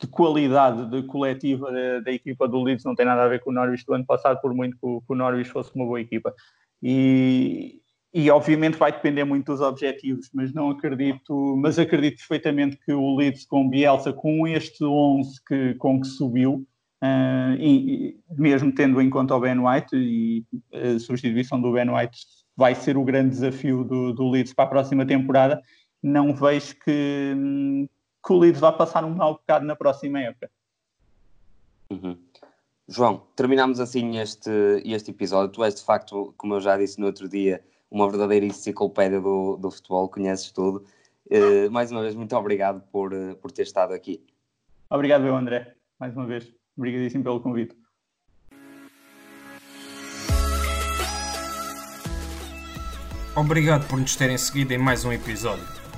de, 0.00 0.06
qualidade 0.08 0.90
de 0.90 1.02
coletiva 1.04 1.70
da, 2.02 2.12
equipa 2.12 2.46
do 2.46 2.62
Leeds 2.62 2.84
não 2.84 2.94
tem 2.94 3.06
nada 3.06 3.22
a 3.22 3.28
ver 3.28 3.40
com 3.40 3.50
o 3.50 3.52
Norwich 3.52 3.84
do 3.86 3.94
ano 3.94 4.04
passado, 4.04 4.40
por 4.40 4.52
muito 4.54 4.76
que 4.76 4.86
o, 4.86 5.00
que 5.00 5.12
o 5.12 5.16
Norwich 5.16 5.50
fosse 5.50 5.74
uma 5.74 5.86
boa 5.86 6.00
equipa. 6.00 6.34
E, 6.82 7.80
e 8.12 8.30
obviamente 8.30 8.78
vai 8.78 8.92
depender 8.92 9.24
muito 9.24 9.52
dos 9.52 9.60
objetivos, 9.60 10.30
mas 10.32 10.52
não 10.52 10.70
acredito, 10.70 11.56
mas 11.58 11.78
acredito 11.78 12.16
perfeitamente 12.16 12.78
que 12.84 12.92
o 12.92 13.16
Leeds 13.16 13.46
com 13.46 13.68
Bielsa, 13.68 14.12
com 14.12 14.46
este 14.46 14.84
11 14.84 15.44
que, 15.46 15.74
com 15.74 16.00
que 16.00 16.06
subiu, 16.06 16.66
uh, 17.02 17.56
e, 17.58 18.18
mesmo 18.30 18.72
tendo 18.72 19.00
em 19.00 19.10
conta 19.10 19.34
o 19.34 19.40
Ben 19.40 19.58
White 19.58 19.96
e 19.96 20.44
a 20.72 20.98
substituição 20.98 21.60
do 21.60 21.72
Ben 21.72 21.90
White 21.90 22.18
vai 22.56 22.74
ser 22.74 22.96
o 22.96 23.04
grande 23.04 23.30
desafio 23.30 23.84
do, 23.84 24.14
do 24.14 24.30
Leeds 24.30 24.54
para 24.54 24.64
a 24.64 24.68
próxima 24.68 25.04
temporada, 25.04 25.60
não 26.06 26.32
vejo 26.32 26.76
que, 26.76 27.34
que 28.24 28.32
o 28.32 28.38
Leeds 28.38 28.60
vá 28.60 28.72
passar 28.72 29.04
um 29.04 29.10
mau 29.10 29.34
bocado 29.34 29.66
na 29.66 29.74
próxima 29.74 30.20
época. 30.20 30.48
Uhum. 31.90 32.16
João, 32.88 33.26
terminamos 33.34 33.80
assim 33.80 34.18
este, 34.18 34.50
este 34.84 35.10
episódio. 35.10 35.52
Tu 35.52 35.64
és 35.64 35.74
de 35.74 35.82
facto, 35.82 36.32
como 36.36 36.54
eu 36.54 36.60
já 36.60 36.76
disse 36.76 37.00
no 37.00 37.06
outro 37.06 37.28
dia, 37.28 37.60
uma 37.90 38.08
verdadeira 38.08 38.46
enciclopédia 38.46 39.20
do, 39.20 39.56
do 39.56 39.68
futebol, 39.68 40.08
conheces 40.08 40.52
tudo. 40.52 40.84
Uh, 41.26 41.68
mais 41.72 41.90
uma 41.90 42.02
vez, 42.02 42.14
muito 42.14 42.36
obrigado 42.36 42.80
por, 42.92 43.10
por 43.42 43.50
ter 43.50 43.62
estado 43.62 43.92
aqui. 43.92 44.24
Obrigado, 44.88 45.26
eu, 45.26 45.34
André, 45.34 45.74
mais 45.98 46.16
uma 46.16 46.24
vez. 46.24 46.54
Obrigadíssimo 46.76 47.24
pelo 47.24 47.40
convite. 47.40 47.76
Obrigado 53.34 53.88
por 53.88 53.98
nos 53.98 54.14
terem 54.14 54.38
seguido 54.38 54.72
em 54.72 54.78
mais 54.78 55.04
um 55.04 55.12
episódio. 55.12 55.85